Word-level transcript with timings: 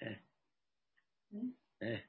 Eh. 0.00 0.22
Eh. 1.80 2.04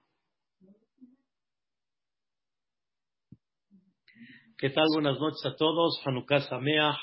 ¿Qué 4.57 4.69
tal? 4.71 4.87
Buenas 4.93 5.19
noches 5.19 5.45
a 5.45 5.55
todos. 5.55 6.01
Hanukkah 6.03 6.41
Sameach. 6.41 6.97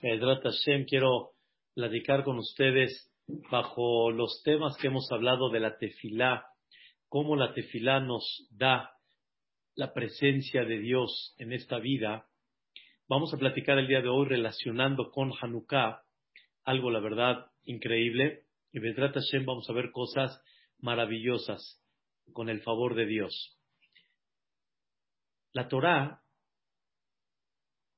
Edrat 0.00 0.42
Hashem. 0.42 0.86
Quiero 0.86 1.34
platicar 1.74 2.24
con 2.24 2.38
ustedes 2.38 3.12
bajo 3.50 4.10
los 4.10 4.42
temas 4.42 4.76
que 4.76 4.88
hemos 4.88 5.10
hablado 5.12 5.50
de 5.50 5.60
la 5.60 5.78
tefilá, 5.78 6.46
cómo 7.08 7.36
la 7.36 7.54
tefilá 7.54 8.00
nos 8.00 8.46
da 8.50 8.90
la 9.76 9.92
presencia 9.92 10.64
de 10.64 10.78
Dios 10.78 11.34
en 11.38 11.52
esta 11.52 11.78
vida. 11.78 12.26
Vamos 13.08 13.32
a 13.32 13.38
platicar 13.38 13.78
el 13.78 13.86
día 13.86 14.02
de 14.02 14.08
hoy 14.08 14.26
relacionando 14.28 15.10
con 15.10 15.32
Hanukkah 15.40 16.03
algo, 16.64 16.90
la 16.90 17.00
verdad, 17.00 17.46
increíble. 17.64 18.44
Y 18.72 18.80
Vedrat 18.80 19.14
Hashem 19.14 19.44
vamos 19.44 19.68
a 19.70 19.72
ver 19.72 19.92
cosas 19.92 20.42
maravillosas 20.78 21.80
con 22.32 22.48
el 22.48 22.60
favor 22.62 22.94
de 22.94 23.06
Dios. 23.06 23.58
La 25.52 25.68
Torah 25.68 26.20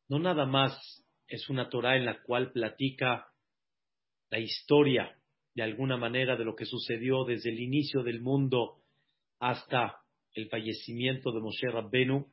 no 0.08 0.18
nada 0.18 0.46
más 0.46 1.04
es 1.26 1.48
una 1.48 1.68
Torah 1.68 1.96
en 1.96 2.04
la 2.04 2.22
cual 2.22 2.52
platica 2.52 3.28
la 4.30 4.38
historia 4.38 5.18
de 5.54 5.62
alguna 5.62 5.96
manera 5.96 6.36
de 6.36 6.44
lo 6.44 6.54
que 6.54 6.66
sucedió 6.66 7.24
desde 7.24 7.50
el 7.50 7.60
inicio 7.60 8.02
del 8.02 8.20
mundo 8.20 8.82
hasta 9.38 10.00
el 10.34 10.48
fallecimiento 10.48 11.32
de 11.32 11.40
Moshe 11.40 11.68
Rabbenu, 11.68 12.30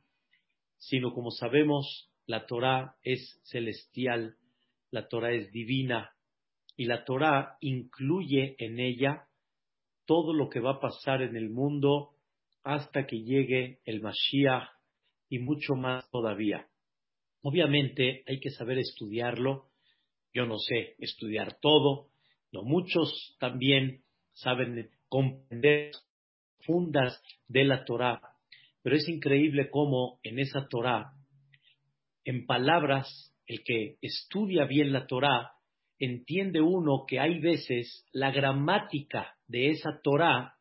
sino 0.76 1.12
como 1.12 1.30
sabemos, 1.30 2.10
la 2.26 2.46
Torah 2.46 2.96
es 3.02 3.40
celestial, 3.44 4.36
la 4.90 5.08
Torah 5.08 5.32
es 5.32 5.50
divina, 5.50 6.13
y 6.76 6.86
la 6.86 7.04
Torah 7.04 7.56
incluye 7.60 8.56
en 8.58 8.80
ella 8.80 9.26
todo 10.06 10.34
lo 10.34 10.48
que 10.48 10.60
va 10.60 10.72
a 10.72 10.80
pasar 10.80 11.22
en 11.22 11.36
el 11.36 11.50
mundo 11.50 12.10
hasta 12.62 13.06
que 13.06 13.22
llegue 13.22 13.80
el 13.84 14.00
Mashiach 14.00 14.68
y 15.28 15.38
mucho 15.38 15.74
más 15.74 16.08
todavía. 16.10 16.66
Obviamente 17.42 18.24
hay 18.26 18.40
que 18.40 18.50
saber 18.50 18.78
estudiarlo. 18.78 19.66
Yo 20.32 20.46
no 20.46 20.58
sé 20.58 20.96
estudiar 20.98 21.58
todo, 21.60 22.08
no 22.52 22.62
muchos 22.62 23.36
también 23.38 24.02
saben 24.32 24.90
comprender 25.08 25.92
fundas 26.60 27.22
de 27.46 27.64
la 27.64 27.84
Torah, 27.84 28.20
pero 28.82 28.96
es 28.96 29.08
increíble 29.08 29.70
cómo 29.70 30.18
en 30.22 30.38
esa 30.38 30.66
Torah, 30.68 31.12
en 32.24 32.46
palabras, 32.46 33.32
el 33.46 33.62
que 33.62 33.98
estudia 34.00 34.64
bien 34.64 34.92
la 34.92 35.06
Torah 35.06 35.53
entiende 35.98 36.60
uno 36.60 37.04
que 37.06 37.20
hay 37.20 37.40
veces 37.40 38.06
la 38.12 38.30
gramática 38.30 39.36
de 39.46 39.70
esa 39.70 40.00
Torah 40.02 40.54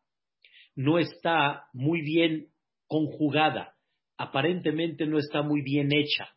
no 0.76 1.00
está 1.00 1.68
muy 1.74 2.02
bien 2.02 2.50
conjugada, 2.88 3.76
aparentemente 4.18 5.06
no 5.06 5.18
está 5.18 5.42
muy 5.42 5.62
bien 5.62 5.90
hecha. 5.92 6.30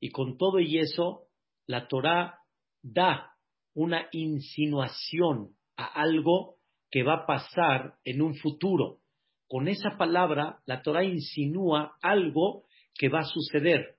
Y 0.00 0.10
con 0.10 0.36
todo 0.36 0.60
y 0.60 0.78
eso, 0.78 1.28
la 1.66 1.88
Torah 1.88 2.38
da 2.82 3.32
una 3.74 4.08
insinuación 4.12 5.56
a 5.76 5.86
algo 5.86 6.56
que 6.90 7.02
va 7.02 7.14
a 7.14 7.26
pasar 7.26 7.94
en 8.04 8.22
un 8.22 8.34
futuro. 8.36 8.98
Con 9.48 9.68
esa 9.68 9.96
palabra, 9.96 10.60
la 10.66 10.82
Torah 10.82 11.04
insinúa 11.04 11.96
algo 12.02 12.64
que 12.94 13.08
va 13.08 13.20
a 13.20 13.24
suceder. 13.24 13.96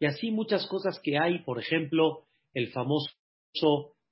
Y 0.00 0.06
así 0.06 0.30
muchas 0.30 0.66
cosas 0.66 1.00
que 1.02 1.18
hay, 1.18 1.40
por 1.44 1.60
ejemplo, 1.60 2.24
el 2.52 2.72
famoso 2.72 3.10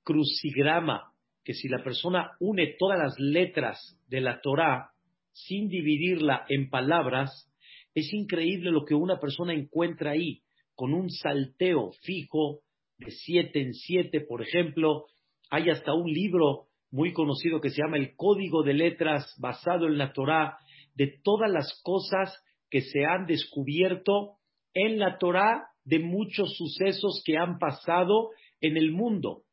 crucigrama, 0.03 1.13
que 1.43 1.53
si 1.53 1.67
la 1.67 1.83
persona 1.83 2.31
une 2.39 2.75
todas 2.79 2.99
las 2.99 3.19
letras 3.19 3.97
de 4.07 4.21
la 4.21 4.41
Torá 4.41 4.91
sin 5.31 5.67
dividirla 5.67 6.45
en 6.47 6.69
palabras, 6.69 7.49
es 7.95 8.13
increíble 8.13 8.71
lo 8.71 8.85
que 8.85 8.95
una 8.95 9.19
persona 9.19 9.53
encuentra 9.53 10.11
ahí, 10.11 10.41
con 10.75 10.93
un 10.93 11.09
salteo 11.09 11.91
fijo 12.01 12.61
de 12.97 13.11
siete 13.11 13.61
en 13.61 13.73
siete, 13.73 14.21
por 14.21 14.41
ejemplo. 14.41 15.05
Hay 15.49 15.69
hasta 15.69 15.93
un 15.93 16.11
libro 16.11 16.67
muy 16.91 17.13
conocido 17.13 17.59
que 17.59 17.69
se 17.69 17.81
llama 17.81 17.97
El 17.97 18.15
Código 18.15 18.63
de 18.63 18.73
Letras, 18.73 19.33
basado 19.39 19.87
en 19.87 19.97
la 19.97 20.13
Torá, 20.13 20.57
de 20.95 21.19
todas 21.23 21.51
las 21.51 21.81
cosas 21.83 22.43
que 22.69 22.81
se 22.81 23.05
han 23.05 23.25
descubierto 23.25 24.37
en 24.73 24.99
la 24.99 25.17
Torá 25.17 25.67
de 25.85 25.99
muchos 25.99 26.55
sucesos 26.55 27.21
que 27.25 27.37
han 27.37 27.59
pasado 27.59 28.29
en 28.63 28.77
el 28.77 28.91
mundo. 28.91 29.43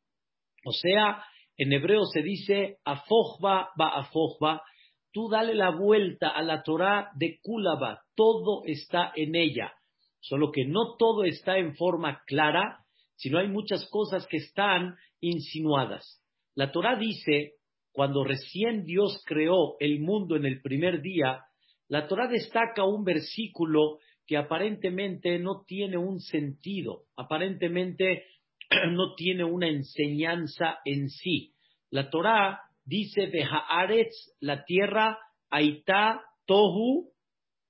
O 0.65 0.71
sea, 0.71 1.23
en 1.57 1.73
hebreo 1.73 2.05
se 2.05 2.23
dice 2.23 2.77
afojba 2.85 3.69
ba 3.77 3.89
afojba, 3.89 4.63
tú 5.11 5.29
dale 5.29 5.53
la 5.53 5.69
vuelta 5.69 6.29
a 6.29 6.41
la 6.41 6.63
Torah 6.63 7.11
de 7.15 7.39
Kulaba, 7.43 8.01
todo 8.15 8.63
está 8.65 9.11
en 9.15 9.35
ella, 9.35 9.73
solo 10.19 10.51
que 10.51 10.65
no 10.65 10.95
todo 10.97 11.25
está 11.25 11.57
en 11.57 11.75
forma 11.75 12.23
clara, 12.25 12.79
sino 13.15 13.37
hay 13.37 13.47
muchas 13.47 13.87
cosas 13.89 14.25
que 14.27 14.37
están 14.37 14.95
insinuadas. 15.19 16.23
La 16.55 16.71
Torah 16.71 16.95
dice, 16.95 17.55
cuando 17.91 18.23
recién 18.23 18.85
Dios 18.85 19.21
creó 19.25 19.75
el 19.79 19.99
mundo 19.99 20.35
en 20.37 20.45
el 20.45 20.61
primer 20.61 21.01
día, 21.01 21.43
la 21.89 22.07
Torah 22.07 22.27
destaca 22.27 22.85
un 22.85 23.03
versículo 23.03 23.99
que 24.25 24.37
aparentemente 24.37 25.37
no 25.39 25.63
tiene 25.67 25.97
un 25.97 26.21
sentido, 26.21 27.03
aparentemente 27.17 28.23
no 28.91 29.15
tiene 29.15 29.43
una 29.43 29.67
enseñanza 29.67 30.79
en 30.85 31.09
sí. 31.09 31.53
La 31.89 32.09
Torá 32.09 32.61
dice 32.85 33.27
de 33.27 33.43
Haaretz, 33.43 34.35
la 34.39 34.63
tierra, 34.63 35.19
Aitá, 35.49 36.21
Tohu, 36.45 37.11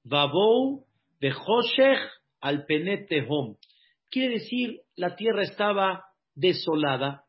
Babou, 0.04 0.86
de 1.20 1.32
Hoshech, 1.32 2.00
al 2.40 2.66
Penetehom. 2.66 3.56
Quiere 4.10 4.36
decir, 4.36 4.82
la 4.96 5.16
tierra 5.16 5.44
estaba 5.44 6.06
desolada, 6.36 7.26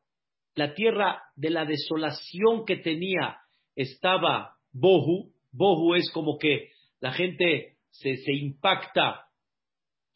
la 0.55 0.75
tierra 0.75 1.23
de 1.37 1.51
la 1.51 1.65
desolación 1.65 2.65
que 2.67 2.77
tenía 2.77 3.39
estaba 3.77 4.57
Bohu. 4.73 5.33
Bohu 5.53 5.95
es 5.95 6.11
como 6.13 6.39
que 6.39 6.71
la 7.01 7.13
gente 7.13 7.77
se, 7.91 8.17
se 8.17 8.33
impacta 8.33 9.27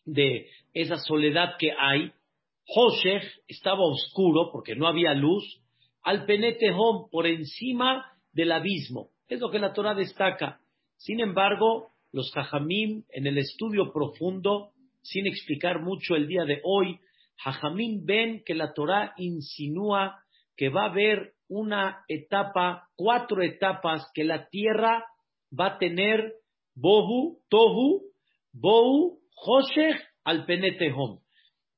de 0.04 0.48
esa 0.72 0.96
soledad 0.98 1.56
que 1.58 1.72
hay. 1.72 2.12
Hoshech 2.66 3.22
estaba 3.49 3.84
oscuro 3.84 4.50
porque 4.53 4.75
no 4.75 4.87
había 4.87 5.15
luz, 5.15 5.44
al 6.03 6.25
penetehom 6.25 7.09
por 7.10 7.27
encima 7.27 8.04
del 8.32 8.53
abismo. 8.53 9.10
Es 9.28 9.41
lo 9.41 9.50
que 9.50 9.59
la 9.59 9.72
Torah 9.72 9.94
destaca. 9.94 10.60
Sin 10.97 11.21
embargo, 11.21 11.88
los 12.12 12.32
Jajamim, 12.32 13.04
en 13.10 13.27
el 13.27 13.38
estudio 13.38 13.93
profundo, 13.93 14.71
sin 15.03 15.27
explicar 15.27 15.81
mucho 15.81 16.15
el 16.15 16.27
día 16.28 16.44
de 16.44 16.60
hoy, 16.65 16.99
Jajamim 17.37 18.04
ven 18.04 18.43
que 18.44 18.54
la 18.54 18.72
Torah 18.72 19.15
insinúa 19.16 20.22
que 20.56 20.69
va 20.69 20.83
a 20.83 20.91
haber 20.91 21.34
una 21.48 22.04
etapa, 22.09 22.88
cuatro 22.97 23.43
etapas 23.43 24.06
que 24.15 24.25
la 24.25 24.48
tierra 24.48 25.04
va 25.59 25.66
a 25.66 25.78
tener 25.78 26.34
Bohu, 26.75 27.38
Tohu, 27.48 28.03
Bohu, 28.53 29.19
Hoshech, 29.34 30.00
al 30.25 30.44
penetehom. 30.44 31.21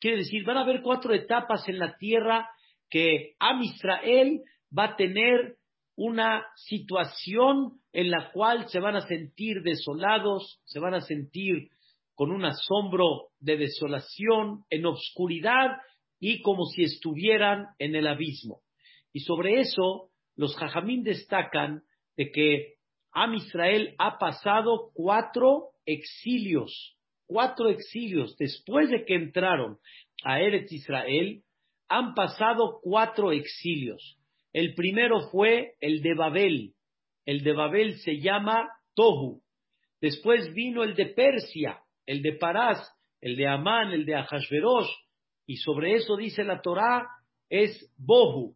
Quiere 0.01 0.19
decir, 0.19 0.45
van 0.45 0.59
a 0.59 0.63
haber 0.63 0.83
cuatro 0.83 1.13
etapas 1.13 1.69
en 1.69 1.79
la 1.79 1.97
tierra 1.97 2.49
que 2.89 3.35
Am 3.39 3.63
Israel 3.63 4.43
va 4.77 4.85
a 4.85 4.97
tener 4.97 5.57
una 5.97 6.47
situación 6.55 7.81
en 7.93 8.11
la 8.11 8.31
cual 8.33 8.69
se 8.69 8.79
van 8.79 8.95
a 8.95 9.07
sentir 9.07 9.63
desolados, 9.63 10.61
se 10.65 10.79
van 10.79 10.95
a 10.95 11.01
sentir 11.01 11.71
con 12.15 12.31
un 12.31 12.45
asombro 12.45 13.29
de 13.41 13.57
desolación, 13.57 14.65
en 14.71 14.87
obscuridad 14.87 15.79
y 16.21 16.43
como 16.43 16.65
si 16.67 16.85
estuvieran 16.85 17.67
en 17.79 17.97
el 17.97 18.07
abismo. 18.07 18.61
Y 19.13 19.21
sobre 19.21 19.61
eso, 19.61 20.11
los 20.37 20.57
jajamín 20.57 21.03
destacan 21.03 21.83
de 22.17 22.31
que 22.31 22.75
Am 23.13 23.35
Israel 23.35 23.95
ha 23.99 24.19
pasado 24.19 24.91
cuatro 24.95 25.71
exilios 25.85 26.98
cuatro 27.29 27.69
exilios 27.69 28.37
después 28.37 28.91
de 28.91 29.05
que 29.05 29.15
entraron 29.15 29.79
a 30.25 30.41
Eretz 30.41 30.73
Israel, 30.73 31.43
han 31.89 32.15
pasado 32.15 32.81
cuatro 32.83 33.31
exilios. 33.31 34.19
El 34.53 34.75
primero 34.75 35.29
fue 35.31 35.75
el 35.81 36.03
de 36.03 36.15
Babel. 36.15 36.73
El 37.25 37.45
de 37.45 37.53
Babel 37.53 37.99
se 37.99 38.19
llama 38.19 38.69
Tohu. 38.95 39.43
Después 40.01 40.53
vino 40.55 40.83
el 40.83 40.95
de 40.95 41.07
Persia, 41.07 41.81
el 42.07 42.23
de 42.23 42.33
Parás, 42.33 42.79
el 43.21 43.37
de 43.37 43.47
Amán, 43.47 43.93
el 43.93 44.05
de 44.05 44.15
Ahashverosh. 44.15 44.89
Y 45.47 45.57
sobre 45.57 45.95
eso 45.95 46.17
dice 46.17 46.45
la 46.45 46.61
Torá, 46.61 47.07
es 47.49 47.93
Bohu. 47.97 48.55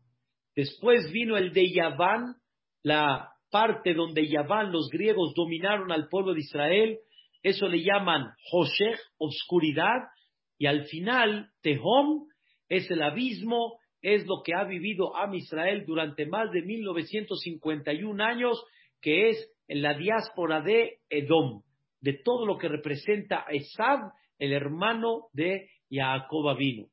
Después 0.54 1.10
vino 1.12 1.36
el 1.36 1.52
de 1.52 1.72
Yaván, 1.72 2.36
la 2.82 3.30
parte 3.50 3.94
donde 3.94 4.28
Yaván, 4.28 4.72
los 4.72 4.88
griegos, 4.90 5.34
dominaron 5.34 5.90
al 5.92 6.08
pueblo 6.08 6.34
de 6.34 6.40
Israel 6.40 6.98
eso 7.42 7.68
le 7.68 7.82
llaman 7.82 8.32
Hoshech, 8.52 8.98
obscuridad, 9.18 10.08
y 10.58 10.66
al 10.66 10.84
final 10.84 11.50
Tehom 11.62 12.26
es 12.68 12.90
el 12.90 13.02
abismo 13.02 13.78
es 14.02 14.26
lo 14.26 14.42
que 14.42 14.52
ha 14.54 14.64
vivido 14.64 15.16
Am 15.16 15.34
Israel 15.34 15.84
durante 15.86 16.26
más 16.26 16.50
de 16.50 16.62
1951 16.62 18.22
años, 18.22 18.62
que 19.00 19.30
es 19.30 19.48
en 19.68 19.80
la 19.80 19.94
diáspora 19.94 20.60
de 20.60 20.98
Edom, 21.08 21.62
de 22.00 22.14
todo 22.14 22.44
lo 22.44 22.58
que 22.58 22.68
representa 22.68 23.44
a 23.46 23.52
Esab, 23.52 24.12
el 24.38 24.52
hermano 24.52 25.28
de 25.32 25.70
Jacob 25.88 26.56
vino. 26.58 26.88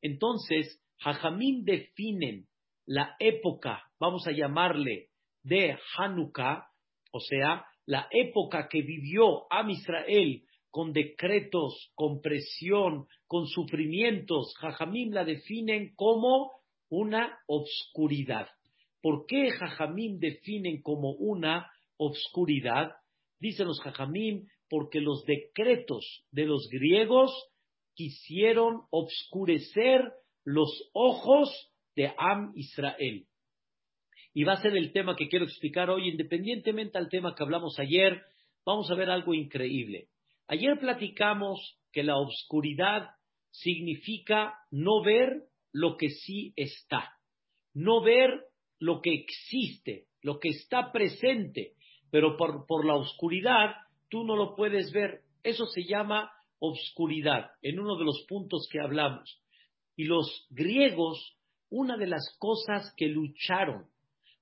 Entonces, 0.00 0.82
Jajamín 0.98 1.64
definen 1.64 2.46
la 2.86 3.14
época, 3.18 3.82
vamos 4.00 4.26
a 4.26 4.32
llamarle, 4.32 5.08
de 5.42 5.76
Hanukkah, 5.98 6.66
o 7.12 7.20
sea, 7.20 7.66
la 7.86 8.08
época 8.10 8.68
que 8.68 8.82
vivió 8.82 9.46
Am 9.50 9.70
Israel 9.70 10.42
con 10.70 10.92
decretos, 10.92 11.92
con 11.94 12.20
presión, 12.20 13.06
con 13.26 13.46
sufrimientos, 13.46 14.54
Jajamín 14.58 15.14
la 15.14 15.24
definen 15.24 15.94
como 15.94 16.50
una 16.88 17.38
obscuridad. 17.46 18.48
¿Por 19.00 19.26
qué 19.26 19.50
Jajamín 19.50 20.18
definen 20.18 20.82
como 20.82 21.12
una 21.12 21.70
obscuridad? 21.96 22.92
Dicen 23.38 23.66
los 23.66 23.80
Jajamín, 23.80 24.48
porque 24.68 25.00
los 25.00 25.24
decretos 25.24 26.24
de 26.32 26.46
los 26.46 26.68
griegos 26.68 27.30
quisieron 27.94 28.82
obscurecer 28.90 30.12
los 30.44 30.90
ojos 30.92 31.70
de 31.94 32.12
Am 32.18 32.52
Israel. 32.56 33.26
Y 34.34 34.42
va 34.42 34.54
a 34.54 34.62
ser 34.62 34.76
el 34.76 34.92
tema 34.92 35.14
que 35.14 35.28
quiero 35.28 35.44
explicar 35.44 35.88
hoy, 35.90 36.08
independientemente 36.08 36.98
al 36.98 37.08
tema 37.08 37.36
que 37.36 37.44
hablamos 37.44 37.78
ayer, 37.78 38.20
vamos 38.66 38.90
a 38.90 38.96
ver 38.96 39.08
algo 39.08 39.32
increíble. 39.32 40.08
Ayer 40.48 40.76
platicamos 40.78 41.78
que 41.92 42.02
la 42.02 42.16
obscuridad 42.16 43.10
significa 43.52 44.54
no 44.72 45.02
ver 45.04 45.44
lo 45.72 45.96
que 45.96 46.10
sí 46.10 46.52
está, 46.56 47.12
no 47.72 48.02
ver 48.02 48.28
lo 48.80 49.00
que 49.00 49.14
existe, 49.14 50.06
lo 50.20 50.40
que 50.40 50.48
está 50.48 50.90
presente, 50.90 51.74
pero 52.10 52.36
por, 52.36 52.66
por 52.66 52.84
la 52.84 52.96
oscuridad 52.96 53.76
tú 54.10 54.24
no 54.24 54.34
lo 54.34 54.56
puedes 54.56 54.92
ver. 54.92 55.20
Eso 55.44 55.66
se 55.66 55.84
llama 55.84 56.32
obscuridad, 56.58 57.50
en 57.62 57.78
uno 57.78 57.96
de 57.96 58.04
los 58.04 58.24
puntos 58.28 58.68
que 58.70 58.80
hablamos. 58.80 59.40
Y 59.94 60.04
los 60.04 60.46
griegos, 60.50 61.36
una 61.70 61.96
de 61.96 62.08
las 62.08 62.36
cosas 62.40 62.92
que 62.96 63.06
lucharon, 63.06 63.93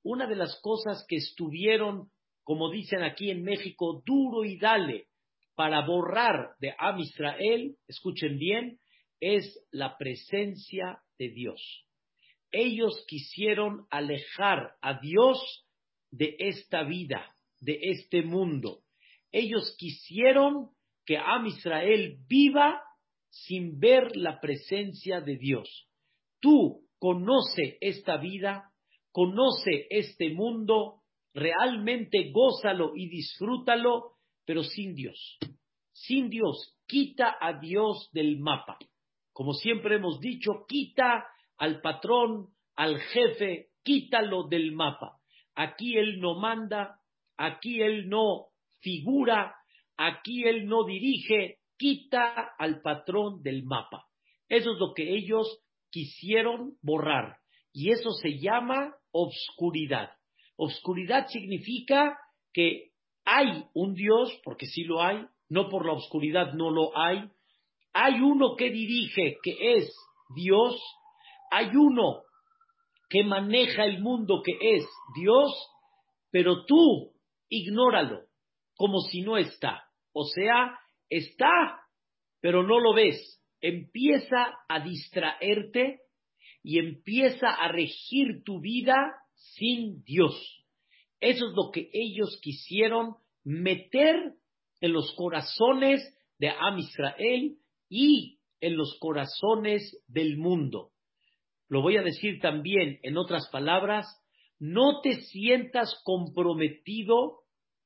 una 0.03 0.27
de 0.27 0.37
las 0.37 0.61
cosas 0.61 1.05
que 1.09 1.17
estuvieron, 1.17 2.11
como 2.45 2.71
dicen 2.71 3.03
aquí 3.03 3.31
en 3.31 3.43
México, 3.43 4.03
duro 4.05 4.45
y 4.45 4.59
dale, 4.59 5.07
para 5.55 5.85
borrar 5.87 6.57
de 6.61 6.75
Am 6.79 6.99
Israel, 6.99 7.77
escuchen 7.87 8.39
bien, 8.39 8.79
es 9.21 9.61
la 9.71 9.97
presencia 9.99 11.01
de 11.19 11.29
Dios. 11.29 11.87
Ellos 12.51 13.05
quisieron 13.07 13.87
alejar 13.91 14.75
a 14.83 14.99
Dios 15.01 15.67
de 16.11 16.37
esta 16.39 16.83
vida, 16.83 17.35
de 17.61 17.79
este 17.81 18.23
mundo. 18.23 18.83
Ellos 19.31 19.75
quisieron 19.79 20.71
que 21.07 21.17
Am 21.17 21.47
Israel 21.47 22.19
viva 22.29 22.83
sin 23.31 23.79
ver 23.79 24.17
la 24.17 24.41
presencia 24.41 25.21
de 25.21 25.37
Dios. 25.37 25.89
Tú 26.41 26.87
conoce 26.99 27.79
esta 27.81 28.17
vida, 28.19 28.72
conoce 29.13 29.87
este 29.91 30.31
mundo, 30.31 31.03
realmente 31.35 32.31
gózalo 32.33 32.93
y 32.97 33.09
disfrútalo, 33.09 34.13
pero 34.45 34.63
sin 34.63 34.95
Dios. 34.95 35.39
Sin 35.93 36.31
Dios, 36.31 36.77
quita 36.87 37.37
a 37.41 37.59
Dios 37.61 38.11
del 38.13 38.39
mapa. 38.39 38.79
Como 39.33 39.53
siempre 39.53 39.97
hemos 39.97 40.21
dicho, 40.21 40.65
quita 40.67 41.27
al 41.59 41.81
patrón, 41.81 42.49
al 42.75 42.99
jefe, 42.99 43.69
quítalo 43.83 44.49
del 44.49 44.73
mapa. 44.73 45.19
Aquí 45.55 45.97
Él 45.97 46.21
no 46.21 46.39
manda, 46.39 46.99
aquí 47.37 47.83
Él 47.83 48.09
no 48.09 48.49
figura, 48.81 49.55
aquí 49.97 50.45
Él 50.45 50.67
no 50.67 50.85
dirige, 50.85 51.59
quita 51.77 52.55
al 52.59 52.81
patrón 52.81 53.43
del 53.43 53.65
mapa. 53.65 54.07
Eso 54.49 54.73
es 54.73 54.79
lo 54.79 54.93
que 54.95 55.15
ellos 55.15 55.61
quisieron 55.91 56.77
borrar. 56.83 57.39
Y 57.73 57.91
eso 57.91 58.11
se 58.13 58.39
llama 58.39 58.95
obscuridad. 59.13 60.11
Obscuridad 60.57 61.27
significa 61.29 62.19
que 62.53 62.93
hay 63.25 63.65
un 63.75 63.95
Dios, 63.95 64.41
porque 64.45 64.67
sí 64.67 64.85
lo 64.85 65.03
hay, 65.03 65.25
no 65.49 65.69
por 65.69 65.87
la 65.87 65.93
oscuridad 65.93 66.55
no 66.55 66.71
lo 66.71 66.97
hay. 66.97 67.31
Hay 67.93 68.21
uno 68.21 68.57
que 68.57 68.71
dirige, 68.71 69.37
que 69.43 69.75
es 69.75 69.95
Dios. 70.35 70.81
Hay 71.51 71.67
uno 71.77 72.23
que 73.09 73.23
maneja 73.23 73.85
el 73.85 74.01
mundo, 74.01 74.43
que 74.43 74.77
es 74.77 74.89
Dios, 75.15 75.53
pero 76.31 76.65
tú 76.65 77.13
ignóralo 77.51 78.23
como 78.77 79.01
si 79.01 79.21
no 79.21 79.37
está. 79.37 79.85
O 80.15 80.25
sea, 80.25 80.79
está, 81.11 81.83
pero 82.41 82.63
no 82.63 82.81
lo 82.81 82.95
ves. 82.95 83.41
Empieza 83.61 84.59
a 84.69 84.81
distraerte 84.81 86.01
y 86.63 86.79
empieza 86.79 87.49
a 87.51 87.69
regir 87.69 88.43
tu 88.45 88.61
vida 88.61 88.95
sin 89.35 90.03
Dios. 90.05 90.35
Eso 91.21 91.47
es 91.47 91.53
lo 91.55 91.71
que 91.71 91.91
ellos 91.93 92.39
quisieron 92.43 93.17
meter 93.45 94.35
en 94.81 94.93
los 94.93 95.15
corazones 95.15 96.03
de 96.39 96.51
Am 96.51 96.79
Israel 96.79 97.57
y 97.89 98.39
en 98.61 98.77
los 98.77 98.97
corazones 98.99 100.03
del 100.09 100.37
mundo. 100.37 100.91
Lo 101.69 101.83
voy 101.83 101.97
a 101.97 102.03
decir 102.03 102.41
también 102.41 102.99
en 103.03 103.17
otras 103.17 103.49
palabras, 103.51 104.07
no 104.59 105.01
te 105.01 105.15
sientas 105.23 106.01
comprometido 106.05 107.41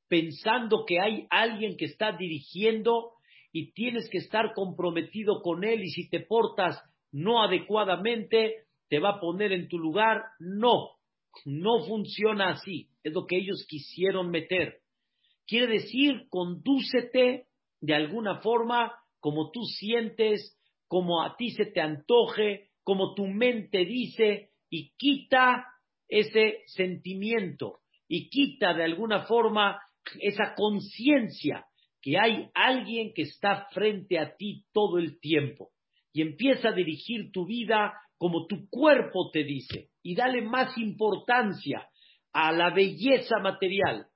pensando 0.08 0.84
que 0.86 1.00
hay 1.00 1.26
alguien 1.30 1.76
que 1.76 1.86
está 1.86 2.12
dirigiendo 2.12 3.12
y 3.52 3.72
tienes 3.72 4.08
que 4.10 4.18
estar 4.18 4.52
comprometido 4.54 5.40
con 5.42 5.64
él 5.64 5.82
y 5.82 5.90
si 5.90 6.08
te 6.10 6.20
portas 6.20 6.80
no 7.12 7.42
adecuadamente, 7.42 8.65
te 8.88 8.98
va 8.98 9.10
a 9.10 9.20
poner 9.20 9.52
en 9.52 9.68
tu 9.68 9.78
lugar. 9.78 10.22
No, 10.38 10.90
no 11.44 11.84
funciona 11.86 12.50
así. 12.50 12.88
Es 13.02 13.12
lo 13.12 13.26
que 13.26 13.36
ellos 13.36 13.66
quisieron 13.68 14.30
meter. 14.30 14.80
Quiere 15.46 15.74
decir, 15.74 16.26
condúcete 16.28 17.46
de 17.80 17.94
alguna 17.94 18.40
forma 18.40 18.92
como 19.20 19.50
tú 19.50 19.62
sientes, 19.64 20.56
como 20.88 21.22
a 21.22 21.36
ti 21.36 21.50
se 21.50 21.66
te 21.66 21.80
antoje, 21.80 22.70
como 22.82 23.14
tu 23.14 23.26
mente 23.26 23.84
dice, 23.84 24.50
y 24.70 24.92
quita 24.96 25.66
ese 26.08 26.62
sentimiento, 26.66 27.80
y 28.08 28.28
quita 28.28 28.74
de 28.74 28.84
alguna 28.84 29.26
forma 29.26 29.80
esa 30.20 30.54
conciencia 30.54 31.66
que 32.00 32.18
hay 32.18 32.48
alguien 32.54 33.12
que 33.12 33.22
está 33.22 33.66
frente 33.72 34.18
a 34.18 34.36
ti 34.36 34.64
todo 34.72 34.98
el 34.98 35.18
tiempo, 35.18 35.70
y 36.12 36.22
empieza 36.22 36.68
a 36.68 36.72
dirigir 36.72 37.32
tu 37.32 37.46
vida 37.46 37.94
como 38.18 38.46
tu 38.46 38.68
cuerpo 38.68 39.30
te 39.32 39.44
dice, 39.44 39.90
y 40.02 40.14
dale 40.14 40.42
más 40.42 40.76
importancia 40.78 41.88
a 42.32 42.52
la 42.52 42.70
belleza 42.70 43.38
material, 43.40 44.06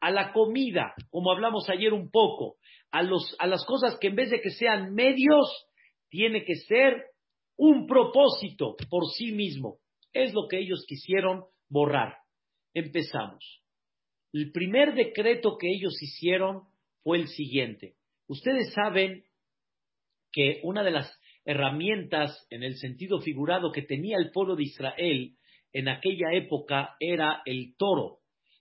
a 0.00 0.10
la 0.10 0.32
comida, 0.32 0.94
como 1.10 1.30
hablamos 1.30 1.68
ayer 1.68 1.92
un 1.92 2.10
poco, 2.10 2.56
a, 2.90 3.02
los, 3.02 3.36
a 3.38 3.46
las 3.46 3.64
cosas 3.64 3.98
que 3.98 4.08
en 4.08 4.16
vez 4.16 4.30
de 4.30 4.40
que 4.40 4.50
sean 4.50 4.94
medios, 4.94 5.46
tiene 6.08 6.44
que 6.44 6.56
ser 6.56 7.06
un 7.56 7.86
propósito 7.86 8.76
por 8.90 9.04
sí 9.16 9.32
mismo. 9.32 9.78
Es 10.12 10.34
lo 10.34 10.46
que 10.48 10.58
ellos 10.58 10.84
quisieron 10.86 11.44
borrar. 11.68 12.18
Empezamos. 12.74 13.62
El 14.32 14.52
primer 14.52 14.94
decreto 14.94 15.56
que 15.58 15.68
ellos 15.68 15.94
hicieron 16.02 16.64
fue 17.02 17.18
el 17.18 17.28
siguiente. 17.28 17.96
Ustedes 18.26 18.72
saben 18.74 19.24
que 20.32 20.60
una 20.64 20.82
de 20.82 20.90
las 20.90 21.18
herramientas 21.44 22.46
en 22.50 22.62
el 22.62 22.76
sentido 22.76 23.20
figurado 23.20 23.72
que 23.72 23.82
tenía 23.82 24.16
el 24.18 24.30
pueblo 24.30 24.56
de 24.56 24.64
Israel 24.64 25.36
en 25.72 25.88
aquella 25.88 26.32
época 26.32 26.96
era 27.00 27.42
el 27.44 27.74
toro. 27.76 28.18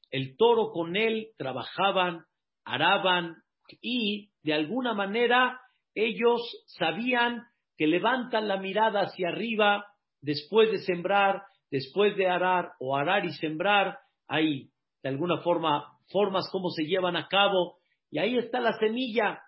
El 0.10 0.36
toro 0.38 0.72
con 0.72 0.96
él 0.96 1.30
trabajaban, 1.38 2.26
araban 2.66 3.36
y 3.82 4.32
de 4.44 4.54
alguna 4.54 4.94
manera 4.94 5.60
ellos 5.96 6.42
sabían 6.68 7.44
que 7.78 7.88
levantan 7.88 8.48
la 8.48 8.58
mirada 8.58 9.02
hacia 9.02 9.30
arriba 9.30 9.86
después 10.22 10.72
de 10.72 10.80
sembrar, 10.80 11.44
después 11.70 12.16
de 12.16 12.28
arar 12.28 12.74
o 12.80 12.96
arar 12.96 13.26
y 13.26 13.32
sembrar, 13.34 13.98
hay 14.28 14.70
de 15.04 15.10
alguna 15.10 15.42
forma 15.42 15.98
formas 16.10 16.48
como 16.52 16.70
se 16.70 16.84
llevan 16.84 17.16
a 17.16 17.28
cabo 17.28 17.78
y 18.10 18.20
ahí 18.20 18.38
está 18.38 18.60
la 18.60 18.74
semilla. 18.74 19.42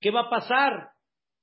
¿Qué 0.00 0.10
va 0.10 0.22
a 0.22 0.30
pasar? 0.30 0.90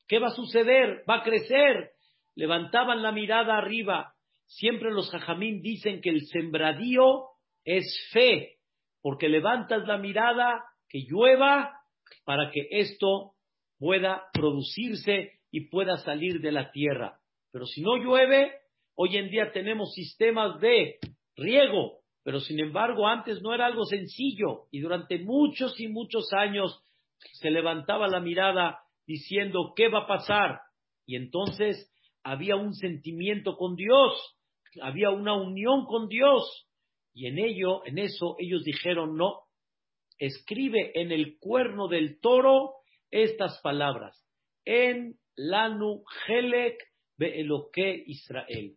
¿Qué 0.08 0.20
va 0.20 0.28
a 0.28 0.36
suceder? 0.36 1.04
Va 1.10 1.18
a 1.18 1.24
crecer. 1.24 1.92
Levantaban 2.36 3.02
la 3.02 3.12
mirada 3.12 3.58
arriba. 3.58 4.14
Siempre 4.46 4.92
los 4.92 5.10
jajamín 5.10 5.62
dicen 5.62 6.02
que 6.02 6.10
el 6.10 6.28
sembradío 6.28 7.30
es 7.64 7.86
fe, 8.12 8.58
porque 9.02 9.28
levantas 9.30 9.88
la 9.88 9.98
mirada, 9.98 10.64
que 10.88 11.00
llueva, 11.10 11.80
para 12.24 12.52
que 12.52 12.68
esto 12.70 13.34
pueda 13.80 14.24
producirse 14.34 15.40
y 15.52 15.70
pueda 15.70 15.98
salir 15.98 16.42
de 16.42 16.52
la 16.52 16.72
tierra. 16.72 17.20
Pero 17.52 17.66
si 17.66 17.82
no 17.82 17.98
llueve, 17.98 18.54
Hoy 18.98 19.18
en 19.18 19.30
día 19.30 19.52
tenemos 19.52 19.94
sistemas 19.94 20.60
de 20.62 21.00
riego, 21.36 22.00
pero 22.24 22.40
sin 22.40 22.62
embargo 22.62 23.08
antes 23.08 23.42
no 23.42 23.54
era 23.54 23.66
algo 23.66 23.84
sencillo 23.84 24.68
y 24.72 24.80
durante 24.80 25.20
muchos 25.20 25.78
y 25.82 25.90
muchos 25.90 26.32
años 26.32 26.82
se 27.34 27.52
levantaba 27.52 28.08
la 28.08 28.22
mirada 28.22 28.80
diciendo, 29.08 29.74
¿qué 29.76 29.90
va 29.90 30.04
a 30.04 30.08
pasar? 30.08 30.60
Y 31.06 31.16
entonces 31.16 31.92
había 32.24 32.56
un 32.56 32.74
sentimiento 32.74 33.56
con 33.58 33.76
Dios, 33.76 34.38
había 34.82 35.12
una 35.12 35.34
unión 35.34 35.86
con 35.86 36.08
Dios. 36.08 36.68
Y 37.14 37.28
en 37.28 37.40
ello, 37.40 37.86
en 37.86 37.98
eso, 38.00 38.36
ellos 38.40 38.64
dijeron, 38.64 39.16
no, 39.16 39.42
escribe 40.18 40.92
en 40.96 41.12
el 41.12 41.38
cuerno 41.40 41.88
del 41.88 42.20
toro 42.20 42.74
estas 43.12 43.62
palabras, 43.62 44.22
en 44.66 45.18
lanu 45.36 46.04
helek 46.28 46.78
beeloque 47.18 48.04
Israel. 48.08 48.76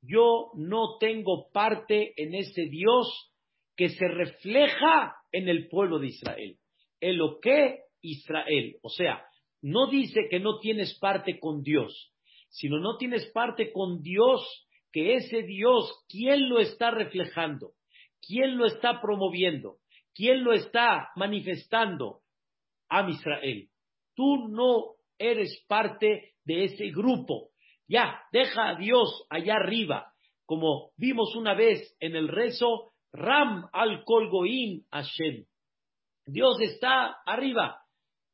Yo 0.00 0.50
no 0.54 0.98
tengo 0.98 1.50
parte 1.52 2.12
en 2.16 2.34
ese 2.34 2.66
Dios 2.66 3.32
que 3.76 3.88
se 3.88 4.06
refleja 4.06 5.16
en 5.32 5.48
el 5.48 5.68
pueblo 5.68 5.98
de 5.98 6.08
Israel. 6.08 6.58
Eloque 7.00 7.80
Israel. 8.02 8.76
O 8.82 8.88
sea, 8.88 9.24
no 9.64 9.86
dice 9.86 10.28
que 10.28 10.40
no 10.40 10.58
tienes 10.58 10.98
parte 10.98 11.40
con 11.40 11.62
Dios, 11.62 12.12
sino 12.50 12.78
no 12.80 12.98
tienes 12.98 13.24
parte 13.32 13.72
con 13.72 14.02
Dios, 14.02 14.68
que 14.92 15.14
ese 15.14 15.42
Dios, 15.42 16.04
¿quién 16.06 16.50
lo 16.50 16.58
está 16.58 16.90
reflejando? 16.90 17.72
¿Quién 18.20 18.58
lo 18.58 18.66
está 18.66 19.00
promoviendo? 19.00 19.78
¿Quién 20.14 20.44
lo 20.44 20.52
está 20.52 21.08
manifestando? 21.16 22.20
A 22.90 23.08
Israel. 23.08 23.70
Tú 24.14 24.48
no 24.48 24.96
eres 25.18 25.64
parte 25.66 26.34
de 26.44 26.64
ese 26.64 26.90
grupo. 26.90 27.48
Ya, 27.88 28.20
deja 28.32 28.68
a 28.68 28.74
Dios 28.74 29.26
allá 29.30 29.54
arriba. 29.54 30.12
Como 30.44 30.90
vimos 30.98 31.34
una 31.36 31.54
vez 31.54 31.96
en 32.00 32.16
el 32.16 32.28
rezo, 32.28 32.92
Ram 33.14 33.66
al 33.72 34.04
Kolgoim 34.04 34.84
Hashem. 34.90 35.46
Dios 36.26 36.60
está 36.60 37.16
arriba. 37.24 37.83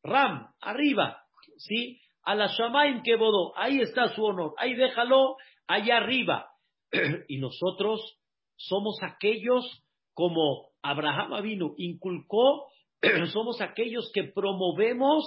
Ram, 0.02 0.48
arriba. 0.60 1.22
¿Sí? 1.56 2.00
A 2.22 2.34
la 2.34 2.46
Shamaim 2.46 3.02
que. 3.02 3.16
Ahí 3.56 3.80
está 3.80 4.08
su 4.14 4.24
honor. 4.24 4.54
Ahí 4.58 4.74
déjalo 4.74 5.36
allá 5.66 5.98
arriba. 5.98 6.50
y 7.28 7.38
nosotros 7.38 8.18
somos 8.56 8.98
aquellos 9.02 9.82
como 10.14 10.70
Abraham 10.82 11.42
vino, 11.42 11.74
inculcó, 11.76 12.66
somos 13.32 13.60
aquellos 13.60 14.10
que 14.12 14.24
promovemos 14.24 15.24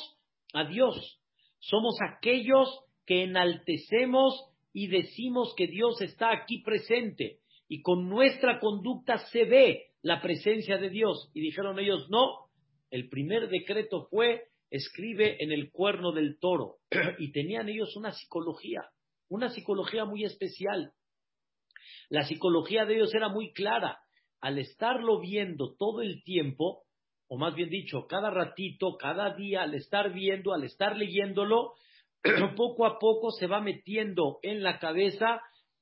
a 0.54 0.66
Dios. 0.66 1.20
Somos 1.60 1.98
aquellos 2.02 2.70
que 3.06 3.24
enaltecemos 3.24 4.50
y 4.74 4.88
decimos 4.88 5.54
que 5.56 5.68
Dios 5.68 6.02
está 6.02 6.32
aquí 6.32 6.62
presente 6.64 7.40
y 7.68 7.82
con 7.82 8.10
nuestra 8.10 8.60
conducta 8.60 9.18
se 9.32 9.46
ve 9.46 9.86
la 10.02 10.22
presencia 10.22 10.78
de 10.78 10.90
Dios. 10.90 11.32
Y 11.34 11.42
dijeron 11.42 11.80
ellos, 11.80 12.08
no, 12.10 12.50
el 12.92 13.10
primer 13.10 13.50
decreto 13.50 14.08
fue, 14.10 14.44
escribe 14.74 15.38
en 15.40 15.52
el 15.52 15.72
cuerno 15.72 16.12
del 16.12 16.40
toro. 16.40 16.78
y 17.20 17.32
tenían 17.32 17.70
ellos 17.70 17.96
una 17.96 18.12
psicología, 18.12 18.90
una 19.30 19.50
psicología 19.50 20.04
muy 20.04 20.26
especial. 20.26 20.94
La 22.10 22.24
psicología 22.24 22.86
de 22.86 22.96
ellos 22.96 23.14
era 23.14 23.30
muy 23.30 23.54
clara. 23.54 24.00
Al 24.42 24.58
estarlo 24.58 25.22
viendo 25.22 25.76
todo 25.78 26.02
el 26.02 26.24
tiempo, 26.24 26.84
o 27.28 27.38
más 27.38 27.56
bien 27.56 27.70
dicho, 27.70 28.08
cada 28.08 28.32
ratito, 28.32 28.98
cada 28.98 29.36
día, 29.36 29.62
al 29.62 29.76
estar 29.76 30.12
viendo, 30.12 30.54
al 30.54 30.64
estar 30.64 30.98
leyéndolo, 30.98 31.74
poco 32.58 32.88
a 32.88 32.98
poco 32.98 33.30
se 33.32 33.46
va 33.46 33.62
metiendo 33.62 34.40
en 34.42 34.64
la 34.64 34.80
cabeza 34.80 35.40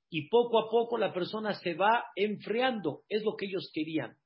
y 0.10 0.28
poco 0.28 0.60
a 0.60 0.70
poco 0.70 0.98
la 0.98 1.14
persona 1.14 1.54
se 1.54 1.76
va 1.76 2.08
enfriando. 2.18 3.04
Es 3.08 3.24
lo 3.24 3.38
que 3.38 3.46
ellos 3.46 3.72
querían. 3.74 4.18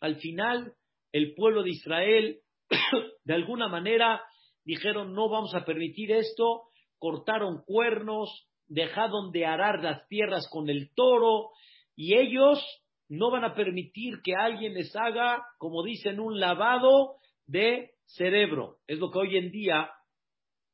Al 0.00 0.16
final, 0.16 0.72
el 1.12 1.34
pueblo 1.34 1.62
de 1.62 1.70
Israel, 1.70 2.40
de 3.24 3.34
alguna 3.34 3.68
manera, 3.68 4.22
dijeron, 4.64 5.14
no 5.14 5.28
vamos 5.28 5.54
a 5.54 5.64
permitir 5.64 6.12
esto, 6.12 6.62
cortaron 6.98 7.62
cuernos, 7.64 8.48
dejaron 8.66 9.30
de 9.32 9.46
arar 9.46 9.82
las 9.82 10.06
tierras 10.08 10.48
con 10.50 10.68
el 10.68 10.92
toro, 10.94 11.50
y 11.94 12.16
ellos 12.16 12.62
no 13.08 13.30
van 13.30 13.44
a 13.44 13.54
permitir 13.54 14.20
que 14.22 14.34
alguien 14.34 14.74
les 14.74 14.94
haga, 14.96 15.44
como 15.58 15.82
dicen, 15.82 16.20
un 16.20 16.40
lavado 16.40 17.16
de 17.46 17.92
cerebro. 18.06 18.78
Es 18.86 18.98
lo 18.98 19.10
que 19.10 19.18
hoy 19.18 19.36
en 19.36 19.50
día, 19.50 19.90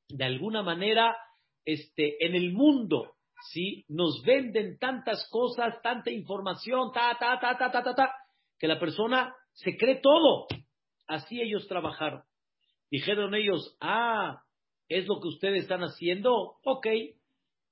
de 0.08 0.24
alguna 0.24 0.62
manera, 0.62 1.16
este, 1.64 2.24
en 2.24 2.34
el 2.34 2.52
mundo, 2.52 3.12
¿sí? 3.50 3.84
Nos 3.88 4.22
venden 4.24 4.78
tantas 4.78 5.28
cosas, 5.30 5.80
tanta 5.82 6.10
información, 6.10 6.90
ta, 6.92 7.16
ta, 7.18 7.38
ta, 7.38 7.58
ta, 7.58 7.70
ta, 7.70 7.82
ta, 7.82 7.94
ta, 7.94 8.14
que 8.58 8.66
la 8.66 8.78
persona 8.78 9.34
se 9.52 9.76
cree 9.76 9.96
todo. 9.96 10.46
Así 11.12 11.40
ellos 11.40 11.68
trabajaron. 11.68 12.22
Dijeron 12.90 13.34
ellos, 13.34 13.76
ah, 13.80 14.42
¿es 14.88 15.06
lo 15.06 15.20
que 15.20 15.28
ustedes 15.28 15.62
están 15.62 15.82
haciendo? 15.82 16.56
Ok, 16.64 16.86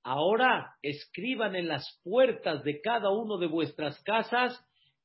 Ahora 0.03 0.77
escriban 0.83 1.55
en 1.55 1.69
las 1.69 2.01
puertas 2.03 2.65
de 2.65 2.81
cada 2.81 3.11
uno 3.11 3.37
de 3.37 3.47
vuestras 3.47 4.03
casas 4.03 4.59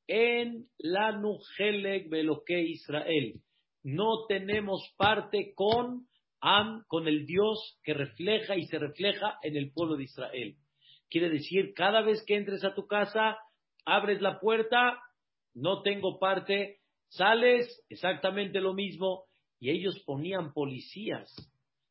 en 0.08 0.68
la 0.78 1.12
Nujelek 1.12 2.10
Beloque 2.10 2.62
Israel. 2.62 3.42
No 3.84 4.26
tenemos 4.28 4.82
parte 4.98 5.54
con 5.54 6.08
Am, 6.40 6.84
con 6.88 7.08
el 7.08 7.26
Dios 7.26 7.80
que 7.84 7.94
refleja 7.94 8.56
y 8.56 8.66
se 8.68 8.78
refleja 8.78 9.40
en 9.42 9.58
el 9.58 9.72
pueblo 9.74 9.98
de 9.98 10.04
Israel. 10.04 10.56
Quiere 11.10 11.30
decir, 11.30 11.74
cada 11.74 12.02
vez 12.02 12.24
que 12.26 12.36
entres 12.36 12.64
a 12.64 12.76
tu 12.76 12.88
casa, 12.88 13.38
abres 13.84 14.22
la 14.22 14.40
puerta, 14.40 15.00
no 15.56 15.82
tengo 15.82 16.20
parte, 16.20 16.82
sales, 17.16 17.84
exactamente 17.90 18.60
lo 18.62 18.74
mismo, 18.74 19.24
y 19.60 19.72
ellos 19.72 20.02
ponían 20.06 20.54
policías 20.54 21.34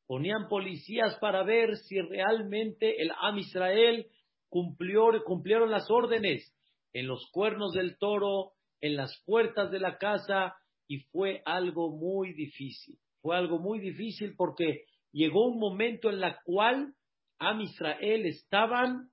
ponían 0.06 0.48
policías 0.48 1.16
para 1.18 1.42
ver 1.42 1.76
si 1.76 2.00
realmente 2.00 3.00
el 3.00 3.10
Am 3.20 3.38
Israel 3.38 4.06
cumplió, 4.48 5.06
cumplieron 5.24 5.70
las 5.70 5.90
órdenes 5.90 6.54
en 6.92 7.06
los 7.06 7.28
cuernos 7.32 7.72
del 7.72 7.98
toro, 7.98 8.52
en 8.80 8.96
las 8.96 9.22
puertas 9.24 9.70
de 9.70 9.80
la 9.80 9.98
casa, 9.98 10.54
y 10.86 10.98
fue 11.10 11.42
algo 11.46 11.90
muy 11.90 12.34
difícil. 12.34 12.98
Fue 13.22 13.36
algo 13.36 13.58
muy 13.58 13.80
difícil 13.80 14.34
porque 14.36 14.84
llegó 15.10 15.46
un 15.46 15.58
momento 15.58 16.10
en 16.10 16.22
el 16.22 16.34
cual 16.44 16.94
Am 17.38 17.60
Israel 17.62 18.26
estaban 18.26 19.08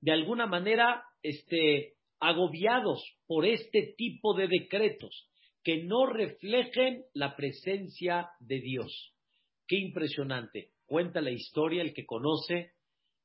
de 0.00 0.12
alguna 0.12 0.46
manera 0.46 1.04
este, 1.22 1.92
agobiados 2.20 3.02
por 3.26 3.46
este 3.46 3.94
tipo 3.96 4.34
de 4.34 4.46
decretos 4.46 5.28
que 5.62 5.82
no 5.84 6.06
reflejen 6.06 7.04
la 7.14 7.36
presencia 7.36 8.30
de 8.40 8.60
Dios. 8.60 9.14
Qué 9.66 9.76
impresionante. 9.76 10.70
Cuenta 10.86 11.20
la 11.20 11.30
historia, 11.30 11.82
el 11.82 11.94
que 11.94 12.06
conoce, 12.06 12.72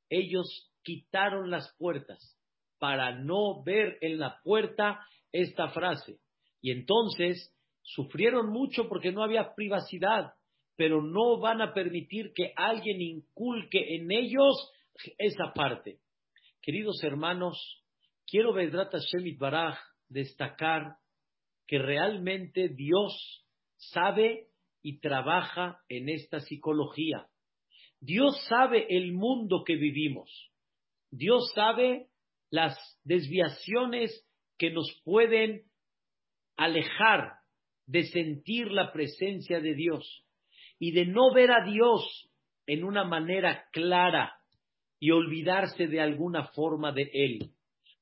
ellos 0.09 0.71
quitaron 0.83 1.49
las 1.49 1.73
puertas 1.77 2.37
para 2.77 3.15
no 3.15 3.63
ver 3.63 3.97
en 4.01 4.19
la 4.19 4.39
puerta 4.43 4.99
esta 5.31 5.69
frase. 5.69 6.19
Y 6.61 6.71
entonces 6.71 7.53
sufrieron 7.81 8.49
mucho 8.49 8.87
porque 8.87 9.11
no 9.11 9.23
había 9.23 9.55
privacidad, 9.55 10.33
pero 10.75 11.01
no 11.01 11.39
van 11.39 11.61
a 11.61 11.73
permitir 11.73 12.33
que 12.33 12.53
alguien 12.55 13.01
inculque 13.01 13.95
en 13.95 14.11
ellos 14.11 14.71
esa 15.17 15.53
parte. 15.53 15.99
Queridos 16.61 17.03
hermanos, 17.03 17.84
quiero 18.27 18.53
Vedrat 18.53 18.93
Shemit 18.93 19.37
Baraj 19.39 19.77
destacar 20.09 20.97
que 21.67 21.79
realmente 21.79 22.69
Dios 22.69 23.45
sabe 23.77 24.47
y 24.81 24.99
trabaja 24.99 25.79
en 25.89 26.09
esta 26.09 26.39
psicología. 26.39 27.27
Dios 27.99 28.39
sabe 28.47 28.85
el 28.89 29.13
mundo 29.13 29.63
que 29.65 29.75
vivimos. 29.75 30.51
Dios 31.09 31.51
sabe 31.55 32.07
las 32.51 32.77
desviaciones 33.03 34.27
que 34.57 34.69
nos 34.71 34.87
pueden 35.03 35.63
alejar 36.55 37.33
de 37.87 38.03
sentir 38.03 38.71
la 38.71 38.91
presencia 38.91 39.59
de 39.59 39.73
Dios 39.73 40.23
y 40.79 40.91
de 40.91 41.05
no 41.05 41.33
ver 41.33 41.51
a 41.51 41.65
Dios 41.65 42.29
en 42.67 42.83
una 42.83 43.03
manera 43.03 43.65
clara 43.71 44.33
y 44.99 45.11
olvidarse 45.11 45.87
de 45.87 46.01
alguna 46.01 46.47
forma 46.47 46.91
de 46.91 47.09
Él. 47.13 47.54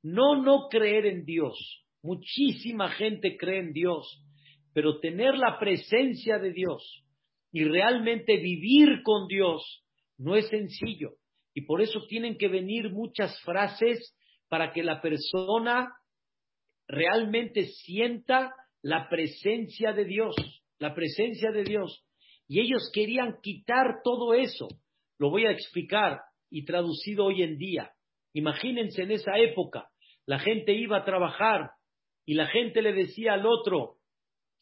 No 0.03 0.41
no 0.41 0.67
creer 0.69 1.05
en 1.05 1.25
Dios. 1.25 1.83
Muchísima 2.01 2.89
gente 2.89 3.37
cree 3.37 3.59
en 3.59 3.73
Dios, 3.73 4.21
pero 4.73 4.99
tener 4.99 5.35
la 5.37 5.57
presencia 5.57 6.37
de 6.37 6.51
Dios 6.51 7.03
y 7.53 7.63
realmente 7.63 8.37
vivir 8.37 9.01
con 9.03 9.27
Dios 9.27 9.85
no 10.17 10.35
es 10.35 10.47
sencillo. 10.49 11.13
Y 11.53 11.61
por 11.61 11.81
eso 11.81 12.05
tienen 12.09 12.37
que 12.37 12.49
venir 12.49 12.91
muchas 12.91 13.39
frases 13.41 14.15
para 14.49 14.73
que 14.73 14.83
la 14.83 15.01
persona 15.01 15.89
realmente 16.87 17.67
sienta 17.67 18.53
la 18.81 19.07
presencia 19.09 19.93
de 19.93 20.03
Dios, 20.03 20.35
la 20.79 20.93
presencia 20.93 21.51
de 21.51 21.63
Dios. 21.63 22.05
Y 22.47 22.59
ellos 22.59 22.91
querían 22.93 23.37
quitar 23.41 24.01
todo 24.03 24.33
eso. 24.33 24.67
Lo 25.17 25.29
voy 25.29 25.45
a 25.45 25.51
explicar 25.51 26.19
y 26.49 26.65
traducido 26.65 27.25
hoy 27.25 27.43
en 27.43 27.57
día. 27.57 27.91
Imagínense 28.33 29.03
en 29.03 29.11
esa 29.11 29.37
época, 29.37 29.89
la 30.25 30.39
gente 30.39 30.73
iba 30.73 30.97
a 30.97 31.05
trabajar 31.05 31.71
y 32.25 32.35
la 32.35 32.47
gente 32.47 32.81
le 32.81 32.93
decía 32.93 33.33
al 33.33 33.45
otro, 33.45 33.97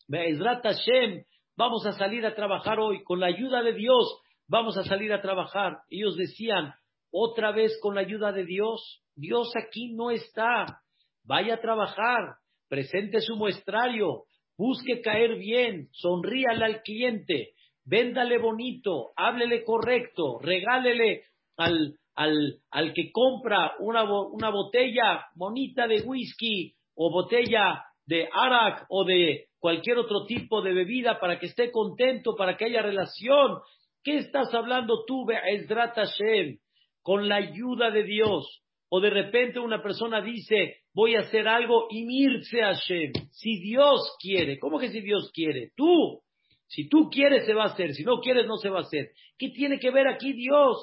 Hashem, 0.10 1.24
vamos 1.56 1.86
a 1.86 1.94
salir 1.94 2.26
a 2.26 2.36
trabajar 2.36 2.80
hoy, 2.80 3.04
con 3.04 3.20
la 3.20 3.28
ayuda 3.28 3.62
de 3.62 3.74
Dios, 3.74 4.20
vamos 4.48 4.78
a 4.78 4.84
salir 4.84 5.14
a 5.14 5.22
trabajar. 5.22 5.80
Ellos 5.90 6.18
decían, 6.18 6.74
otra 7.12 7.52
vez 7.52 7.78
con 7.82 7.96
la 7.96 8.02
ayuda 8.02 8.32
de 8.32 8.46
Dios, 8.46 9.04
Dios 9.16 9.52
aquí 9.56 9.94
no 9.94 10.12
está, 10.12 10.82
vaya 11.24 11.56
a 11.56 11.62
trabajar, 11.62 12.36
presente 12.68 13.22
su 13.22 13.36
muestrario, 13.36 14.24
busque 14.58 15.02
caer 15.02 15.38
bien, 15.38 15.90
sonríale 15.92 16.66
al 16.66 16.82
cliente, 16.82 17.54
véndale 17.86 18.38
bonito, 18.38 19.12
háblele 19.16 19.64
correcto, 19.64 20.40
regálele 20.40 21.26
al, 21.58 21.98
al, 22.22 22.60
al 22.70 22.94
que 22.94 23.12
compra 23.12 23.74
una, 23.80 24.04
una 24.04 24.50
botella 24.50 25.26
bonita 25.36 25.88
de 25.88 26.02
whisky 26.02 26.76
o 26.94 27.12
botella 27.12 27.84
de 28.06 28.30
arak 28.32 28.86
o 28.90 29.04
de 29.04 29.48
cualquier 29.60 29.98
otro 29.98 30.26
tipo 30.26 30.62
de 30.62 30.74
bebida 30.74 31.20
para 31.20 31.40
que 31.40 31.48
esté 31.48 31.72
contento, 31.72 32.36
para 32.36 32.58
que 32.58 32.66
haya 32.66 32.84
relación. 32.84 33.58
¿Qué 34.04 34.18
estás 34.18 34.54
hablando 34.54 35.04
tú, 35.06 35.26
Be'ezrat 35.26 35.96
Hashem? 35.96 36.58
Con 37.02 37.28
la 37.28 37.38
ayuda 37.38 37.90
de 37.90 38.04
Dios. 38.04 38.62
O 38.90 39.00
de 39.00 39.10
repente 39.10 39.60
una 39.60 39.82
persona 39.82 40.22
dice, 40.22 40.76
voy 40.94 41.16
a 41.16 41.22
hacer 41.22 41.48
algo 41.48 41.88
y 41.90 42.06
mirse 42.06 42.62
Hashem. 42.62 43.14
Si 43.32 43.60
Dios 43.62 44.16
quiere, 44.22 44.60
¿cómo 44.60 44.78
que 44.78 44.90
si 44.90 45.02
Dios 45.02 45.32
quiere? 45.34 45.72
Tú. 45.76 46.22
Si 46.68 46.88
tú 46.88 47.10
quieres 47.10 47.46
se 47.46 47.54
va 47.54 47.64
a 47.64 47.74
hacer, 47.74 47.94
si 47.94 48.04
no 48.04 48.20
quieres 48.20 48.46
no 48.46 48.58
se 48.58 48.70
va 48.70 48.80
a 48.80 48.84
hacer. 48.84 49.10
¿Qué 49.38 49.50
tiene 49.50 49.80
que 49.80 49.90
ver 49.90 50.08
aquí 50.08 50.34
Dios? 50.34 50.78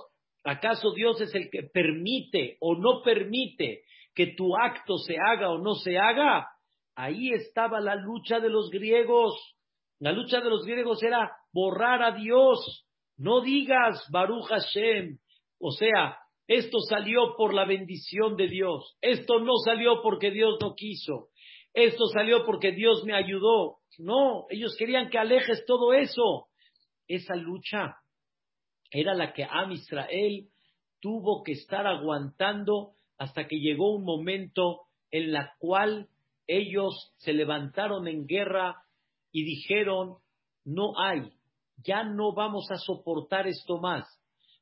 ¿Acaso 0.45 0.93
Dios 0.93 1.21
es 1.21 1.35
el 1.35 1.51
que 1.51 1.65
permite 1.65 2.57
o 2.61 2.75
no 2.75 3.03
permite 3.03 3.83
que 4.15 4.29
tu 4.29 4.57
acto 4.57 4.99
se 4.99 5.17
haga 5.19 5.51
o 5.51 5.59
no 5.59 5.75
se 5.75 5.99
haga? 5.99 6.49
Ahí 6.95 7.31
estaba 7.33 7.81
la 7.81 7.95
lucha 7.95 8.41
de 8.41 8.49
los 8.49 8.71
griegos. 8.71 9.35
La 10.01 10.13
lucha 10.13 10.41
de 10.41 10.51
los 10.51 10.65
griegos 10.65 11.03
era 11.03 11.31
borrar 11.53 12.03
a 12.03 12.13
Dios. 12.13 12.87
No 13.17 13.41
digas 13.41 14.07
Baruch 14.11 14.47
Hashem. 14.47 15.19
O 15.61 15.71
sea, 15.73 16.19
esto 16.47 16.79
salió 16.81 17.35
por 17.37 17.53
la 17.53 17.67
bendición 17.67 18.37
de 18.37 18.49
Dios. 18.49 18.97
Esto 19.01 19.41
no 19.41 19.57
salió 19.65 20.01
porque 20.03 20.31
Dios 20.31 20.57
no 20.61 20.75
quiso. 20.75 21.29
Esto 21.75 22.07
salió 22.07 22.47
porque 22.47 22.73
Dios 22.73 23.05
me 23.05 23.15
ayudó. 23.15 23.79
No, 23.99 24.47
ellos 24.49 24.75
querían 24.79 25.11
que 25.11 25.19
alejes 25.19 25.65
todo 25.67 25.93
eso. 25.93 26.47
Esa 27.07 27.37
lucha 27.37 27.97
era 28.91 29.15
la 29.15 29.33
que 29.33 29.45
Am 29.45 29.73
Israel 29.73 30.49
tuvo 31.01 31.43
que 31.43 31.53
estar 31.53 31.87
aguantando 31.87 32.93
hasta 33.19 33.47
que 33.47 33.57
llegó 33.57 33.95
un 33.95 34.05
momento 34.05 34.83
en 35.11 35.33
la 35.33 35.55
cual 35.59 36.09
ellos 36.47 37.13
se 37.19 37.33
levantaron 37.33 38.09
en 38.09 38.27
guerra 38.27 38.77
y 39.33 39.45
dijeron, 39.45 40.17
no 40.65 40.99
hay, 40.99 41.33
ya 41.85 42.05
no 42.05 42.35
vamos 42.35 42.71
a 42.71 42.77
soportar 42.77 43.47
esto 43.47 43.79
más. 43.79 44.05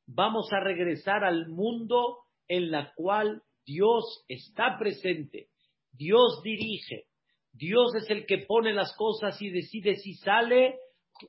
Vamos 0.07 0.53
a 0.53 0.61
regresar 0.61 1.25
al 1.25 1.49
mundo 1.49 2.19
en 2.49 2.71
la 2.71 2.93
cual 2.95 3.43
Dios 3.65 4.25
está 4.29 4.79
presente, 4.79 5.49
Dios 5.93 6.41
dirige, 6.45 7.07
Dios 7.53 7.95
es 7.97 8.09
el 8.11 8.27
que 8.27 8.39
pone 8.47 8.73
las 8.73 8.95
cosas 8.97 9.41
y 9.41 9.51
decide 9.51 9.97
si 9.97 10.15
sale 10.15 10.79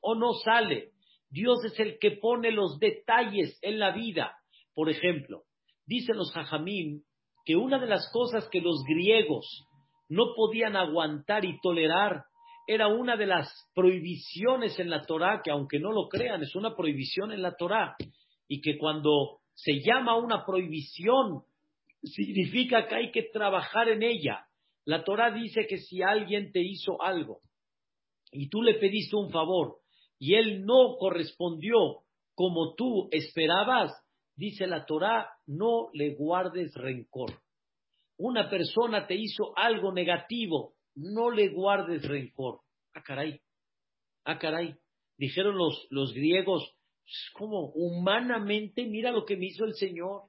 o 0.01 0.13
no 0.13 0.33
sale. 0.33 0.91
Dios 1.29 1.63
es 1.65 1.79
el 1.79 1.97
que 1.99 2.11
pone 2.11 2.51
los 2.51 2.79
detalles 2.79 3.57
en 3.61 3.79
la 3.79 3.91
vida. 3.91 4.37
Por 4.73 4.89
ejemplo, 4.89 5.43
dicen 5.85 6.17
los 6.17 6.31
jajamín 6.31 7.03
que 7.45 7.55
una 7.55 7.79
de 7.79 7.87
las 7.87 8.09
cosas 8.11 8.47
que 8.49 8.61
los 8.61 8.83
griegos 8.87 9.65
no 10.09 10.33
podían 10.35 10.75
aguantar 10.75 11.45
y 11.45 11.59
tolerar 11.61 12.25
era 12.67 12.87
una 12.87 13.15
de 13.15 13.25
las 13.25 13.49
prohibiciones 13.73 14.77
en 14.79 14.89
la 14.89 15.05
Torá, 15.05 15.41
que 15.43 15.51
aunque 15.51 15.79
no 15.79 15.91
lo 15.91 16.09
crean, 16.09 16.43
es 16.43 16.53
una 16.55 16.75
prohibición 16.75 17.31
en 17.31 17.41
la 17.41 17.55
Torá, 17.55 17.95
y 18.47 18.59
que 18.59 18.77
cuando 18.77 19.39
se 19.53 19.79
llama 19.79 20.17
una 20.17 20.45
prohibición, 20.45 21.43
significa 22.03 22.87
que 22.87 22.95
hay 22.95 23.11
que 23.11 23.23
trabajar 23.23 23.89
en 23.89 24.03
ella. 24.03 24.45
La 24.85 25.03
Torah 25.03 25.31
dice 25.31 25.65
que 25.67 25.77
si 25.77 26.01
alguien 26.01 26.51
te 26.51 26.61
hizo 26.61 27.01
algo 27.01 27.41
y 28.31 28.49
tú 28.49 28.61
le 28.61 28.75
pediste 28.75 29.15
un 29.15 29.29
favor 29.31 29.77
y 30.19 30.35
él 30.35 30.65
no 30.65 30.97
correspondió 30.97 32.03
como 32.35 32.75
tú 32.75 33.09
esperabas, 33.11 33.91
dice 34.35 34.67
la 34.67 34.85
Torah, 34.85 35.27
no 35.47 35.89
le 35.93 36.13
guardes 36.15 36.73
rencor. 36.75 37.31
Una 38.17 38.49
persona 38.49 39.07
te 39.07 39.15
hizo 39.15 39.57
algo 39.57 39.91
negativo, 39.91 40.73
no 40.95 41.31
le 41.31 41.49
guardes 41.49 42.07
rencor. 42.07 42.59
Ah, 42.93 43.01
caray. 43.03 43.39
Ah, 44.23 44.37
caray. 44.37 44.75
Dijeron 45.17 45.57
los, 45.57 45.87
los 45.89 46.13
griegos, 46.13 46.75
como 47.33 47.71
humanamente, 47.73 48.85
mira 48.85 49.11
lo 49.11 49.25
que 49.25 49.37
me 49.37 49.47
hizo 49.47 49.65
el 49.65 49.73
Señor. 49.73 50.23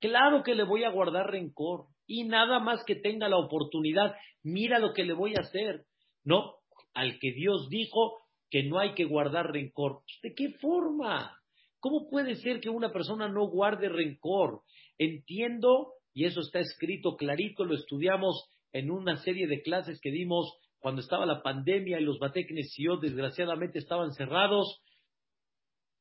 Claro 0.00 0.42
que 0.42 0.54
le 0.54 0.64
voy 0.64 0.84
a 0.84 0.90
guardar 0.90 1.30
rencor 1.30 1.86
y 2.06 2.24
nada 2.24 2.58
más 2.58 2.84
que 2.84 2.96
tenga 2.96 3.28
la 3.28 3.38
oportunidad, 3.38 4.14
mira 4.42 4.78
lo 4.78 4.92
que 4.92 5.04
le 5.04 5.14
voy 5.14 5.34
a 5.36 5.40
hacer. 5.40 5.86
No, 6.24 6.56
al 6.94 7.18
que 7.18 7.32
Dios 7.32 7.68
dijo 7.70 8.25
que 8.50 8.62
no 8.62 8.78
hay 8.78 8.94
que 8.94 9.04
guardar 9.04 9.52
rencor. 9.52 10.02
¿De 10.22 10.34
qué 10.34 10.50
forma? 10.60 11.38
¿Cómo 11.80 12.08
puede 12.08 12.36
ser 12.36 12.60
que 12.60 12.70
una 12.70 12.92
persona 12.92 13.28
no 13.28 13.48
guarde 13.48 13.88
rencor? 13.88 14.62
Entiendo, 14.98 15.92
y 16.12 16.24
eso 16.24 16.40
está 16.40 16.60
escrito 16.60 17.16
clarito, 17.16 17.64
lo 17.64 17.74
estudiamos 17.74 18.48
en 18.72 18.90
una 18.90 19.16
serie 19.16 19.46
de 19.46 19.62
clases 19.62 20.00
que 20.00 20.10
dimos 20.10 20.52
cuando 20.78 21.00
estaba 21.00 21.26
la 21.26 21.42
pandemia 21.42 22.00
y 22.00 22.04
los 22.04 22.18
Bateknesiot 22.18 23.00
desgraciadamente 23.00 23.78
estaban 23.78 24.12
cerrados 24.12 24.82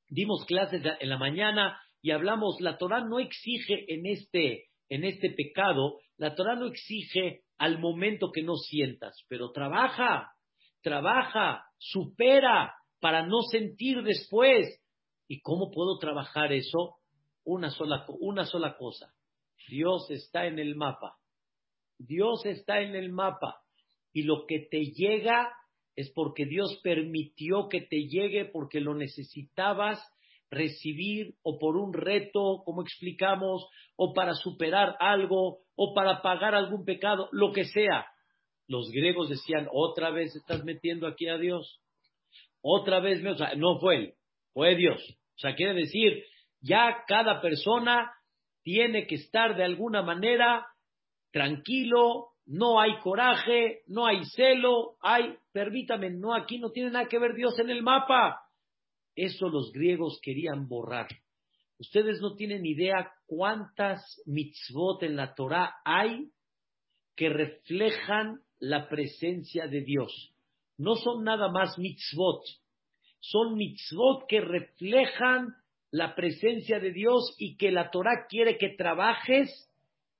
dimos 0.10 0.45
clases 0.45 0.84
en 0.99 1.10
la 1.10 1.17
mañana 1.17 1.79
y 2.01 2.12
hablamos, 2.12 2.58
la 2.60 2.77
Torah 2.77 3.01
no 3.01 3.19
exige 3.19 3.93
en 3.93 4.05
este, 4.05 4.65
en 4.89 5.03
este 5.03 5.31
pecado, 5.31 5.99
la 6.17 6.36
Torah 6.36 6.55
no 6.55 6.67
exige 6.67 7.41
al 7.58 7.79
momento 7.79 8.31
que 8.31 8.43
no 8.43 8.55
sientas, 8.55 9.23
pero 9.27 9.51
trabaja, 9.51 10.31
trabaja, 10.81 11.64
supera 11.78 12.74
para 13.00 13.26
no 13.26 13.42
sentir 13.52 14.04
después. 14.04 14.82
¿Y 15.28 15.42
cómo 15.42 15.72
puedo 15.72 15.98
trabajar 15.98 16.54
eso? 16.54 16.98
Una 17.44 17.70
sola, 17.70 18.06
una 18.20 18.46
sola 18.46 18.78
cosa. 18.78 19.14
Dios 19.68 20.10
está 20.10 20.46
en 20.46 20.60
el 20.60 20.76
mapa. 20.76 21.18
Dios 21.98 22.46
está 22.46 22.82
en 22.82 22.96
el 22.96 23.12
mapa. 23.12 23.62
Y 24.14 24.24
lo 24.24 24.46
que 24.48 24.68
te 24.70 24.86
llega 24.86 25.52
es 25.96 26.12
porque 26.12 26.46
Dios 26.46 26.80
permitió 26.84 27.68
que 27.70 27.82
te 27.82 28.08
llegue 28.08 28.46
porque 28.46 28.80
lo 28.80 28.94
necesitabas 28.96 30.00
recibir 30.50 31.36
o 31.44 31.58
por 31.58 31.76
un 31.76 31.94
reto, 31.94 32.62
como 32.66 32.82
explicamos, 32.82 33.68
o 33.96 34.14
para 34.14 34.34
superar 34.34 34.96
algo, 35.00 35.60
o 35.76 35.94
para 35.94 36.22
pagar 36.22 36.56
algún 36.56 36.86
pecado, 36.86 37.30
lo 37.32 37.52
que 37.52 37.66
sea. 37.66 38.06
Los 38.67 38.89
griegos 38.89 39.30
decían, 39.30 39.67
otra 39.71 40.10
vez 40.12 40.36
estás 40.36 40.63
metiendo 40.63 41.08
aquí 41.08 41.28
a 41.28 41.38
Dios. 41.38 41.80
Otra 42.62 42.99
vez, 42.99 43.23
o 43.25 43.38
sea, 43.38 43.54
no 43.56 43.80
fue 43.80 43.95
él, 43.95 44.13
fue 44.54 44.75
Dios. 44.75 45.01
O 45.36 45.39
sea, 45.39 45.56
quiere 45.56 45.73
decir, 45.73 46.23
ya 46.62 47.04
cada 47.08 47.41
persona 47.41 48.12
tiene 48.63 49.06
que 49.06 49.15
estar 49.15 49.56
de 49.56 49.63
alguna 49.63 50.01
manera 50.01 50.65
tranquilo, 51.32 52.30
no 52.45 52.80
hay 52.80 52.97
coraje, 52.99 53.82
no 53.88 54.06
hay 54.06 54.23
celo, 54.25 54.97
hay, 55.01 55.36
permítame, 55.51 56.10
no, 56.10 56.34
aquí 56.34 56.58
no 56.58 56.71
tiene 56.71 56.91
nada 56.91 57.08
que 57.08 57.19
ver 57.19 57.36
Dios 57.36 57.60
en 57.60 57.69
el 57.69 57.84
mapa. 57.84 58.41
Eso 59.15 59.49
los 59.49 59.71
griegos 59.71 60.19
querían 60.21 60.67
borrar. 60.67 61.08
Ustedes 61.78 62.21
no 62.21 62.36
tienen 62.36 62.65
idea 62.65 63.12
cuántas 63.25 64.21
mitzvot 64.25 65.04
en 65.04 65.15
la 65.15 65.36
Torah 65.36 65.75
hay 65.84 66.30
que 67.15 67.30
reflejan 67.30 68.41
la 68.60 68.88
presencia 68.89 69.68
de 69.68 69.82
Dios. 69.82 70.34
No 70.78 70.96
son 70.96 71.24
nada 71.24 71.50
más 71.50 71.78
mitzvot, 71.78 72.44
son 73.20 73.56
mitzvot 73.56 74.28
que 74.28 74.41
reflejan 74.41 75.54
la 75.91 76.15
presencia 76.15 76.80
de 76.80 76.91
Dios 76.91 77.36
y 77.38 77.58
que 77.58 77.72
la 77.72 77.89
Torah 77.89 78.28
quiere 78.30 78.58
que 78.58 78.70
trabajes 78.70 79.50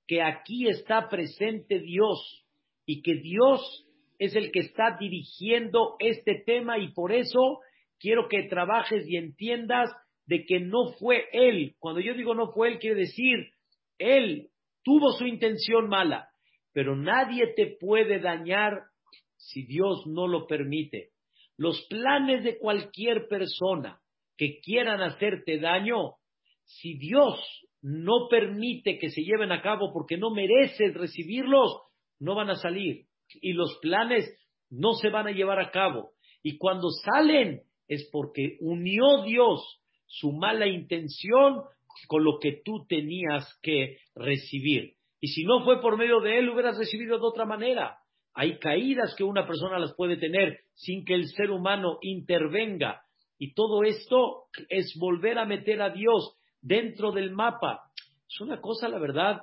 que 0.06 0.22
aquí 0.22 0.68
está 0.68 1.08
presente 1.08 1.80
Dios 1.80 2.44
y 2.86 3.02
que 3.02 3.14
Dios 3.16 3.86
es 4.18 4.34
el 4.34 4.50
que 4.52 4.60
está 4.60 4.96
dirigiendo 4.98 5.96
este 5.98 6.42
tema 6.46 6.78
y 6.78 6.88
por 6.92 7.12
eso 7.12 7.60
quiero 7.98 8.28
que 8.28 8.44
trabajes 8.44 9.06
y 9.06 9.16
entiendas 9.16 9.90
de 10.26 10.44
que 10.44 10.60
no 10.60 10.92
fue 10.98 11.26
Él. 11.32 11.74
Cuando 11.78 12.00
yo 12.00 12.14
digo 12.14 12.34
no 12.34 12.52
fue 12.52 12.68
Él, 12.68 12.78
quiere 12.78 13.00
decir, 13.00 13.50
Él 13.98 14.48
tuvo 14.82 15.12
su 15.12 15.26
intención 15.26 15.88
mala, 15.88 16.28
pero 16.76 16.94
nadie 16.94 17.54
te 17.56 17.78
puede 17.80 18.20
dañar 18.20 18.82
si 19.38 19.64
Dios 19.64 20.06
no 20.06 20.28
lo 20.28 20.46
permite. 20.46 21.08
Los 21.56 21.80
planes 21.88 22.44
de 22.44 22.58
cualquier 22.58 23.28
persona 23.28 23.98
que 24.36 24.60
quieran 24.60 25.00
hacerte 25.00 25.58
daño, 25.58 26.16
si 26.66 26.98
Dios 26.98 27.40
no 27.80 28.28
permite 28.28 28.98
que 28.98 29.08
se 29.08 29.22
lleven 29.22 29.52
a 29.52 29.62
cabo 29.62 29.90
porque 29.90 30.18
no 30.18 30.28
mereces 30.28 30.92
recibirlos, 30.92 31.80
no 32.20 32.34
van 32.34 32.50
a 32.50 32.56
salir. 32.56 33.06
Y 33.40 33.54
los 33.54 33.78
planes 33.80 34.30
no 34.68 34.92
se 35.00 35.08
van 35.08 35.28
a 35.28 35.32
llevar 35.32 35.58
a 35.58 35.70
cabo. 35.70 36.10
Y 36.42 36.58
cuando 36.58 36.90
salen 36.90 37.62
es 37.88 38.06
porque 38.12 38.58
unió 38.60 39.22
Dios 39.24 39.80
su 40.04 40.30
mala 40.30 40.66
intención 40.66 41.62
con 42.06 42.22
lo 42.22 42.38
que 42.38 42.60
tú 42.62 42.84
tenías 42.86 43.58
que 43.62 43.96
recibir. 44.14 44.95
Y 45.20 45.28
si 45.28 45.44
no 45.44 45.64
fue 45.64 45.80
por 45.80 45.96
medio 45.96 46.20
de 46.20 46.38
él, 46.38 46.48
hubieras 46.48 46.78
recibido 46.78 47.18
de 47.18 47.26
otra 47.26 47.44
manera. 47.44 47.98
Hay 48.34 48.58
caídas 48.58 49.14
que 49.16 49.24
una 49.24 49.46
persona 49.46 49.78
las 49.78 49.94
puede 49.94 50.16
tener 50.16 50.60
sin 50.74 51.04
que 51.04 51.14
el 51.14 51.26
ser 51.28 51.50
humano 51.50 51.98
intervenga. 52.02 53.02
Y 53.38 53.54
todo 53.54 53.82
esto 53.82 54.44
es 54.68 54.94
volver 54.98 55.38
a 55.38 55.46
meter 55.46 55.80
a 55.80 55.90
Dios 55.90 56.36
dentro 56.60 57.12
del 57.12 57.30
mapa. 57.30 57.80
Es 58.28 58.40
una 58.40 58.60
cosa, 58.60 58.88
la 58.88 58.98
verdad, 58.98 59.42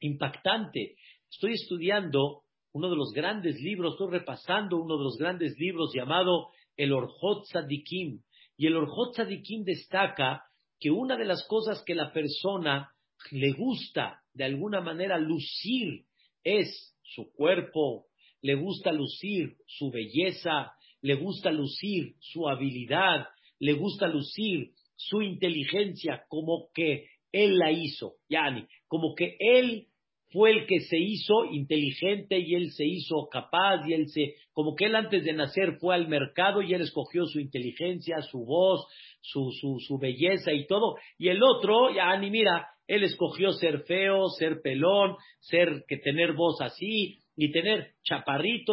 impactante. 0.00 0.96
Estoy 1.30 1.52
estudiando 1.52 2.42
uno 2.72 2.90
de 2.90 2.96
los 2.96 3.12
grandes 3.12 3.60
libros, 3.60 3.94
estoy 3.94 4.10
repasando 4.10 4.76
uno 4.78 4.96
de 4.96 5.04
los 5.04 5.16
grandes 5.18 5.58
libros 5.58 5.90
llamado 5.94 6.48
El 6.76 6.92
Orjot 6.92 7.44
Sadikim. 7.46 8.22
Y 8.56 8.66
el 8.66 8.76
Orjot 8.76 9.14
Sadikim 9.14 9.64
destaca 9.64 10.44
que 10.80 10.90
una 10.90 11.16
de 11.16 11.24
las 11.24 11.46
cosas 11.46 11.82
que 11.84 11.94
la 11.94 12.12
persona 12.12 12.90
le 13.30 13.52
gusta 13.52 14.20
de 14.34 14.44
alguna 14.44 14.80
manera 14.80 15.18
lucir 15.18 16.04
es 16.44 16.94
su 17.02 17.32
cuerpo, 17.32 18.06
le 18.42 18.54
gusta 18.54 18.92
lucir 18.92 19.56
su 19.66 19.90
belleza, 19.90 20.72
le 21.02 21.14
gusta 21.14 21.50
lucir 21.50 22.14
su 22.20 22.48
habilidad, 22.48 23.26
le 23.58 23.72
gusta 23.72 24.06
lucir 24.08 24.70
su 24.96 25.22
inteligencia 25.22 26.24
como 26.28 26.68
que 26.74 27.06
él 27.32 27.58
la 27.58 27.70
hizo, 27.70 28.14
Yani, 28.28 28.66
como 28.86 29.14
que 29.14 29.36
él 29.38 29.86
fue 30.30 30.50
el 30.50 30.66
que 30.66 30.80
se 30.80 30.98
hizo 30.98 31.46
inteligente 31.46 32.38
y 32.38 32.54
él 32.54 32.70
se 32.72 32.84
hizo 32.84 33.28
capaz 33.30 33.86
y 33.86 33.94
él 33.94 34.08
se, 34.08 34.34
como 34.52 34.74
que 34.74 34.86
él 34.86 34.94
antes 34.94 35.24
de 35.24 35.32
nacer 35.32 35.78
fue 35.78 35.94
al 35.94 36.08
mercado 36.08 36.62
y 36.62 36.74
él 36.74 36.82
escogió 36.82 37.26
su 37.26 37.40
inteligencia, 37.40 38.20
su 38.22 38.44
voz, 38.44 38.86
su, 39.20 39.50
su, 39.52 39.78
su 39.80 39.98
belleza 39.98 40.52
y 40.52 40.66
todo, 40.66 40.96
y 41.18 41.28
el 41.28 41.42
otro, 41.42 41.94
Yani, 41.94 42.30
mira, 42.30 42.66
él 42.88 43.04
escogió 43.04 43.52
ser 43.52 43.82
feo, 43.84 44.28
ser 44.30 44.62
pelón, 44.62 45.16
ser 45.40 45.84
que 45.86 45.98
tener 45.98 46.32
voz 46.32 46.60
así 46.62 47.18
y 47.36 47.52
tener 47.52 47.92
chaparrito. 48.02 48.72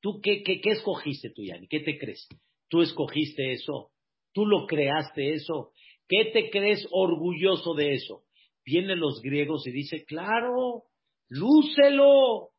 ¿Tú 0.00 0.20
qué, 0.22 0.44
qué, 0.44 0.60
qué 0.60 0.70
escogiste 0.70 1.30
tú, 1.30 1.42
Yani? 1.42 1.66
¿Qué 1.66 1.80
te 1.80 1.98
crees? 1.98 2.28
¿Tú 2.68 2.80
escogiste 2.80 3.52
eso? 3.52 3.90
¿Tú 4.32 4.46
lo 4.46 4.66
creaste 4.66 5.32
eso? 5.32 5.72
¿Qué 6.08 6.26
te 6.26 6.50
crees 6.50 6.86
orgulloso 6.92 7.74
de 7.74 7.94
eso? 7.94 8.22
Vienen 8.64 9.00
los 9.00 9.20
griegos 9.22 9.66
y 9.66 9.72
dice, 9.72 10.04
claro, 10.04 10.84
lúcelo. 11.28 12.50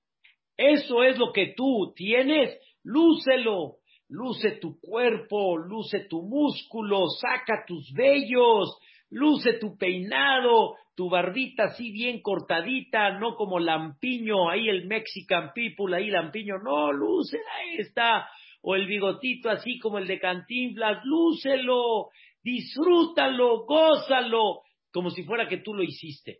Eso 0.58 1.04
es 1.04 1.18
lo 1.18 1.32
que 1.32 1.54
tú 1.56 1.94
tienes, 1.96 2.60
lúcelo. 2.84 3.78
Luce 4.10 4.58
tu 4.60 4.80
cuerpo, 4.82 5.56
luce 5.56 6.00
tu 6.10 6.24
músculo, 6.24 7.06
saca 7.22 7.64
tus 7.68 7.94
vellos, 7.94 8.76
luce 9.10 9.54
tu 9.54 9.78
peinado, 9.78 10.76
tu 10.96 11.10
barbita 11.10 11.66
así 11.66 11.92
bien 11.92 12.22
cortadita, 12.22 13.18
no 13.20 13.36
como 13.36 13.60
lampiño, 13.60 14.50
ahí 14.50 14.70
el 14.70 14.88
Mexican 14.88 15.52
people, 15.54 15.96
ahí 15.96 16.10
lampiño, 16.10 16.58
no, 16.60 16.92
luce, 16.92 17.38
ahí 17.38 17.78
está, 17.78 18.28
o 18.62 18.76
el 18.76 18.86
bigotito 18.86 19.50
así 19.50 19.80
como 19.80 19.98
el 19.98 20.08
de 20.08 20.20
Cantinflas, 20.20 21.04
lúcelo, 21.06 22.10
disfrútalo, 22.44 23.66
gózalo, 23.66 24.62
como 24.92 25.10
si 25.10 25.24
fuera 25.24 25.48
que 25.48 25.58
tú 25.58 25.74
lo 25.74 25.84
hiciste. 25.84 26.40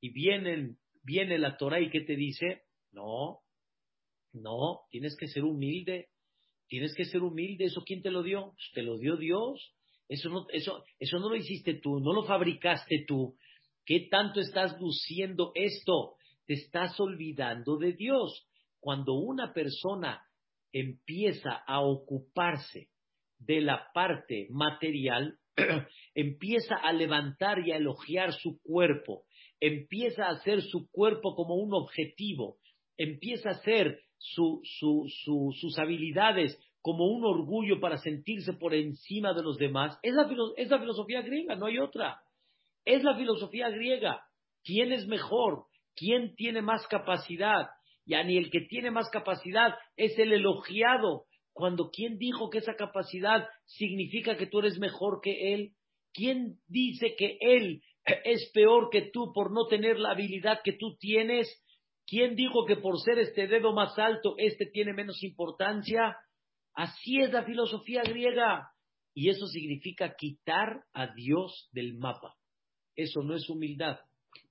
Y 0.00 0.10
viene, 0.10 0.76
viene 1.02 1.38
la 1.38 1.56
Torah 1.56 1.80
y 1.80 1.90
¿qué 1.90 2.00
te 2.02 2.16
dice? 2.16 2.62
No, 2.92 3.40
no, 4.32 4.80
tienes 4.90 5.16
que 5.16 5.28
ser 5.28 5.44
humilde, 5.44 6.08
tienes 6.68 6.94
que 6.94 7.04
ser 7.04 7.22
humilde, 7.22 7.64
¿eso 7.64 7.82
quién 7.84 8.02
te 8.02 8.10
lo 8.10 8.22
dio? 8.22 8.52
Pues 8.52 8.70
te 8.74 8.82
lo 8.82 8.98
dio 8.98 9.16
Dios. 9.16 9.74
Eso 10.08 10.28
no, 10.28 10.46
eso, 10.52 10.84
eso 10.98 11.18
no 11.18 11.28
lo 11.28 11.36
hiciste 11.36 11.74
tú, 11.74 12.00
no 12.00 12.12
lo 12.12 12.24
fabricaste 12.24 13.04
tú. 13.06 13.36
¿Qué 13.86 14.08
tanto 14.10 14.40
estás 14.40 14.78
luciendo 14.80 15.52
esto? 15.54 16.14
Te 16.46 16.54
estás 16.54 16.98
olvidando 17.00 17.76
de 17.76 17.92
Dios. 17.92 18.46
Cuando 18.80 19.14
una 19.14 19.52
persona 19.52 20.22
empieza 20.72 21.62
a 21.66 21.80
ocuparse 21.80 22.88
de 23.38 23.60
la 23.60 23.88
parte 23.92 24.48
material, 24.50 25.38
empieza 26.14 26.76
a 26.76 26.92
levantar 26.92 27.66
y 27.66 27.72
a 27.72 27.76
elogiar 27.76 28.32
su 28.32 28.60
cuerpo, 28.62 29.24
empieza 29.60 30.26
a 30.26 30.32
hacer 30.32 30.62
su 30.62 30.90
cuerpo 30.90 31.34
como 31.34 31.54
un 31.54 31.74
objetivo, 31.74 32.58
empieza 32.96 33.50
a 33.50 33.52
hacer 33.52 34.00
sus 34.18 35.78
habilidades 35.78 36.58
como 36.84 37.06
un 37.06 37.24
orgullo 37.24 37.80
para 37.80 37.96
sentirse 37.96 38.52
por 38.52 38.74
encima 38.74 39.32
de 39.32 39.42
los 39.42 39.56
demás, 39.56 39.98
es 40.02 40.12
la, 40.12 40.28
es 40.58 40.68
la 40.68 40.78
filosofía 40.78 41.22
griega, 41.22 41.56
no 41.56 41.64
hay 41.64 41.78
otra. 41.78 42.20
Es 42.84 43.02
la 43.02 43.16
filosofía 43.16 43.70
griega. 43.70 44.20
¿Quién 44.62 44.92
es 44.92 45.06
mejor? 45.06 45.64
¿Quién 45.96 46.34
tiene 46.34 46.60
más 46.60 46.86
capacidad? 46.86 47.68
Ya 48.04 48.22
ni 48.22 48.36
el 48.36 48.50
que 48.50 48.60
tiene 48.68 48.90
más 48.90 49.08
capacidad 49.08 49.74
es 49.96 50.18
el 50.18 50.34
elogiado. 50.34 51.24
Cuando 51.54 51.88
¿quién 51.88 52.18
dijo 52.18 52.50
que 52.50 52.58
esa 52.58 52.74
capacidad 52.74 53.48
significa 53.64 54.36
que 54.36 54.46
tú 54.46 54.58
eres 54.58 54.78
mejor 54.78 55.22
que 55.22 55.54
él? 55.54 55.70
¿Quién 56.12 56.58
dice 56.68 57.14
que 57.16 57.38
él 57.40 57.80
es 58.26 58.50
peor 58.52 58.90
que 58.90 59.08
tú 59.10 59.32
por 59.32 59.54
no 59.54 59.68
tener 59.68 59.98
la 59.98 60.10
habilidad 60.10 60.60
que 60.62 60.74
tú 60.74 60.98
tienes? 60.98 61.48
¿Quién 62.06 62.36
dijo 62.36 62.66
que 62.66 62.76
por 62.76 63.00
ser 63.00 63.18
este 63.20 63.46
dedo 63.46 63.72
más 63.72 63.98
alto, 63.98 64.34
este 64.36 64.66
tiene 64.66 64.92
menos 64.92 65.22
importancia? 65.22 66.18
Así 66.74 67.20
es 67.20 67.32
la 67.32 67.44
filosofía 67.44 68.02
griega. 68.02 68.70
Y 69.14 69.30
eso 69.30 69.46
significa 69.46 70.14
quitar 70.16 70.84
a 70.92 71.14
Dios 71.14 71.68
del 71.72 71.96
mapa. 71.98 72.34
Eso 72.96 73.22
no 73.22 73.34
es 73.34 73.48
humildad. 73.48 73.98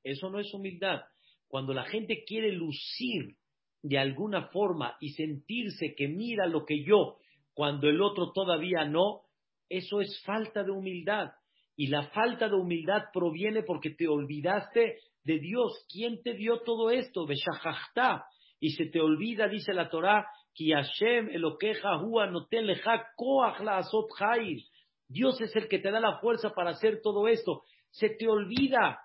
Eso 0.03 0.29
no 0.29 0.39
es 0.39 0.53
humildad. 0.53 1.01
Cuando 1.47 1.73
la 1.73 1.83
gente 1.86 2.23
quiere 2.25 2.51
lucir 2.53 3.36
de 3.81 3.99
alguna 3.99 4.47
forma 4.47 4.95
y 5.01 5.09
sentirse 5.09 5.93
que 5.95 6.07
mira 6.07 6.47
lo 6.47 6.65
que 6.65 6.83
yo, 6.83 7.17
cuando 7.53 7.89
el 7.89 8.01
otro 8.01 8.31
todavía 8.31 8.86
no, 8.86 9.23
eso 9.69 10.01
es 10.01 10.21
falta 10.25 10.63
de 10.63 10.71
humildad. 10.71 11.31
Y 11.75 11.88
la 11.88 12.09
falta 12.09 12.47
de 12.47 12.55
humildad 12.55 13.03
proviene 13.12 13.63
porque 13.63 13.89
te 13.91 14.07
olvidaste 14.07 14.97
de 15.23 15.39
Dios. 15.39 15.86
¿Quién 15.91 16.21
te 16.21 16.33
dio 16.33 16.62
todo 16.62 16.89
esto? 16.89 17.25
Y 18.59 18.71
se 18.71 18.86
te 18.86 19.01
olvida, 19.01 19.47
dice 19.47 19.73
la 19.73 19.89
Torá, 19.89 20.25
Dios 25.07 25.41
es 25.41 25.55
el 25.55 25.67
que 25.67 25.79
te 25.79 25.91
da 25.91 25.99
la 25.99 26.19
fuerza 26.19 26.51
para 26.51 26.71
hacer 26.71 27.01
todo 27.01 27.27
esto. 27.27 27.63
Se 27.91 28.09
te 28.09 28.27
olvida. 28.27 28.99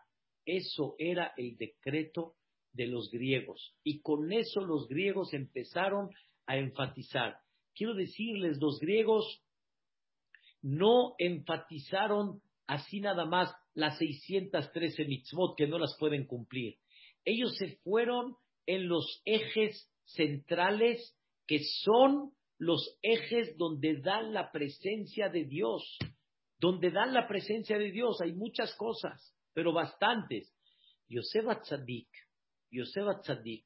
Eso 0.44 0.94
era 0.98 1.32
el 1.36 1.56
decreto 1.56 2.34
de 2.72 2.86
los 2.86 3.10
griegos. 3.10 3.74
Y 3.82 4.00
con 4.00 4.32
eso 4.32 4.60
los 4.60 4.88
griegos 4.88 5.34
empezaron 5.34 6.10
a 6.46 6.56
enfatizar. 6.56 7.38
Quiero 7.74 7.94
decirles, 7.94 8.58
los 8.60 8.78
griegos 8.80 9.42
no 10.62 11.14
enfatizaron 11.18 12.40
así 12.66 13.00
nada 13.00 13.24
más 13.24 13.52
las 13.74 13.98
613 13.98 15.04
mitzvot 15.04 15.56
que 15.56 15.66
no 15.66 15.78
las 15.78 15.96
pueden 15.98 16.26
cumplir. 16.26 16.76
Ellos 17.24 17.54
se 17.56 17.76
fueron 17.84 18.36
en 18.66 18.88
los 18.88 19.22
ejes 19.24 19.90
centrales 20.04 21.17
que 21.48 21.64
son 21.82 22.30
los 22.58 22.98
ejes 23.02 23.56
donde 23.56 24.00
dan 24.00 24.34
la 24.34 24.52
presencia 24.52 25.28
de 25.30 25.44
Dios. 25.44 25.98
Donde 26.60 26.90
dan 26.90 27.14
la 27.14 27.26
presencia 27.26 27.78
de 27.78 27.90
Dios 27.90 28.20
hay 28.20 28.32
muchas 28.32 28.74
cosas, 28.76 29.34
pero 29.54 29.72
bastantes. 29.72 30.54
Yosef 31.08 31.46
Tzadik, 31.62 32.08
Yosef 32.70 33.22
Tzadik, 33.22 33.64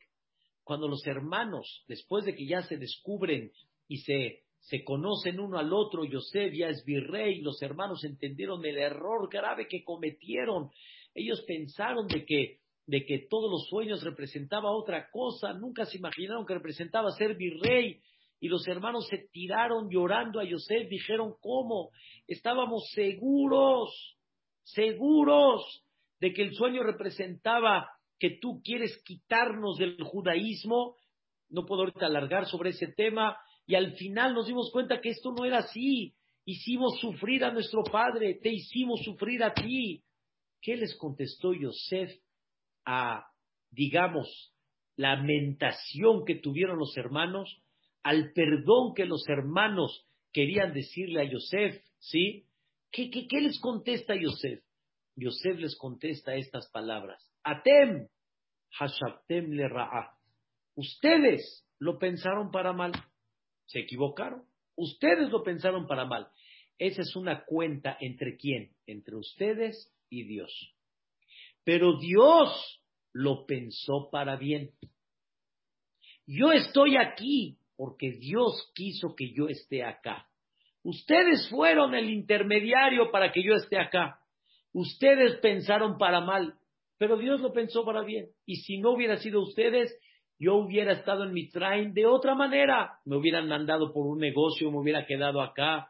cuando 0.62 0.87
los 0.87 1.05
hermanos, 1.07 1.85
después 1.88 2.25
de 2.25 2.37
que 2.37 2.47
ya 2.47 2.62
se 2.62 2.77
descubren 2.77 3.51
y 3.88 3.99
se, 3.99 4.45
se 4.61 4.85
conocen 4.85 5.40
uno 5.40 5.59
al 5.59 5.73
otro, 5.73 6.05
Yosef 6.05 6.55
ya 6.55 6.68
es 6.68 6.85
virrey, 6.85 7.40
los 7.40 7.61
hermanos 7.62 8.05
entendieron 8.05 8.64
el 8.64 8.79
error 8.79 9.29
grave 9.29 9.66
que 9.66 9.83
cometieron. 9.83 10.71
Ellos 11.14 11.42
pensaron 11.49 12.07
de 12.07 12.25
que 12.25 12.62
de 12.87 13.05
que 13.05 13.27
todos 13.31 13.51
los 13.51 13.68
sueños 13.68 14.03
representaba 14.03 14.71
otra 14.71 15.09
cosa, 15.11 15.53
nunca 15.53 15.85
se 15.87 15.99
imaginaron 15.99 16.47
que 16.47 16.55
representaba 16.55 17.11
ser 17.12 17.37
virrey. 17.37 18.01
Y 18.40 18.49
los 18.49 18.66
hermanos 18.66 19.07
se 19.09 19.29
tiraron 19.31 19.88
llorando 19.88 20.40
a 20.40 20.45
Yosef, 20.45 20.88
dijeron, 20.88 21.35
¿cómo? 21.40 21.90
Estábamos 22.27 22.90
seguros, 22.92 24.16
seguros 24.64 25.85
de 26.18 26.33
que 26.33 26.42
el 26.42 26.55
sueño 26.55 26.83
representaba 26.83 27.88
que 28.18 28.38
tú 28.40 28.61
quieres 28.64 29.01
quitarnos 29.05 29.79
del 29.79 30.03
judaísmo. 30.03 30.97
No 31.51 31.64
puedo 31.66 31.83
ahorita 31.83 32.07
alargar 32.07 32.47
sobre 32.47 32.71
ese 32.71 32.88
tema. 32.88 33.37
Y 33.66 33.77
al 33.77 33.92
final 33.95 34.35
nos 34.35 34.47
dimos 34.47 34.71
cuenta 34.73 35.01
que 35.01 35.11
esto 35.11 35.33
no 35.33 35.45
era 35.45 35.59
así. 35.59 36.14
Hicimos 36.45 36.99
sufrir 36.99 37.45
a 37.45 37.53
nuestro 37.53 37.85
padre, 37.85 38.40
te 38.42 38.53
hicimos 38.53 39.03
sufrir 39.05 39.45
a 39.45 39.55
ti. 39.55 40.03
¿Qué 40.61 40.77
les 40.77 40.97
contestó 40.97 41.53
Yosef 41.53 42.12
a, 42.85 43.27
digamos, 43.71 44.55
la 44.97 45.16
lamentación 45.16 46.25
que 46.25 46.37
tuvieron 46.37 46.79
los 46.79 46.97
hermanos, 46.97 47.62
al 48.03 48.33
perdón 48.33 48.95
que 48.95 49.07
los 49.07 49.29
hermanos 49.29 50.07
querían 50.33 50.73
decirle 50.73 51.21
a 51.21 51.31
Yosef, 51.31 51.83
¿sí? 51.99 52.47
¿Qué, 52.90 53.11
qué, 53.11 53.40
les 53.40 53.59
contesta 53.61 54.14
Yosef? 54.14 54.62
Yosef 55.16 55.59
les 55.59 55.77
contesta 55.77 56.35
estas 56.35 56.71
palabras. 56.71 57.31
Atem, 57.42 58.09
hashabtem 58.79 59.53
le. 59.53 59.68
Ustedes 60.75 61.66
lo 61.79 61.99
pensaron 61.99 62.51
para 62.51 62.73
mal. 62.73 62.92
Se 63.66 63.81
equivocaron. 63.81 64.45
Ustedes 64.77 65.31
lo 65.31 65.42
pensaron 65.42 65.87
para 65.87 66.05
mal. 66.05 66.29
Esa 66.79 67.03
es 67.03 67.14
una 67.16 67.45
cuenta 67.45 67.97
entre 68.01 68.37
quién? 68.37 68.75
Entre 68.87 69.16
ustedes 69.16 69.95
y 70.09 70.25
Dios. 70.25 70.75
Pero 71.64 71.98
Dios 71.98 72.83
lo 73.12 73.46
pensó 73.46 74.09
para 74.11 74.37
bien. 74.37 74.70
Yo 76.27 76.53
estoy 76.53 76.96
aquí 76.96 77.59
porque 77.77 78.12
Dios 78.12 78.70
quiso 78.75 79.14
que 79.16 79.33
yo 79.33 79.48
esté 79.48 79.85
acá. 79.85 80.27
Ustedes 80.85 81.48
fueron 81.48 81.94
el 81.94 82.11
intermediario 82.11 83.11
para 83.11 83.31
que 83.31 83.42
yo 83.42 83.55
esté 83.55 83.79
acá. 83.79 84.18
Ustedes 84.72 85.38
pensaron 85.40 85.98
para 85.98 86.20
mal, 86.20 86.55
pero 86.98 87.16
Dios 87.16 87.40
lo 87.40 87.53
pensó 87.53 87.85
para 87.85 88.03
bien. 88.03 88.29
Y 88.46 88.57
si 88.57 88.79
no 88.79 88.90
hubiera 88.90 89.16
sido 89.18 89.42
ustedes, 89.42 89.96
yo 90.38 90.57
hubiera 90.57 90.92
estado 90.92 91.25
en 91.25 91.33
mi 91.33 91.51
train 91.51 91.92
de 91.92 92.07
otra 92.07 92.35
manera. 92.35 92.98
Me 93.05 93.16
hubieran 93.16 93.48
mandado 93.48 93.92
por 93.92 94.07
un 94.07 94.18
negocio, 94.18 94.70
me 94.70 94.79
hubiera 94.79 95.07
quedado 95.07 95.40
acá. 95.40 95.88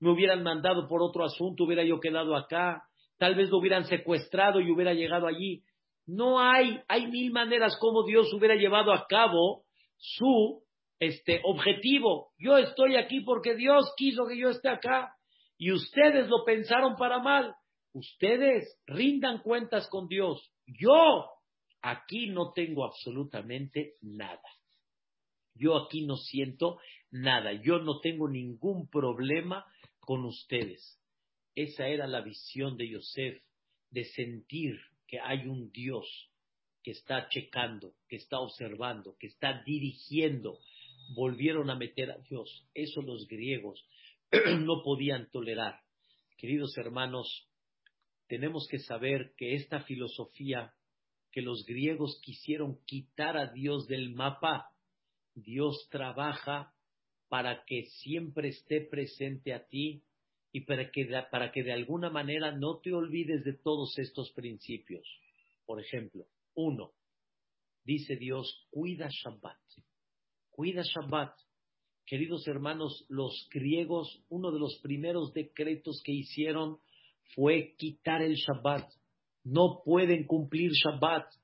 Me 0.00 0.10
hubieran 0.10 0.42
mandado 0.42 0.88
por 0.88 1.02
otro 1.02 1.24
asunto, 1.24 1.64
hubiera 1.64 1.84
yo 1.84 2.00
quedado 2.00 2.36
acá. 2.36 2.82
Tal 3.18 3.34
vez 3.34 3.50
lo 3.50 3.58
hubieran 3.58 3.84
secuestrado 3.84 4.60
y 4.60 4.70
hubiera 4.70 4.94
llegado 4.94 5.26
allí. 5.26 5.62
No 6.06 6.40
hay, 6.40 6.80
hay 6.88 7.06
mil 7.06 7.32
maneras 7.32 7.76
como 7.80 8.04
Dios 8.04 8.32
hubiera 8.32 8.56
llevado 8.56 8.92
a 8.92 9.06
cabo 9.06 9.64
su 9.96 10.62
este 10.98 11.40
objetivo. 11.44 12.32
Yo 12.38 12.58
estoy 12.58 12.96
aquí 12.96 13.20
porque 13.20 13.54
Dios 13.54 13.92
quiso 13.96 14.26
que 14.26 14.38
yo 14.38 14.50
esté 14.50 14.68
acá 14.68 15.14
y 15.56 15.72
ustedes 15.72 16.28
lo 16.28 16.44
pensaron 16.44 16.96
para 16.96 17.20
mal. 17.20 17.54
Ustedes 17.92 18.78
rindan 18.86 19.38
cuentas 19.38 19.88
con 19.88 20.08
Dios. 20.08 20.50
Yo 20.66 21.26
aquí 21.80 22.28
no 22.28 22.52
tengo 22.52 22.84
absolutamente 22.84 23.94
nada. 24.02 24.42
Yo 25.54 25.76
aquí 25.76 26.04
no 26.04 26.16
siento 26.16 26.78
nada. 27.10 27.52
Yo 27.52 27.78
no 27.78 28.00
tengo 28.00 28.28
ningún 28.28 28.88
problema 28.88 29.64
con 30.00 30.24
ustedes. 30.24 31.00
Esa 31.54 31.86
era 31.88 32.06
la 32.06 32.20
visión 32.20 32.76
de 32.76 32.88
Yosef, 32.88 33.42
de 33.90 34.04
sentir 34.04 34.80
que 35.06 35.20
hay 35.20 35.46
un 35.46 35.70
Dios 35.70 36.06
que 36.82 36.90
está 36.90 37.28
checando, 37.28 37.94
que 38.08 38.16
está 38.16 38.40
observando, 38.40 39.16
que 39.18 39.28
está 39.28 39.62
dirigiendo. 39.64 40.58
Volvieron 41.14 41.70
a 41.70 41.76
meter 41.76 42.10
a 42.10 42.18
Dios. 42.18 42.66
Eso 42.74 43.02
los 43.02 43.26
griegos 43.26 43.86
no 44.60 44.82
podían 44.82 45.30
tolerar. 45.30 45.80
Queridos 46.36 46.76
hermanos, 46.76 47.48
tenemos 48.26 48.66
que 48.68 48.78
saber 48.80 49.32
que 49.36 49.54
esta 49.54 49.80
filosofía 49.80 50.74
que 51.30 51.42
los 51.42 51.64
griegos 51.66 52.20
quisieron 52.22 52.78
quitar 52.86 53.36
a 53.36 53.48
Dios 53.48 53.88
del 53.88 54.10
mapa, 54.10 54.70
Dios 55.34 55.88
trabaja 55.90 56.72
para 57.28 57.64
que 57.64 57.86
siempre 57.86 58.50
esté 58.50 58.82
presente 58.82 59.52
a 59.52 59.66
ti 59.66 60.04
y 60.54 60.60
para 60.60 60.88
que, 60.88 61.04
para 61.32 61.50
que 61.50 61.64
de 61.64 61.72
alguna 61.72 62.10
manera 62.10 62.52
no 62.52 62.78
te 62.78 62.92
olvides 62.92 63.42
de 63.42 63.54
todos 63.54 63.98
estos 63.98 64.30
principios. 64.30 65.04
Por 65.66 65.80
ejemplo, 65.80 66.26
uno, 66.54 66.92
dice 67.84 68.14
Dios, 68.14 68.64
cuida 68.70 69.08
Shabbat. 69.10 69.58
Cuida 70.50 70.82
Shabbat. 70.82 71.36
Queridos 72.06 72.46
hermanos, 72.46 73.04
los 73.08 73.48
griegos, 73.50 74.22
uno 74.28 74.52
de 74.52 74.60
los 74.60 74.78
primeros 74.80 75.32
decretos 75.32 76.00
que 76.04 76.12
hicieron 76.12 76.78
fue 77.34 77.74
quitar 77.76 78.22
el 78.22 78.36
Shabbat. 78.36 78.88
No 79.42 79.82
pueden 79.84 80.24
cumplir 80.24 80.70
Shabbat. 80.70 81.34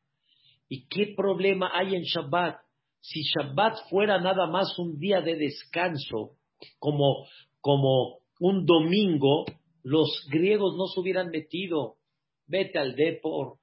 ¿Y 0.69 0.87
qué 0.87 1.15
problema 1.17 1.73
hay 1.75 1.97
en 1.97 2.03
Shabbat? 2.03 2.61
Si 3.01 3.23
Shabbat 3.23 3.89
fuera 3.91 4.21
nada 4.21 4.47
más 4.47 4.79
un 4.79 5.01
día 5.01 5.21
de 5.21 5.35
descanso, 5.35 6.37
como, 6.79 7.27
como 7.61 8.20
un 8.41 8.67
domingo, 8.67 9.45
los 9.85 10.27
griegos 10.29 10.75
no 10.77 10.87
se 10.87 10.99
hubieran 10.99 11.29
metido. 11.29 11.97
Vete 12.47 12.79
al 12.79 12.97
Depor, 12.97 13.59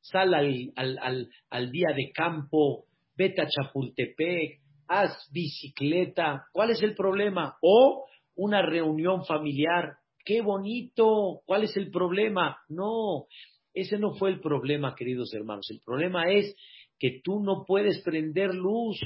sal 0.00 0.32
al, 0.32 0.72
al, 0.76 1.28
al, 1.50 1.70
día 1.70 1.88
de 1.94 2.10
campo, 2.12 2.86
vete 3.14 3.42
a 3.42 3.48
Chapultepec, 3.48 4.60
haz 4.88 5.28
bicicleta. 5.30 6.46
¿Cuál 6.52 6.70
es 6.70 6.82
el 6.82 6.94
problema? 6.94 7.58
O 7.60 8.06
una 8.34 8.62
reunión 8.62 9.26
familiar. 9.26 9.96
¡Qué 10.24 10.40
bonito! 10.40 11.42
¿Cuál 11.44 11.64
es 11.64 11.76
el 11.76 11.90
problema? 11.90 12.58
No, 12.68 13.26
ese 13.74 13.98
no 13.98 14.14
fue 14.14 14.30
el 14.30 14.40
problema, 14.40 14.94
queridos 14.94 15.34
hermanos. 15.34 15.66
El 15.70 15.80
problema 15.84 16.30
es 16.30 16.54
que 16.98 17.20
tú 17.24 17.40
no 17.40 17.64
puedes 17.66 18.00
prender 18.02 18.54
luz, 18.54 19.00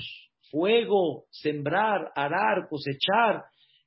fuego, 0.50 1.24
sembrar, 1.31 2.12
arar, 2.14 2.68
cosechar. 2.68 3.44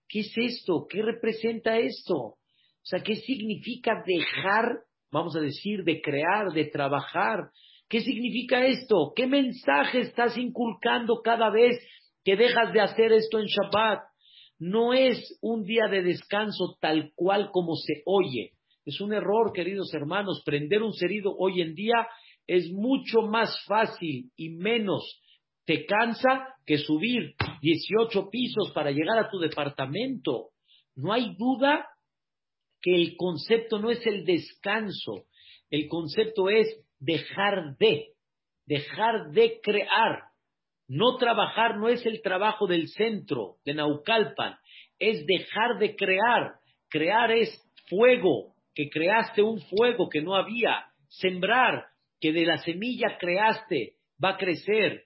¿Qué 0.09 0.21
es 0.21 0.33
esto? 0.35 0.87
¿Qué 0.89 1.03
representa 1.03 1.77
esto? 1.77 2.15
O 2.15 2.37
sea, 2.83 3.01
¿qué 3.01 3.15
significa 3.15 4.03
dejar, 4.05 4.79
vamos 5.11 5.35
a 5.35 5.39
decir, 5.39 5.83
de 5.83 6.01
crear, 6.01 6.51
de 6.51 6.65
trabajar? 6.65 7.51
¿Qué 7.87 8.01
significa 8.01 8.65
esto? 8.65 9.13
¿Qué 9.15 9.27
mensaje 9.27 10.01
estás 10.01 10.35
inculcando 10.37 11.21
cada 11.23 11.51
vez 11.51 11.77
que 12.23 12.35
dejas 12.35 12.73
de 12.73 12.81
hacer 12.81 13.11
esto 13.11 13.39
en 13.39 13.45
Shabbat? 13.45 13.99
No 14.57 14.93
es 14.93 15.37
un 15.41 15.63
día 15.63 15.87
de 15.89 16.01
descanso 16.01 16.77
tal 16.81 17.11
cual 17.15 17.51
como 17.51 17.75
se 17.75 18.01
oye. 18.05 18.53
Es 18.85 18.99
un 19.01 19.13
error, 19.13 19.53
queridos 19.53 19.93
hermanos. 19.93 20.41
Prender 20.43 20.81
un 20.81 20.93
cerido 20.93 21.35
hoy 21.37 21.61
en 21.61 21.75
día 21.75 22.07
es 22.47 22.71
mucho 22.71 23.21
más 23.21 23.55
fácil 23.67 24.31
y 24.35 24.49
menos 24.49 25.21
te 25.65 25.85
cansa 25.85 26.55
que 26.65 26.79
subir 26.79 27.35
18 27.61 28.29
pisos 28.29 28.71
para 28.73 28.91
llegar 28.91 29.17
a 29.17 29.29
tu 29.29 29.39
departamento. 29.39 30.49
No 30.95 31.13
hay 31.13 31.35
duda 31.37 31.87
que 32.81 32.95
el 32.95 33.15
concepto 33.17 33.79
no 33.79 33.91
es 33.91 34.05
el 34.05 34.25
descanso, 34.25 35.25
el 35.69 35.87
concepto 35.87 36.49
es 36.49 36.67
dejar 36.99 37.77
de, 37.77 38.13
dejar 38.65 39.31
de 39.31 39.59
crear. 39.61 40.23
No 40.87 41.17
trabajar 41.17 41.77
no 41.77 41.87
es 41.87 42.05
el 42.05 42.21
trabajo 42.21 42.65
del 42.65 42.87
centro 42.87 43.57
de 43.63 43.75
Naucalpan, 43.75 44.57
es 44.97 45.25
dejar 45.25 45.77
de 45.79 45.95
crear. 45.95 46.55
Crear 46.89 47.31
es 47.31 47.49
fuego, 47.87 48.55
que 48.73 48.89
creaste 48.89 49.43
un 49.43 49.61
fuego 49.61 50.09
que 50.09 50.21
no 50.21 50.35
había. 50.35 50.85
Sembrar, 51.09 51.85
que 52.19 52.33
de 52.33 52.45
la 52.45 52.57
semilla 52.57 53.17
creaste, 53.19 53.93
va 54.23 54.31
a 54.31 54.37
crecer 54.37 55.03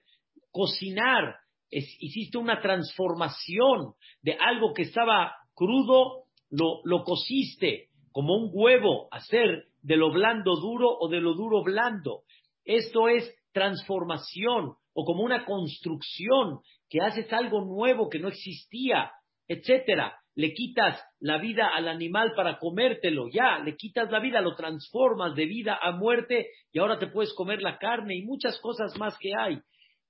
cocinar, 0.50 1.36
hiciste 1.74 2.38
una 2.38 2.60
transformación 2.60 3.94
de 4.22 4.36
algo 4.38 4.72
que 4.74 4.82
estaba 4.82 5.34
crudo, 5.54 6.24
lo, 6.50 6.80
lo 6.84 7.04
cociste 7.04 7.88
como 8.12 8.34
un 8.36 8.50
huevo, 8.52 9.08
hacer 9.10 9.64
de 9.82 9.96
lo 9.96 10.12
blando 10.12 10.54
duro 10.56 10.88
o 10.98 11.08
de 11.08 11.20
lo 11.20 11.34
duro 11.34 11.64
blando. 11.64 12.22
Esto 12.64 13.08
es 13.08 13.34
transformación 13.52 14.74
o 14.94 15.04
como 15.04 15.22
una 15.24 15.44
construcción 15.44 16.60
que 16.88 17.00
haces 17.00 17.32
algo 17.32 17.64
nuevo 17.64 18.08
que 18.08 18.20
no 18.20 18.28
existía, 18.28 19.10
etcétera. 19.48 20.16
Le 20.36 20.52
quitas 20.52 21.00
la 21.20 21.38
vida 21.38 21.68
al 21.68 21.88
animal 21.88 22.34
para 22.36 22.58
comértelo, 22.58 23.26
ya, 23.32 23.58
le 23.58 23.76
quitas 23.76 24.10
la 24.10 24.20
vida, 24.20 24.40
lo 24.40 24.54
transformas 24.54 25.34
de 25.34 25.46
vida 25.46 25.78
a 25.80 25.92
muerte 25.92 26.48
y 26.72 26.78
ahora 26.78 26.98
te 26.98 27.08
puedes 27.08 27.32
comer 27.34 27.62
la 27.62 27.78
carne 27.78 28.16
y 28.16 28.22
muchas 28.22 28.60
cosas 28.60 28.96
más 28.98 29.16
que 29.18 29.32
hay. 29.36 29.58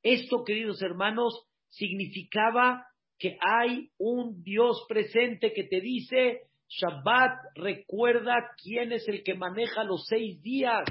Esto, 0.03 0.45
queridos 0.45 0.83
hermanos, 0.83 1.47
significaba 1.77 2.87
que 3.19 3.37
hay 3.41 3.91
un 3.99 4.43
Dios 4.43 4.85
presente 4.89 5.53
que 5.53 5.65
te 5.65 5.81
dice, 5.81 6.43
Shabbat 6.69 7.39
recuerda 7.55 8.51
quién 8.63 8.93
es 8.93 9.07
el 9.09 9.23
que 9.23 9.35
maneja 9.35 9.85
los 9.85 10.05
seis 10.07 10.43
días. 10.43 10.85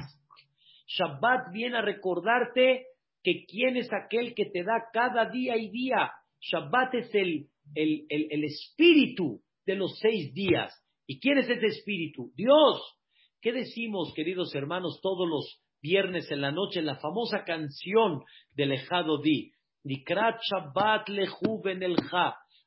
Shabbat 0.88 1.52
viene 1.52 1.78
a 1.78 1.82
recordarte 1.82 2.86
que 3.24 3.46
quién 3.46 3.78
es 3.78 3.89
aquel 3.93 4.34
que 4.34 4.46
te 4.46 4.63
da 4.63 4.89
cada 4.91 5.30
día 5.30 5.58
y 5.58 5.69
día. 5.69 6.12
Shabbat 6.39 6.93
es 6.96 7.15
el, 7.15 7.48
el, 7.76 8.06
el 8.10 8.43
espíritu 8.43 9.41
de 9.65 9.76
los 9.76 9.98
seis 10.00 10.34
días. 10.34 10.74
¿Y 11.08 11.19
quién 11.19 11.38
es 11.38 11.50
ese 11.50 11.65
espíritu? 11.65 12.32
Dios. 12.36 12.82
¿Qué 13.41 13.52
decimos, 13.52 14.13
queridos 14.15 14.54
hermanos, 14.56 15.00
todos 15.02 15.28
los 15.28 15.62
viernes 15.82 16.32
en 16.32 16.41
la 16.41 16.52
noche, 16.52 16.82
la 16.82 16.96
famosa 16.96 17.43
canción 17.43 18.24
del 18.54 18.72
Ejado 18.72 19.22
Di, 19.22 19.53
Nikrat 19.84 20.39
Shabbat 20.41 21.10
Lejuven 21.10 21.84
el 21.84 21.98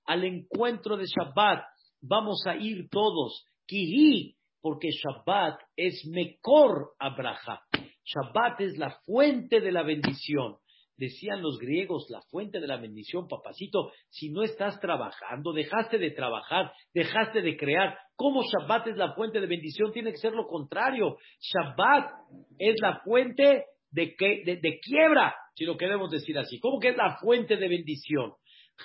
al 0.07 0.24
encuentro 0.24 0.96
de 0.96 1.05
Shabbat, 1.07 1.64
vamos 2.00 2.42
a 2.46 2.57
ir 2.57 2.88
todos, 2.90 3.44
Kihi, 3.66 4.37
porque 4.61 4.90
Shabbat 4.90 5.61
es 5.76 6.07
Mekor 6.07 6.94
Abraha. 6.98 7.62
Shabbat 8.05 8.61
es 8.61 8.79
la 8.79 8.90
fuente 9.05 9.61
de 9.61 9.72
la 9.72 9.83
bendición. 9.83 10.57
Decían 10.96 11.42
los 11.42 11.59
griegos, 11.59 12.07
la 12.09 12.22
fuente 12.31 12.59
de 12.59 12.66
la 12.66 12.79
bendición, 12.79 13.29
papacito, 13.29 13.92
si 14.09 14.31
no 14.31 14.42
estás 14.42 14.81
trabajando, 14.81 15.52
dejaste 15.52 15.98
de 15.98 16.11
trabajar, 16.12 16.72
dejaste 16.94 17.42
de 17.42 17.57
crear, 17.57 17.98
¿cómo 18.14 18.42
Shabbat 18.42 18.87
es 18.87 18.96
la 18.96 19.12
fuente 19.14 19.40
de 19.40 19.46
bendición? 19.46 19.92
Tiene 19.92 20.12
que 20.12 20.18
ser 20.18 20.33
lo 20.33 20.46
contrario. 20.46 21.18
Shabbat 21.40 22.11
es 22.59 22.76
la 22.81 23.00
fuente 23.00 23.66
de, 23.90 24.14
de 24.16 24.81
quiebra, 24.81 25.35
si 25.57 25.64
lo 25.64 25.77
queremos 25.77 26.11
decir 26.11 26.38
así. 26.38 26.61
¿Cómo 26.61 26.79
que 26.79 26.90
es 26.90 26.97
la 26.97 27.16
fuente 27.19 27.57
de 27.57 27.69
bendición? 27.69 28.35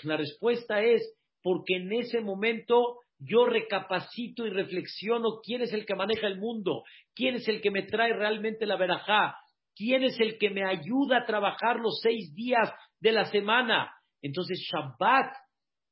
La 0.04 0.18
respuesta 0.18 0.82
es 0.82 1.02
porque 1.44 1.76
en 1.76 1.92
ese 1.92 2.22
momento 2.22 3.00
yo 3.20 3.46
recapacito 3.46 4.48
y 4.48 4.50
reflexiono 4.50 5.42
quién 5.44 5.62
es 5.62 5.74
el 5.74 5.86
que 5.86 5.96
maneja 5.96 6.28
el 6.28 6.40
mundo, 6.40 6.84
quién 7.14 7.36
es 7.36 7.48
el 7.48 7.62
que 7.62 7.72
me 7.72 7.84
trae 7.84 8.14
realmente 8.14 8.66
la 8.66 8.78
verajá, 8.78 9.36
quién 9.76 10.04
es 10.04 10.20
el 10.20 10.38
que 10.38 10.50
me 10.50 10.64
ayuda 10.64 11.18
a 11.18 11.26
trabajar 11.26 11.78
los 11.78 12.00
seis 12.02 12.34
días 12.34 12.72
de 13.00 13.12
la 13.12 13.26
semana. 13.26 13.92
Entonces 14.22 14.60
Shabbat 14.72 15.36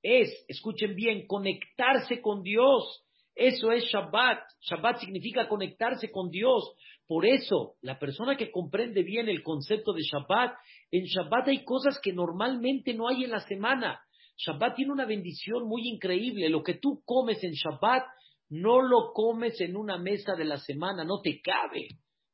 es, 0.01 0.45
escuchen 0.47 0.95
bien, 0.95 1.27
conectarse 1.27 2.21
con 2.21 2.41
Dios. 2.41 3.05
Eso 3.35 3.71
es 3.71 3.83
Shabbat. 3.85 4.39
Shabbat 4.61 4.99
significa 4.99 5.47
conectarse 5.47 6.09
con 6.09 6.29
Dios. 6.29 6.63
Por 7.09 7.25
eso, 7.25 7.73
la 7.81 7.97
persona 7.97 8.37
que 8.37 8.51
comprende 8.51 9.01
bien 9.01 9.29
el 9.29 9.41
concepto 9.41 9.93
de 9.93 10.03
Shabbat, 10.03 10.53
en 10.91 11.05
Shabbat 11.05 11.47
hay 11.47 11.63
cosas 11.63 11.99
que 11.99 12.13
normalmente 12.13 12.93
no 12.93 13.07
hay 13.07 13.23
en 13.23 13.31
la 13.31 13.39
semana. 13.39 13.99
Shabbat 14.37 14.75
tiene 14.75 14.91
una 14.91 15.07
bendición 15.07 15.67
muy 15.67 15.87
increíble. 15.87 16.49
Lo 16.49 16.61
que 16.61 16.75
tú 16.75 17.01
comes 17.03 17.43
en 17.43 17.53
Shabbat, 17.53 18.03
no 18.49 18.83
lo 18.83 19.11
comes 19.11 19.59
en 19.59 19.75
una 19.75 19.97
mesa 19.97 20.35
de 20.35 20.45
la 20.45 20.57
semana, 20.57 21.03
no 21.03 21.19
te 21.19 21.41
cabe. 21.41 21.87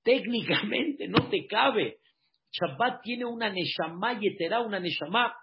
Técnicamente 0.04 1.08
no 1.08 1.30
te 1.30 1.48
cabe. 1.48 2.00
Shabbat 2.52 3.02
tiene 3.02 3.24
una 3.24 3.50
neshama 3.50 4.20
yetera, 4.20 4.60
una 4.60 4.82
neshama 4.82 5.34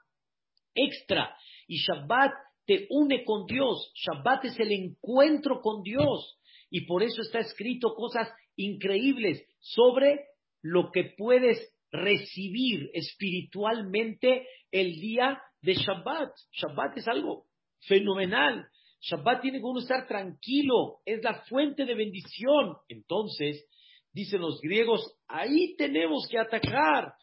extra. 0.74 1.34
Y 1.68 1.78
Shabbat 1.78 2.32
te 2.66 2.86
une 2.90 3.24
con 3.24 3.46
Dios. 3.46 3.94
Shabbat 3.94 4.44
es 4.44 4.60
el 4.60 4.72
encuentro 4.72 5.62
con 5.62 5.82
Dios. 5.82 6.38
Y 6.68 6.84
por 6.84 7.02
eso 7.02 7.22
está 7.22 7.38
escrito 7.38 7.94
cosas 7.94 8.28
increíbles 8.56 9.44
sobre 9.60 10.26
lo 10.62 10.90
que 10.92 11.12
puedes 11.16 11.58
recibir 11.90 12.90
espiritualmente 12.94 14.46
el 14.70 14.92
día 15.00 15.40
de 15.60 15.74
Shabbat. 15.74 16.30
Shabbat 16.52 16.98
es 16.98 17.08
algo 17.08 17.46
fenomenal. 17.80 18.66
Shabbat 19.00 19.42
tiene 19.42 19.58
que 19.58 19.64
uno 19.64 19.80
estar 19.80 20.06
tranquilo, 20.06 21.00
es 21.04 21.22
la 21.22 21.42
fuente 21.44 21.84
de 21.84 21.94
bendición. 21.94 22.76
Entonces, 22.88 23.66
dicen 24.12 24.40
los 24.40 24.60
griegos, 24.60 25.18
ahí 25.26 25.74
tenemos 25.76 26.28
que 26.30 26.38
atacar, 26.38 27.14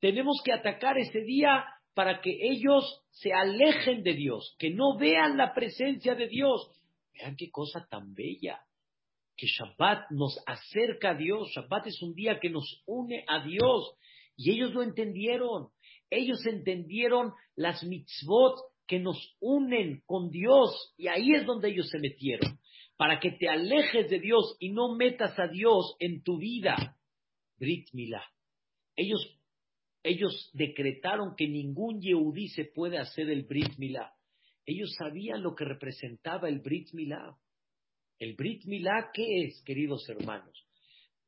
tenemos 0.00 0.40
que 0.44 0.52
atacar 0.52 0.98
ese 0.98 1.20
día 1.20 1.64
para 1.94 2.20
que 2.20 2.30
ellos 2.40 3.02
se 3.10 3.32
alejen 3.32 4.02
de 4.02 4.14
Dios, 4.14 4.56
que 4.58 4.70
no 4.70 4.96
vean 4.98 5.36
la 5.36 5.54
presencia 5.54 6.14
de 6.14 6.28
Dios. 6.28 6.70
Vean 7.14 7.34
qué 7.36 7.50
cosa 7.50 7.86
tan 7.90 8.14
bella, 8.14 8.60
que 9.38 9.46
Shabbat 9.46 10.10
nos 10.10 10.36
acerca 10.46 11.10
a 11.10 11.14
Dios, 11.14 11.50
Shabbat 11.54 11.86
es 11.86 12.02
un 12.02 12.14
día 12.14 12.40
que 12.40 12.50
nos 12.50 12.82
une 12.86 13.24
a 13.26 13.42
Dios, 13.42 13.94
y 14.36 14.50
ellos 14.50 14.74
lo 14.74 14.82
entendieron. 14.82 15.68
Ellos 16.10 16.44
entendieron 16.46 17.32
las 17.54 17.82
mitzvot 17.84 18.58
que 18.86 18.98
nos 18.98 19.36
unen 19.40 20.02
con 20.06 20.30
Dios 20.30 20.94
y 20.96 21.08
ahí 21.08 21.34
es 21.34 21.44
donde 21.44 21.68
ellos 21.68 21.88
se 21.90 21.98
metieron. 21.98 22.58
Para 22.96 23.20
que 23.20 23.32
te 23.32 23.48
alejes 23.48 24.08
de 24.08 24.18
Dios 24.18 24.56
y 24.58 24.70
no 24.70 24.96
metas 24.96 25.38
a 25.38 25.46
Dios 25.46 25.96
en 26.00 26.22
tu 26.22 26.38
vida. 26.38 26.96
Brit 27.58 27.88
Milá. 27.92 28.24
Ellos, 28.96 29.20
ellos 30.02 30.50
decretaron 30.54 31.34
que 31.36 31.46
ningún 31.46 32.00
Yehudí 32.00 32.48
se 32.48 32.64
puede 32.64 32.98
hacer 32.98 33.28
el 33.30 33.44
Brit 33.44 33.76
Milá. 33.76 34.14
Ellos 34.64 34.94
sabían 34.98 35.42
lo 35.42 35.54
que 35.54 35.64
representaba 35.64 36.48
el 36.48 36.60
Brit 36.60 36.92
Milá. 36.92 37.36
El 38.18 38.34
Brit 38.34 38.64
Milá, 38.66 39.10
¿qué 39.14 39.44
es, 39.44 39.62
queridos 39.62 40.08
hermanos? 40.08 40.66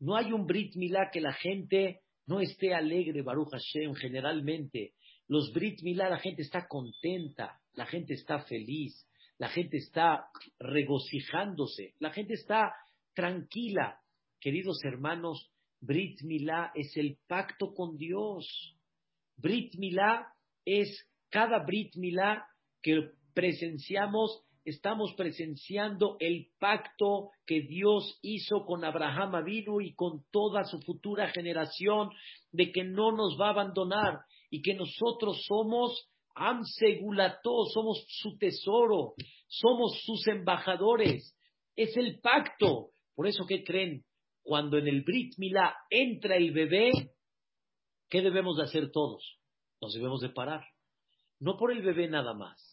No 0.00 0.16
hay 0.16 0.32
un 0.32 0.44
Brit 0.46 0.74
Milá 0.74 1.10
que 1.12 1.20
la 1.20 1.32
gente 1.32 2.00
no 2.26 2.40
esté 2.40 2.74
alegre, 2.74 3.22
Baruch 3.22 3.50
Hashem, 3.52 3.94
generalmente. 3.94 4.94
Los 5.28 5.52
Brit 5.52 5.82
Milá, 5.82 6.08
la 6.08 6.18
gente 6.18 6.42
está 6.42 6.66
contenta, 6.66 7.60
la 7.74 7.86
gente 7.86 8.14
está 8.14 8.40
feliz, 8.40 9.06
la 9.38 9.48
gente 9.48 9.76
está 9.76 10.26
regocijándose, 10.58 11.94
la 12.00 12.10
gente 12.10 12.34
está 12.34 12.74
tranquila. 13.14 14.00
Queridos 14.40 14.80
hermanos, 14.84 15.48
Brit 15.80 16.22
Milá 16.22 16.72
es 16.74 16.96
el 16.96 17.18
pacto 17.28 17.72
con 17.72 17.96
Dios. 17.96 18.76
Brit 19.36 19.76
Milá 19.76 20.26
es 20.64 21.06
cada 21.28 21.64
Brit 21.64 21.94
Milá 21.94 22.44
que 22.82 23.10
presenciamos 23.32 24.42
estamos 24.64 25.14
presenciando 25.14 26.16
el 26.20 26.48
pacto 26.58 27.30
que 27.46 27.62
Dios 27.62 28.18
hizo 28.22 28.64
con 28.64 28.84
Abraham 28.84 29.34
Avinu 29.34 29.80
y 29.80 29.94
con 29.94 30.24
toda 30.30 30.64
su 30.64 30.80
futura 30.80 31.30
generación 31.30 32.10
de 32.52 32.70
que 32.72 32.84
no 32.84 33.12
nos 33.12 33.38
va 33.40 33.48
a 33.48 33.50
abandonar 33.50 34.20
y 34.50 34.62
que 34.62 34.74
nosotros 34.74 35.42
somos 35.46 36.06
Amsegulato, 36.32 37.64
somos 37.66 38.04
su 38.08 38.38
tesoro, 38.38 39.14
somos 39.48 40.00
sus 40.04 40.26
embajadores. 40.28 41.36
Es 41.76 41.96
el 41.96 42.20
pacto. 42.20 42.90
Por 43.14 43.26
eso, 43.26 43.44
¿qué 43.46 43.64
creen? 43.64 44.04
Cuando 44.42 44.78
en 44.78 44.88
el 44.88 45.02
Brit 45.02 45.34
Milá 45.38 45.74
entra 45.90 46.36
el 46.36 46.52
bebé, 46.52 46.92
¿qué 48.08 48.22
debemos 48.22 48.56
de 48.56 48.62
hacer 48.62 48.90
todos? 48.90 49.38
Nos 49.82 49.92
debemos 49.92 50.20
de 50.20 50.30
parar. 50.30 50.64
No 51.40 51.56
por 51.56 51.72
el 51.72 51.82
bebé 51.82 52.08
nada 52.08 52.32
más 52.32 52.69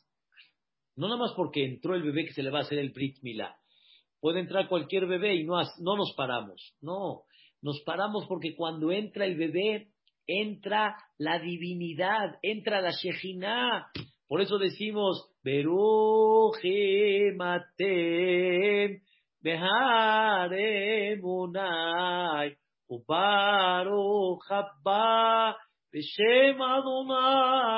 no 0.97 1.07
nada 1.07 1.19
más 1.19 1.31
porque 1.35 1.63
entró 1.63 1.95
el 1.95 2.03
bebé 2.03 2.25
que 2.25 2.33
se 2.33 2.43
le 2.43 2.49
va 2.49 2.59
a 2.59 2.63
hacer 2.63 2.79
el 2.79 2.89
Brit 2.91 3.17
Milá. 3.21 3.55
Puede 4.19 4.41
entrar 4.41 4.67
cualquier 4.67 5.05
bebé 5.05 5.35
y 5.35 5.45
no, 5.45 5.55
no 5.79 5.95
nos 5.95 6.13
paramos. 6.17 6.75
No, 6.81 7.21
nos 7.61 7.79
paramos 7.81 8.25
porque 8.27 8.55
cuando 8.55 8.91
entra 8.91 9.25
el 9.25 9.37
bebé, 9.37 9.89
entra 10.25 10.97
la 11.17 11.37
divinidad, 11.39 12.39
entra 12.41 12.81
la 12.81 12.91
Shejinah. 12.91 13.91
Por 14.27 14.41
eso 14.41 14.57
decimos, 14.57 15.31
Beruje 15.43 17.31
Matem, 17.37 18.99
Beharemunai, 19.39 19.77
Beshem 25.93 26.61
Adonai. 26.61 27.77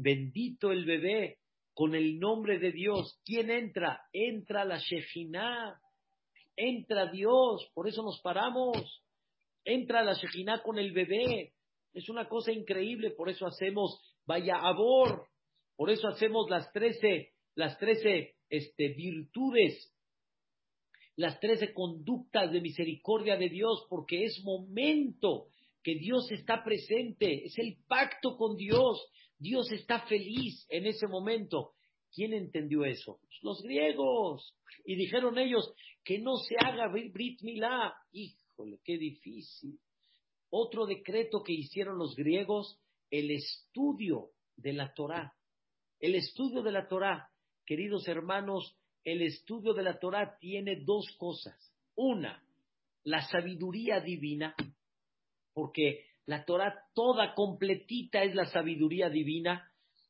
Bendito 0.00 0.70
el 0.70 0.84
bebé 0.84 1.38
con 1.74 1.96
el 1.96 2.20
nombre 2.20 2.60
de 2.60 2.70
Dios. 2.70 3.20
¿Quién 3.24 3.50
entra? 3.50 4.00
Entra 4.12 4.64
la 4.64 4.78
Shejinah. 4.78 5.76
Entra 6.54 7.10
Dios. 7.10 7.68
Por 7.74 7.88
eso 7.88 8.04
nos 8.04 8.20
paramos. 8.20 9.02
Entra 9.64 10.04
la 10.04 10.14
Shejinah 10.14 10.62
con 10.62 10.78
el 10.78 10.92
bebé. 10.92 11.52
Es 11.92 12.08
una 12.08 12.28
cosa 12.28 12.52
increíble. 12.52 13.10
Por 13.10 13.28
eso 13.28 13.44
hacemos 13.44 14.00
vaya 14.24 14.54
abor. 14.54 15.26
Por 15.74 15.90
eso 15.90 16.06
hacemos 16.06 16.48
las 16.48 16.70
trece, 16.72 17.32
las 17.56 17.76
trece 17.78 18.36
este, 18.50 18.90
virtudes, 18.90 19.92
las 21.16 21.40
trece 21.40 21.72
conductas 21.74 22.52
de 22.52 22.60
misericordia 22.60 23.36
de 23.36 23.48
Dios, 23.48 23.84
porque 23.90 24.24
es 24.24 24.40
momento 24.44 25.48
que 25.82 25.96
Dios 25.96 26.30
está 26.30 26.62
presente, 26.62 27.46
es 27.46 27.58
el 27.58 27.78
pacto 27.88 28.36
con 28.36 28.56
Dios, 28.56 29.08
Dios 29.38 29.70
está 29.72 30.00
feliz 30.06 30.66
en 30.68 30.86
ese 30.86 31.06
momento. 31.06 31.74
¿Quién 32.12 32.32
entendió 32.32 32.84
eso? 32.84 33.20
Los 33.42 33.62
griegos. 33.62 34.54
Y 34.84 34.96
dijeron 34.96 35.38
ellos 35.38 35.72
que 36.04 36.18
no 36.18 36.36
se 36.38 36.56
haga 36.56 36.88
Brit 36.88 37.42
Milá. 37.42 37.94
Híjole, 38.12 38.80
qué 38.84 38.98
difícil. 38.98 39.78
Otro 40.50 40.86
decreto 40.86 41.42
que 41.42 41.52
hicieron 41.52 41.98
los 41.98 42.16
griegos, 42.16 42.80
el 43.10 43.30
estudio 43.30 44.30
de 44.56 44.72
la 44.72 44.92
Torá. 44.94 45.34
El 46.00 46.14
estudio 46.14 46.62
de 46.62 46.72
la 46.72 46.88
Torá. 46.88 47.30
Queridos 47.66 48.08
hermanos, 48.08 48.76
el 49.04 49.22
estudio 49.22 49.74
de 49.74 49.82
la 49.82 49.98
Torá 49.98 50.38
tiene 50.38 50.76
dos 50.84 51.14
cosas. 51.18 51.72
Una, 51.94 52.42
la 53.04 53.22
sabiduría 53.28 54.00
divina, 54.00 54.54
porque 55.52 56.07
la 56.28 56.44
Torah 56.44 56.74
toda 56.94 57.32
completita 57.32 58.22
es 58.22 58.34
la 58.34 58.44
sabiduría 58.44 59.08
divina. 59.08 59.66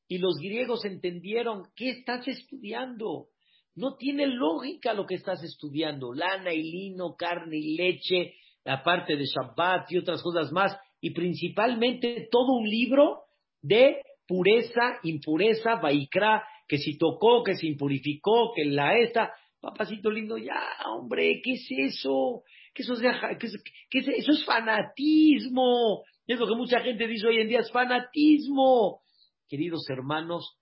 Y 0.08 0.18
los 0.18 0.34
griegos 0.38 0.84
entendieron, 0.84 1.68
¿qué 1.76 1.90
estás 1.90 2.26
estudiando? 2.26 3.28
No 3.76 3.94
tiene 3.94 4.26
lógica 4.26 4.94
lo 4.94 5.06
que 5.06 5.14
estás 5.14 5.44
estudiando. 5.44 6.12
Lana 6.12 6.52
y 6.52 6.72
lino, 6.72 7.14
carne 7.16 7.58
y 7.58 7.76
leche, 7.76 8.34
aparte 8.64 9.16
de 9.16 9.26
Shabbat 9.26 9.92
y 9.92 9.98
otras 9.98 10.20
cosas 10.20 10.50
más. 10.50 10.76
Y 11.00 11.10
principalmente 11.10 12.26
todo 12.32 12.52
un 12.52 12.68
libro 12.68 13.20
de 13.62 14.02
pureza, 14.26 14.98
impureza, 15.04 15.76
vaikra, 15.76 16.42
que 16.66 16.78
si 16.78 16.98
tocó, 16.98 17.44
que 17.44 17.54
se 17.54 17.68
impurificó, 17.68 18.52
que 18.56 18.64
la 18.64 18.98
esta. 18.98 19.32
papacito 19.60 20.10
lindo, 20.10 20.36
ya, 20.36 20.60
hombre, 20.90 21.40
¿qué 21.44 21.52
es 21.52 21.68
eso? 21.70 22.42
¿Qué 22.78 22.84
eso, 22.84 22.94
es, 22.94 24.08
eso 24.08 24.32
es 24.32 24.44
fanatismo. 24.44 26.04
Es 26.28 26.38
lo 26.38 26.46
que 26.46 26.54
mucha 26.54 26.78
gente 26.78 27.08
dice 27.08 27.26
hoy 27.26 27.40
en 27.40 27.48
día, 27.48 27.58
es 27.58 27.72
fanatismo. 27.72 29.02
Queridos 29.48 29.84
hermanos, 29.90 30.60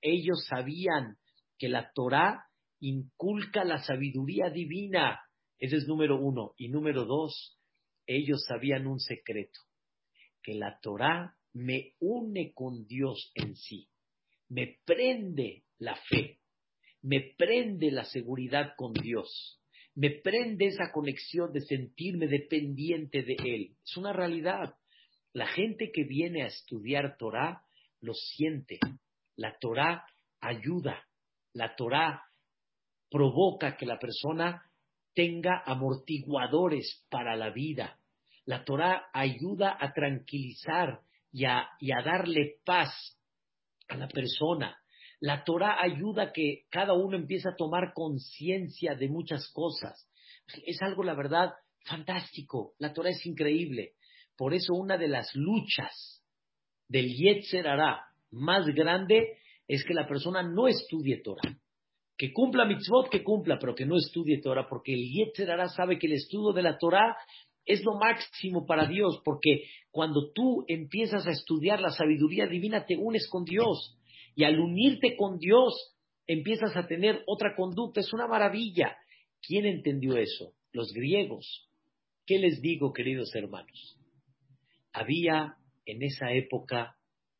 ellos 0.00 0.46
sabían 0.48 1.18
que 1.58 1.68
la 1.68 1.92
Torah 1.94 2.46
inculca 2.80 3.62
la 3.64 3.76
sabiduría 3.82 4.48
divina. 4.48 5.20
Ese 5.58 5.76
es 5.76 5.86
número 5.86 6.18
uno. 6.18 6.54
Y 6.56 6.70
número 6.70 7.04
dos, 7.04 7.58
ellos 8.06 8.42
sabían 8.48 8.86
un 8.86 8.98
secreto, 8.98 9.60
que 10.42 10.54
la 10.54 10.78
Torah 10.80 11.36
me 11.52 11.92
une 11.98 12.54
con 12.54 12.86
Dios 12.86 13.32
en 13.34 13.54
sí, 13.54 13.90
me 14.48 14.78
prende 14.86 15.64
la 15.76 15.96
fe, 16.08 16.38
me 17.02 17.34
prende 17.36 17.90
la 17.90 18.04
seguridad 18.04 18.72
con 18.78 18.94
Dios, 18.94 19.59
me 20.00 20.12
prende 20.12 20.64
esa 20.64 20.90
conexión 20.92 21.52
de 21.52 21.60
sentirme 21.60 22.26
dependiente 22.26 23.22
de 23.22 23.36
Él. 23.38 23.76
Es 23.84 23.98
una 23.98 24.14
realidad. 24.14 24.74
La 25.34 25.46
gente 25.46 25.90
que 25.92 26.04
viene 26.04 26.42
a 26.42 26.46
estudiar 26.46 27.18
Torah 27.18 27.60
lo 28.00 28.14
siente. 28.14 28.78
La 29.36 29.58
Torah 29.58 30.06
ayuda. 30.40 31.04
La 31.52 31.76
Torah 31.76 32.22
provoca 33.10 33.76
que 33.76 33.84
la 33.84 33.98
persona 33.98 34.62
tenga 35.12 35.62
amortiguadores 35.66 37.04
para 37.10 37.36
la 37.36 37.50
vida. 37.50 37.98
La 38.46 38.64
Torah 38.64 39.10
ayuda 39.12 39.76
a 39.78 39.92
tranquilizar 39.92 41.02
y 41.30 41.44
a, 41.44 41.68
darle 42.02 42.56
paz 42.64 43.18
a 43.86 43.98
la 43.98 44.08
persona. 44.08 44.79
La 45.20 45.44
Torah 45.44 45.76
ayuda 45.80 46.24
a 46.24 46.32
que 46.32 46.64
cada 46.70 46.94
uno 46.94 47.16
empiece 47.16 47.48
a 47.48 47.56
tomar 47.56 47.92
conciencia 47.94 48.94
de 48.94 49.08
muchas 49.08 49.50
cosas. 49.52 50.08
Es 50.64 50.80
algo, 50.82 51.04
la 51.04 51.14
verdad, 51.14 51.52
fantástico. 51.84 52.74
La 52.78 52.92
Torah 52.92 53.10
es 53.10 53.24
increíble. 53.26 53.92
Por 54.36 54.54
eso 54.54 54.72
una 54.74 54.96
de 54.96 55.08
las 55.08 55.34
luchas 55.34 56.24
del 56.88 57.14
Yetzer 57.14 57.68
Hará 57.68 58.00
más 58.30 58.66
grande 58.68 59.36
es 59.68 59.84
que 59.84 59.94
la 59.94 60.08
persona 60.08 60.42
no 60.42 60.66
estudie 60.66 61.20
Torah. 61.22 61.56
Que 62.16 62.32
cumpla 62.32 62.64
mitzvot, 62.64 63.10
que 63.10 63.22
cumpla, 63.22 63.58
pero 63.58 63.74
que 63.74 63.86
no 63.86 63.96
estudie 63.96 64.40
Torah, 64.40 64.66
porque 64.68 64.94
el 64.94 65.08
Yetzer 65.10 65.50
Hará 65.50 65.68
sabe 65.68 65.98
que 65.98 66.06
el 66.06 66.14
estudio 66.14 66.52
de 66.52 66.62
la 66.62 66.78
Torah 66.78 67.16
es 67.64 67.84
lo 67.84 67.98
máximo 67.98 68.66
para 68.66 68.86
Dios, 68.86 69.20
porque 69.24 69.64
cuando 69.90 70.32
tú 70.32 70.64
empiezas 70.66 71.26
a 71.26 71.30
estudiar 71.30 71.80
la 71.80 71.90
sabiduría 71.90 72.46
divina, 72.46 72.84
te 72.86 72.96
unes 72.96 73.28
con 73.28 73.44
Dios. 73.44 73.96
Y 74.40 74.44
al 74.44 74.58
unirte 74.58 75.16
con 75.18 75.38
Dios, 75.38 75.94
empiezas 76.26 76.74
a 76.74 76.86
tener 76.86 77.22
otra 77.26 77.54
conducta. 77.54 78.00
Es 78.00 78.10
una 78.14 78.26
maravilla. 78.26 78.96
¿Quién 79.42 79.66
entendió 79.66 80.16
eso? 80.16 80.54
Los 80.72 80.94
griegos. 80.94 81.68
¿Qué 82.24 82.38
les 82.38 82.62
digo, 82.62 82.94
queridos 82.94 83.34
hermanos? 83.34 83.98
Había 84.94 85.56
en 85.84 86.02
esa 86.02 86.32
época, 86.32 86.96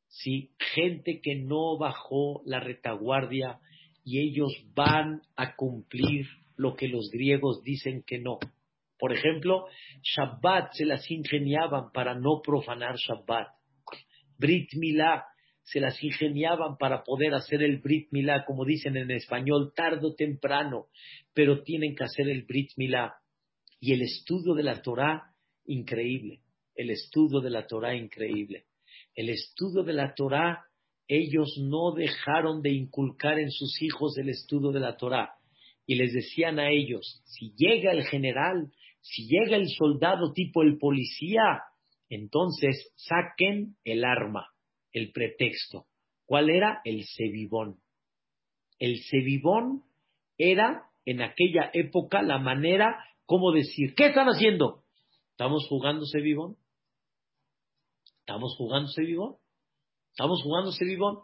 sí, 0.08 0.50
gente 0.74 1.22
que 1.22 1.36
no 1.36 1.78
bajó 1.78 2.42
la 2.44 2.60
retaguardia 2.60 3.60
y 4.04 4.20
ellos 4.20 4.52
van 4.74 5.22
a 5.36 5.56
cumplir 5.56 6.26
lo 6.58 6.76
que 6.76 6.88
los 6.88 7.08
griegos 7.10 7.62
dicen 7.62 8.04
que 8.06 8.18
no. 8.18 8.38
Por 8.98 9.14
ejemplo, 9.14 9.68
Shabbat 10.02 10.74
se 10.74 10.84
las 10.84 11.10
ingeniaban 11.10 11.92
para 11.94 12.14
no 12.14 12.42
profanar 12.44 12.96
Shabbat. 12.96 13.48
Brit 14.36 14.68
Milá 14.74 15.29
se 15.70 15.78
las 15.78 16.02
ingeniaban 16.02 16.76
para 16.78 17.04
poder 17.04 17.32
hacer 17.32 17.62
el 17.62 17.78
Brit 17.78 18.08
Milá, 18.10 18.44
como 18.44 18.64
dicen 18.64 18.96
en 18.96 19.10
español, 19.12 19.72
tarde 19.74 20.08
o 20.08 20.14
temprano, 20.14 20.86
pero 21.32 21.62
tienen 21.62 21.94
que 21.94 22.04
hacer 22.04 22.28
el 22.28 22.42
Brit 22.42 22.70
Milá. 22.76 23.14
Y 23.78 23.92
el 23.92 24.02
estudio 24.02 24.54
de 24.54 24.64
la 24.64 24.82
Torah, 24.82 25.32
increíble. 25.66 26.40
El 26.74 26.90
estudio 26.90 27.40
de 27.40 27.50
la 27.50 27.66
Torah, 27.68 27.94
increíble. 27.94 28.64
El 29.14 29.28
estudio 29.28 29.84
de 29.84 29.92
la 29.92 30.12
Torah, 30.14 30.64
ellos 31.06 31.56
no 31.60 31.92
dejaron 31.92 32.62
de 32.62 32.70
inculcar 32.70 33.38
en 33.38 33.50
sus 33.50 33.80
hijos 33.80 34.18
el 34.18 34.28
estudio 34.28 34.72
de 34.72 34.80
la 34.80 34.96
Torah. 34.96 35.34
Y 35.86 35.94
les 35.94 36.12
decían 36.12 36.58
a 36.58 36.70
ellos, 36.70 37.22
si 37.24 37.52
llega 37.56 37.92
el 37.92 38.04
general, 38.04 38.72
si 39.00 39.28
llega 39.28 39.56
el 39.56 39.68
soldado 39.68 40.32
tipo 40.32 40.62
el 40.62 40.78
policía, 40.78 41.62
entonces 42.08 42.92
saquen 42.96 43.76
el 43.84 44.04
arma, 44.04 44.48
el 44.92 45.12
pretexto. 45.12 45.86
¿Cuál 46.26 46.50
era? 46.50 46.80
El 46.84 47.04
cebibón. 47.04 47.80
El 48.78 48.98
cebibón 49.10 49.82
era 50.38 50.90
en 51.04 51.22
aquella 51.22 51.70
época 51.72 52.22
la 52.22 52.38
manera 52.38 53.04
como 53.26 53.52
decir, 53.52 53.94
¿qué 53.94 54.06
están 54.06 54.26
haciendo? 54.26 54.82
¿Estamos 55.32 55.66
jugando 55.68 56.04
cebibón? 56.04 56.56
¿Estamos 58.20 58.56
jugando 58.56 58.88
cebibón? 58.94 59.36
¿Estamos 60.10 60.42
jugando 60.42 60.72
cebibón? 60.72 61.20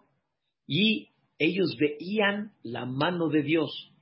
Y 0.66 1.10
ellos 1.38 1.76
veían 1.78 2.52
la 2.62 2.86
mano 2.86 3.28
de 3.28 3.42
Dios. 3.42 3.92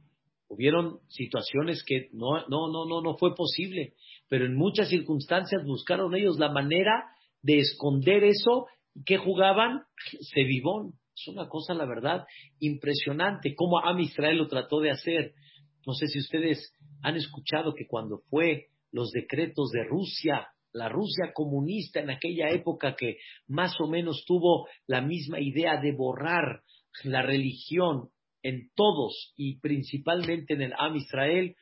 Hubieron 0.49 1.01
situaciones 1.09 1.83
que 1.85 2.11
no, 2.13 2.47
no, 2.49 2.71
no, 2.71 2.87
no, 2.87 3.01
no 3.01 3.17
fue 3.17 3.35
posible, 3.35 3.95
pero 4.29 4.47
en 4.47 4.55
muchas 4.55 4.89
circunstancias 4.89 5.65
buscaron 5.65 6.15
ellos 6.15 6.39
la 6.39 6.51
manera 6.51 7.11
de 7.43 7.59
esconder 7.59 8.25
eso 8.25 8.67
que 9.05 9.19
jugaban 9.19 9.83
Cebibón. 10.35 10.95
Es 11.17 11.29
una 11.29 11.49
cosa, 11.49 11.75
la 11.75 11.87
verdad, 11.87 12.25
impresionante 12.59 13.55
cómo 13.55 13.79
Am 13.79 14.01
Israel 14.01 14.39
lo 14.39 14.49
trató 14.49 14.81
de 14.81 14.91
hacer. 14.91 15.33
No 15.87 15.93
sé 15.93 16.09
si 16.09 16.19
ustedes 16.19 16.73
han 17.03 17.17
escuchado 17.17 17.75
que 17.75 17.87
cuando 17.87 18.19
fue 18.31 18.69
los 18.91 19.11
decretos 19.11 19.71
de 19.71 19.85
Rusia, 19.85 20.49
la 20.73 20.89
Rusia 20.89 21.33
comunista 21.33 22.01
en 22.01 22.11
aquella 22.11 22.51
época 22.51 22.97
que 22.97 23.19
más 23.47 23.75
o 23.81 23.87
menos 23.87 24.25
tuvo 24.27 24.67
la 24.87 25.01
misma 25.01 25.41
idea 25.41 25.81
de 25.81 25.93
borrar 25.93 26.63
la 27.05 27.23
religión 27.23 28.11
en 28.43 28.71
todos 28.75 29.33
y 29.37 29.59
principalmente 29.61 30.55
en 30.55 30.63
el 30.63 30.73
Am 30.79 30.97
Israel, 30.97 31.57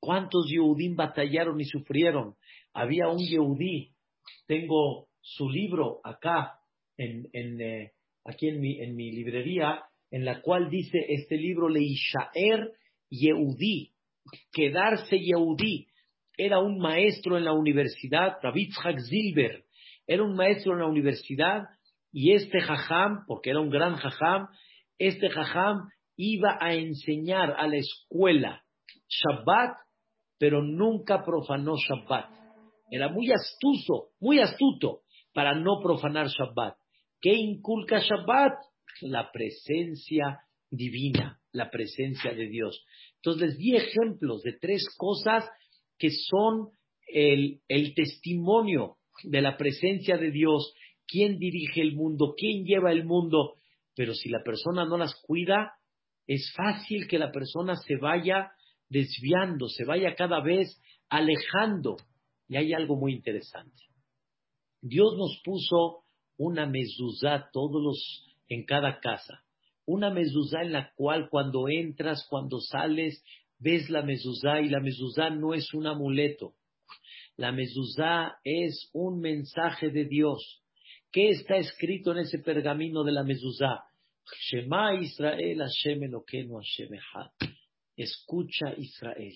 cuántos 0.00 0.46
Yehudim 0.48 0.96
batallaron 0.96 1.60
y 1.60 1.64
sufrieron. 1.64 2.34
Había 2.72 3.08
un 3.08 3.18
Yehudí, 3.18 3.94
tengo 4.46 5.08
su 5.20 5.48
libro 5.48 6.00
acá, 6.04 6.60
en, 6.96 7.60
eh, 7.60 7.92
aquí 8.24 8.48
en 8.48 8.60
mi, 8.60 8.80
en 8.80 8.96
mi 8.96 9.12
librería, 9.12 9.82
en 10.10 10.24
la 10.24 10.40
cual 10.40 10.70
dice 10.70 10.98
este 11.08 11.36
libro 11.36 11.68
Leishaer 11.68 12.72
Yehudí, 13.10 13.92
quedarse 14.52 15.18
Yehudí. 15.18 15.88
Era 16.36 16.58
un 16.58 16.78
maestro 16.78 17.38
en 17.38 17.44
la 17.44 17.52
universidad, 17.52 18.36
Ravitzhak 18.42 18.98
Zilber, 19.08 19.64
era 20.06 20.22
un 20.22 20.36
maestro 20.36 20.74
en 20.74 20.80
la 20.80 20.86
universidad 20.86 21.64
y 22.12 22.32
este 22.32 22.60
jajam, 22.60 23.24
porque 23.26 23.50
era 23.50 23.60
un 23.60 23.70
gran 23.70 23.96
jajam, 23.96 24.48
este 24.98 25.28
jajam 25.28 25.88
iba 26.16 26.56
a 26.60 26.74
enseñar 26.74 27.54
a 27.58 27.66
la 27.66 27.76
escuela 27.76 28.62
Shabbat, 29.08 29.76
pero 30.38 30.62
nunca 30.62 31.24
profanó 31.24 31.76
Shabbat. 31.76 32.30
Era 32.90 33.08
muy 33.08 33.30
astuto, 33.32 34.10
muy 34.20 34.38
astuto 34.38 35.02
para 35.34 35.54
no 35.54 35.80
profanar 35.82 36.28
Shabbat. 36.28 36.76
¿Qué 37.20 37.34
inculca 37.34 38.00
Shabbat? 38.00 38.54
La 39.02 39.30
presencia 39.30 40.40
divina, 40.70 41.40
la 41.52 41.70
presencia 41.70 42.32
de 42.32 42.48
Dios. 42.48 42.84
Entonces 43.16 43.50
les 43.50 43.58
di 43.58 43.76
ejemplos 43.76 44.42
de 44.42 44.52
tres 44.60 44.86
cosas 44.96 45.48
que 45.98 46.10
son 46.10 46.70
el, 47.06 47.60
testimonio 47.94 48.96
de 49.24 49.40
la 49.40 49.56
presencia 49.56 50.16
de 50.16 50.30
Dios, 50.30 50.74
quién 51.06 51.38
dirige 51.38 51.80
el 51.80 51.94
mundo, 51.94 52.34
quién 52.36 52.64
lleva 52.64 52.92
el 52.92 53.04
mundo, 53.04 53.54
pero 53.94 54.12
si 54.14 54.28
la 54.28 54.42
persona 54.42 54.84
no 54.84 54.98
las 54.98 55.14
cuida, 55.22 55.74
es 56.26 56.52
fácil 56.54 57.06
que 57.06 57.18
la 57.18 57.30
persona 57.30 57.76
se 57.76 57.96
vaya 57.96 58.50
desviando, 58.88 59.68
se 59.68 59.84
vaya 59.84 60.14
cada 60.14 60.40
vez 60.42 60.80
alejando. 61.08 61.96
Y 62.48 62.56
hay 62.56 62.74
algo 62.74 62.96
muy 62.96 63.12
interesante. 63.12 63.82
Dios 64.80 65.14
nos 65.16 65.40
puso 65.44 66.05
una 66.36 66.66
mezuzá 66.66 67.48
todos 67.52 67.82
los 67.82 68.26
en 68.48 68.64
cada 68.64 69.00
casa. 69.00 69.42
Una 69.84 70.10
mezuzá 70.10 70.62
en 70.62 70.72
la 70.72 70.92
cual 70.94 71.28
cuando 71.28 71.68
entras, 71.68 72.26
cuando 72.28 72.60
sales, 72.60 73.22
ves 73.58 73.88
la 73.88 74.02
mezuzá 74.02 74.60
y 74.60 74.68
la 74.68 74.80
mezuzá 74.80 75.30
no 75.30 75.54
es 75.54 75.72
un 75.72 75.86
amuleto. 75.86 76.54
La 77.36 77.52
mezuzá 77.52 78.38
es 78.44 78.90
un 78.92 79.20
mensaje 79.20 79.90
de 79.90 80.04
Dios. 80.06 80.62
¿Qué 81.12 81.30
está 81.30 81.56
escrito 81.56 82.12
en 82.12 82.18
ese 82.18 82.38
pergamino 82.38 83.04
de 83.04 83.12
la 83.12 83.22
mezuzá? 83.22 83.84
Shema 84.50 84.94
Israel, 85.00 85.58
Hashem 85.58 86.00
Hashem 86.00 86.94
Echad. 86.94 87.50
Escucha 87.96 88.74
Israel. 88.76 89.34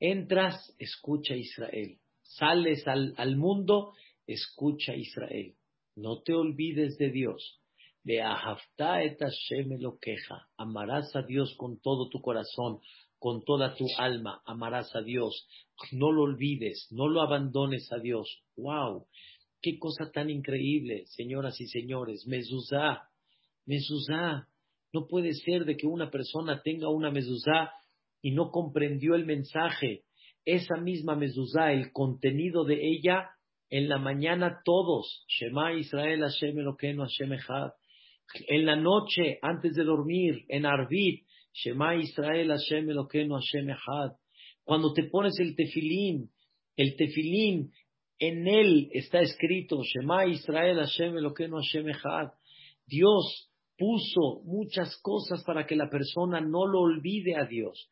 Entras, 0.00 0.74
escucha 0.78 1.34
Israel. 1.36 1.98
Sales 2.22 2.86
al, 2.88 3.14
al 3.16 3.36
mundo, 3.36 3.92
escucha 4.26 4.94
Israel. 4.94 5.54
No 5.94 6.22
te 6.22 6.34
olvides 6.34 6.96
de 6.96 7.10
Dios. 7.10 7.60
De 8.02 8.20
Ahavta 8.22 9.02
et 9.02 9.18
Hashem 9.20 9.72
Eloqueja. 9.72 10.48
Amarás 10.56 11.14
a 11.14 11.22
Dios 11.22 11.54
con 11.56 11.80
todo 11.80 12.08
tu 12.08 12.20
corazón, 12.20 12.80
con 13.18 13.44
toda 13.44 13.76
tu 13.76 13.86
alma, 13.98 14.42
amarás 14.46 14.94
a 14.96 15.02
Dios. 15.02 15.46
No 15.92 16.10
lo 16.10 16.22
olvides, 16.22 16.88
no 16.90 17.08
lo 17.08 17.20
abandones 17.20 17.92
a 17.92 17.98
Dios. 17.98 18.42
¡Wow! 18.56 19.06
¡Qué 19.60 19.78
cosa 19.78 20.10
tan 20.10 20.30
increíble, 20.30 21.04
señoras 21.06 21.60
y 21.60 21.66
señores! 21.68 22.26
Mezuzá, 22.26 23.10
mezuzá. 23.66 24.48
No 24.92 25.06
puede 25.06 25.34
ser 25.34 25.64
de 25.64 25.76
que 25.76 25.86
una 25.86 26.10
persona 26.10 26.62
tenga 26.62 26.88
una 26.88 27.10
mezuzá 27.10 27.70
y 28.22 28.32
no 28.32 28.50
comprendió 28.50 29.14
el 29.14 29.24
mensaje. 29.24 30.04
Esa 30.44 30.76
misma 30.80 31.14
mezuzá, 31.14 31.72
el 31.72 31.92
contenido 31.92 32.64
de 32.64 32.80
ella, 32.82 33.30
en 33.72 33.88
la 33.88 33.96
mañana 33.96 34.60
todos, 34.66 35.24
Shema 35.26 35.72
Israel 35.72 36.20
Hashem 36.20 36.58
Elokeinu 36.58 37.04
Hashem 37.04 37.32
Echad. 37.32 37.72
En 38.46 38.66
la 38.66 38.76
noche, 38.76 39.38
antes 39.40 39.72
de 39.72 39.82
dormir, 39.82 40.44
en 40.48 40.66
Arvit, 40.66 41.24
Shema 41.54 41.96
Israel 41.96 42.48
Hashem 42.48 42.90
Elokeinu 42.90 43.34
Hashem 43.34 43.70
Echad. 43.70 44.12
Cuando 44.62 44.92
te 44.92 45.04
pones 45.04 45.40
el 45.40 45.56
tefilín, 45.56 46.28
el 46.76 46.96
tefilín, 46.96 47.72
en 48.18 48.46
él 48.46 48.90
está 48.92 49.20
escrito 49.20 49.80
Shema 49.82 50.26
Israel 50.26 50.76
Hashem 50.76 51.16
Elokeinu 51.16 51.56
Hashem 51.56 51.88
Echad. 51.88 52.28
Dios 52.86 53.50
puso 53.78 54.42
muchas 54.44 55.00
cosas 55.00 55.42
para 55.44 55.64
que 55.64 55.76
la 55.76 55.88
persona 55.88 56.42
no 56.42 56.66
lo 56.66 56.80
olvide 56.80 57.36
a 57.36 57.46
Dios, 57.46 57.90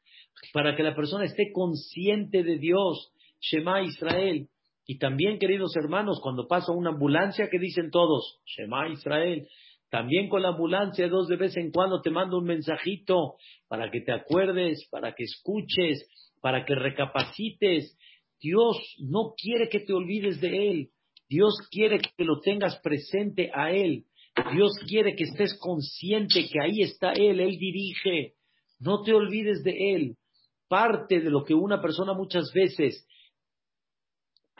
para 0.52 0.76
que 0.76 0.82
la 0.82 0.94
persona 0.94 1.24
esté 1.24 1.50
consciente 1.52 2.42
de 2.42 2.58
Dios. 2.58 3.14
Shema 3.40 3.82
Israel. 3.82 4.46
Y 4.86 4.98
también, 4.98 5.38
queridos 5.38 5.76
hermanos, 5.76 6.20
cuando 6.22 6.48
pasa 6.48 6.72
una 6.72 6.90
ambulancia, 6.90 7.48
que 7.50 7.58
dicen 7.58 7.90
todos? 7.90 8.40
Shema 8.44 8.88
Israel. 8.88 9.46
También 9.90 10.28
con 10.28 10.42
la 10.42 10.48
ambulancia, 10.48 11.08
dos 11.08 11.28
de 11.28 11.36
vez 11.36 11.56
en 11.56 11.72
cuando 11.72 12.00
te 12.00 12.10
mando 12.10 12.38
un 12.38 12.44
mensajito 12.44 13.34
para 13.68 13.90
que 13.90 14.00
te 14.00 14.12
acuerdes, 14.12 14.86
para 14.90 15.14
que 15.14 15.24
escuches, 15.24 16.08
para 16.40 16.64
que 16.64 16.74
recapacites. 16.74 17.96
Dios 18.40 18.76
no 18.98 19.34
quiere 19.36 19.68
que 19.68 19.80
te 19.80 19.92
olvides 19.92 20.40
de 20.40 20.70
Él. 20.70 20.88
Dios 21.28 21.54
quiere 21.70 21.98
que 21.98 22.24
lo 22.24 22.40
tengas 22.40 22.80
presente 22.80 23.50
a 23.54 23.72
Él. 23.72 24.04
Dios 24.52 24.72
quiere 24.88 25.14
que 25.14 25.24
estés 25.24 25.58
consciente 25.58 26.48
que 26.48 26.60
ahí 26.60 26.82
está 26.82 27.12
Él, 27.12 27.40
Él 27.40 27.58
dirige. 27.58 28.34
No 28.78 29.02
te 29.02 29.12
olvides 29.12 29.62
de 29.62 29.94
Él. 29.94 30.16
Parte 30.68 31.20
de 31.20 31.30
lo 31.30 31.44
que 31.44 31.54
una 31.54 31.82
persona 31.82 32.14
muchas 32.14 32.50
veces, 32.54 33.06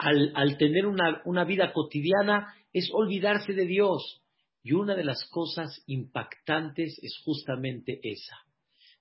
al, 0.01 0.57
tener 0.57 0.85
una 0.87 1.43
vida 1.45 1.71
cotidiana, 1.73 2.53
es 2.73 2.89
olvidarse 2.93 3.53
de 3.53 3.65
Dios. 3.65 4.21
Y 4.63 4.73
una 4.73 4.95
de 4.95 5.03
las 5.03 5.25
cosas 5.29 5.83
impactantes 5.87 6.99
es 7.01 7.17
justamente 7.23 7.99
esa. 8.03 8.37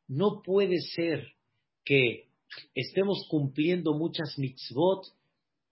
No 0.08 0.42
puede 0.42 0.78
ser 0.80 1.34
que 1.84 2.28
estemos 2.74 3.26
cumpliendo 3.28 3.94
muchas 3.94 4.38
mitzvot 4.38 5.04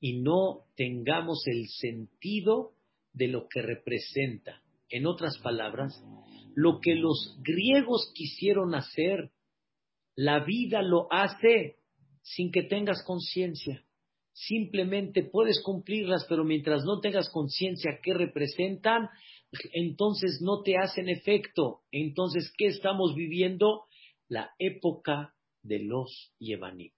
y 0.01 0.21
no 0.21 0.67
tengamos 0.77 1.43
el 1.47 1.69
sentido 1.69 2.73
de 3.13 3.29
lo 3.29 3.49
que 3.49 3.63
representa. 3.63 4.63
En 4.91 5.07
otras 5.07 5.39
palabras, 5.39 6.03
lo 6.55 6.81
que 6.81 6.95
los 6.95 7.37
griegos 7.43 8.13
quisieron 8.15 8.75
hacer, 8.75 9.31
la 10.15 10.45
vida 10.45 10.83
lo 10.83 11.13
hace 11.13 11.77
sin 12.23 12.51
que 12.53 12.63
tengas 12.63 13.03
conciencia. 13.05 13.85
Simplemente 14.47 15.25
puedes 15.25 15.61
cumplirlas, 15.63 16.25
pero 16.29 16.45
mientras 16.45 16.85
no 16.85 17.01
tengas 17.01 17.29
conciencia 17.29 17.99
qué 18.01 18.15
representan, 18.15 19.09
entonces 19.73 20.39
no 20.41 20.63
te 20.63 20.77
hacen 20.77 21.09
efecto. 21.09 21.81
Entonces, 21.91 22.53
¿qué 22.57 22.67
estamos 22.67 23.17
viviendo? 23.17 23.87
La 24.29 24.51
época 24.61 25.35
de 25.63 25.81
los 25.81 26.33
Yevanim. 26.39 26.93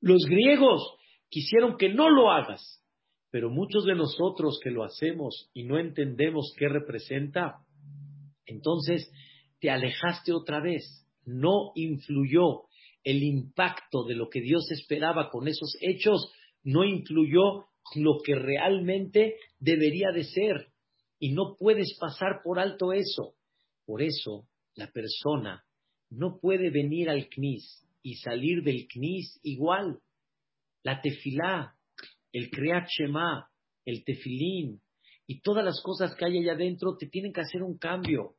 Los 0.00 0.24
griegos 0.24 0.96
quisieron 1.28 1.76
que 1.76 1.88
no 1.88 2.10
lo 2.10 2.32
hagas, 2.32 2.82
pero 3.30 3.48
muchos 3.48 3.84
de 3.84 3.94
nosotros 3.94 4.58
que 4.60 4.70
lo 4.70 4.82
hacemos 4.82 5.50
y 5.54 5.62
no 5.62 5.78
entendemos 5.78 6.52
qué 6.58 6.68
representa, 6.68 7.64
entonces 8.44 9.08
te 9.60 9.70
alejaste 9.70 10.32
otra 10.32 10.60
vez. 10.60 11.06
No 11.24 11.70
influyó 11.76 12.64
el 13.04 13.22
impacto 13.22 14.04
de 14.04 14.14
lo 14.14 14.28
que 14.30 14.40
Dios 14.40 14.70
esperaba 14.70 15.30
con 15.30 15.46
esos 15.46 15.76
hechos, 15.80 16.32
no 16.62 16.84
influyó 16.84 17.66
lo 17.94 18.20
que 18.24 18.34
realmente 18.34 19.36
debería 19.58 20.10
de 20.10 20.24
ser 20.24 20.72
y 21.18 21.32
no 21.32 21.54
puedes 21.58 21.96
pasar 22.00 22.40
por 22.42 22.58
alto 22.58 22.92
eso. 22.92 23.34
Por 23.84 24.02
eso 24.02 24.48
la 24.74 24.90
persona 24.90 25.64
no 26.10 26.38
puede 26.40 26.70
venir 26.70 27.10
al 27.10 27.28
CNIS 27.28 27.86
y 28.02 28.14
salir 28.16 28.62
del 28.62 28.86
CNIS 28.88 29.40
igual. 29.42 30.00
La 30.82 31.00
tefilá, 31.00 31.76
el 32.32 32.50
Kriyat 32.50 32.88
Shema, 32.88 33.50
el 33.84 34.02
tefilín 34.04 34.80
y 35.26 35.40
todas 35.40 35.64
las 35.64 35.80
cosas 35.82 36.14
que 36.14 36.24
hay 36.24 36.38
allá 36.38 36.52
adentro 36.52 36.96
te 36.96 37.06
tienen 37.06 37.32
que 37.32 37.42
hacer 37.42 37.62
un 37.62 37.76
cambio. 37.76 38.36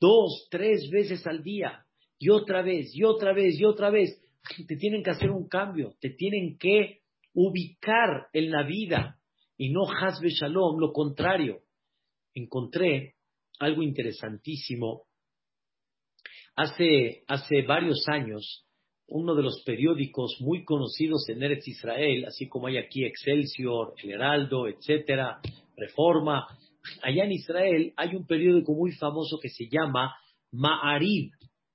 Dos, 0.00 0.48
tres 0.50 0.88
veces 0.90 1.26
al 1.26 1.42
día 1.42 1.83
y 2.24 2.30
otra 2.30 2.62
vez 2.62 2.90
y 2.94 3.04
otra 3.04 3.32
vez 3.34 3.58
y 3.58 3.64
otra 3.64 3.90
vez. 3.90 4.18
Te 4.66 4.76
tienen 4.76 5.02
que 5.02 5.10
hacer 5.10 5.30
un 5.30 5.48
cambio, 5.48 5.94
te 6.00 6.10
tienen 6.10 6.56
que 6.58 7.00
ubicar 7.34 8.28
en 8.32 8.50
la 8.50 8.62
vida 8.62 9.18
y 9.58 9.70
no 9.70 9.82
hasbe 9.90 10.28
shalom, 10.30 10.78
lo 10.78 10.92
contrario 10.92 11.60
encontré 12.34 13.14
algo 13.58 13.82
interesantísimo. 13.82 15.04
Hace, 16.56 17.24
hace 17.26 17.62
varios 17.62 18.04
años, 18.08 18.66
uno 19.06 19.34
de 19.34 19.42
los 19.42 19.62
periódicos 19.64 20.36
muy 20.40 20.64
conocidos 20.64 21.28
en 21.28 21.42
Eretz 21.42 21.66
Israel, 21.68 22.24
así 22.26 22.48
como 22.48 22.66
hay 22.66 22.78
aquí 22.78 23.04
Excelsior, 23.04 23.94
El 24.02 24.12
Heraldo, 24.12 24.68
etcétera, 24.68 25.40
Reforma, 25.76 26.46
allá 27.02 27.24
en 27.24 27.32
Israel 27.32 27.92
hay 27.96 28.14
un 28.14 28.26
periódico 28.26 28.72
muy 28.72 28.92
famoso 28.92 29.38
que 29.40 29.48
se 29.48 29.68
llama 29.68 30.14
Ma'arib. 30.52 31.32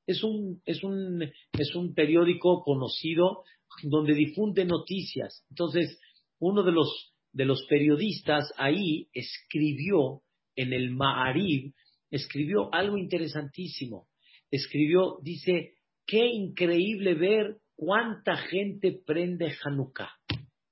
Es 0.09 0.23
un, 0.23 0.59
es 0.65 0.83
un, 0.83 1.21
es 1.53 1.75
un 1.75 1.93
periódico 1.93 2.63
conocido 2.63 3.43
donde 3.83 4.15
difunde 4.15 4.65
noticias. 4.65 5.45
Entonces, 5.51 5.99
uno 6.39 6.63
de 6.63 6.71
los, 6.71 7.13
de 7.31 7.45
los 7.45 7.63
periodistas 7.69 8.51
ahí 8.57 9.07
escribió 9.13 10.23
en 10.55 10.73
el 10.73 10.89
Ma'arib, 10.95 11.73
escribió 12.09 12.73
algo 12.73 12.97
interesantísimo. 12.97 14.07
Escribió, 14.49 15.19
dice, 15.21 15.75
qué 16.07 16.25
increíble 16.25 17.13
ver 17.13 17.57
cuánta 17.75 18.35
gente 18.35 18.99
prende 19.05 19.53
Hanukkah. 19.63 20.09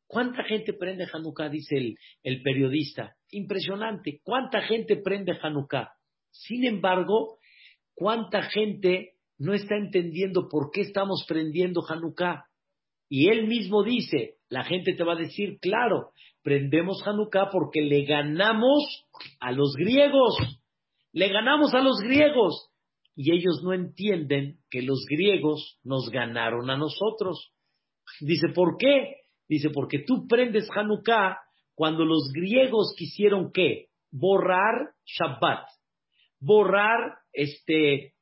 ¿Cuánta 0.08 0.46
gente 0.46 0.74
prende 0.74 1.06
Hanukkah? 1.14 1.50
Dice 1.50 1.78
el, 1.78 1.96
el 2.24 2.42
periodista. 2.42 3.16
Impresionante. 3.30 4.20
¿Cuánta 4.24 4.62
gente 4.62 4.96
prende 4.96 5.38
Hanukkah? 5.40 5.92
Sin 6.32 6.66
embargo, 6.66 7.38
¿cuánta 7.94 8.42
gente 8.42 9.14
no 9.38 9.54
está 9.54 9.76
entendiendo 9.76 10.48
por 10.50 10.72
qué 10.72 10.82
estamos 10.82 11.26
prendiendo 11.28 11.82
Hanukkah? 11.88 12.46
Y 13.10 13.30
él 13.30 13.48
mismo 13.48 13.84
dice, 13.84 14.36
la 14.50 14.64
gente 14.64 14.94
te 14.94 15.04
va 15.04 15.14
a 15.14 15.18
decir, 15.18 15.60
claro, 15.62 16.12
prendemos 16.44 17.06
Hanukkah 17.06 17.50
porque 17.52 17.82
le 17.82 18.04
ganamos 18.04 19.06
a 19.40 19.52
los 19.52 19.74
griegos. 19.76 20.36
Le 21.14 21.30
ganamos 21.30 21.74
a 21.74 21.82
los 21.82 22.00
griegos. 22.00 22.70
Y 23.16 23.34
ellos 23.34 23.62
no 23.64 23.74
entienden 23.74 24.60
que 24.70 24.82
los 24.82 25.06
griegos 25.10 25.80
nos 25.84 26.10
ganaron 26.10 26.70
a 26.70 26.78
nosotros. 26.78 27.52
Dice, 28.22 28.50
¿por 28.54 28.78
qué? 28.78 29.16
Dice, 29.48 29.70
porque 29.70 30.04
tú 30.06 30.28
prendes 30.28 30.68
Hanukkah 30.70 31.38
cuando 31.74 32.06
los 32.06 32.32
griegos 32.34 32.94
quisieron 32.98 33.52
qué? 33.52 33.88
Borrar 34.12 34.92
Shabbat. 35.06 35.68
Borrar 36.40 37.18
este 37.34 38.14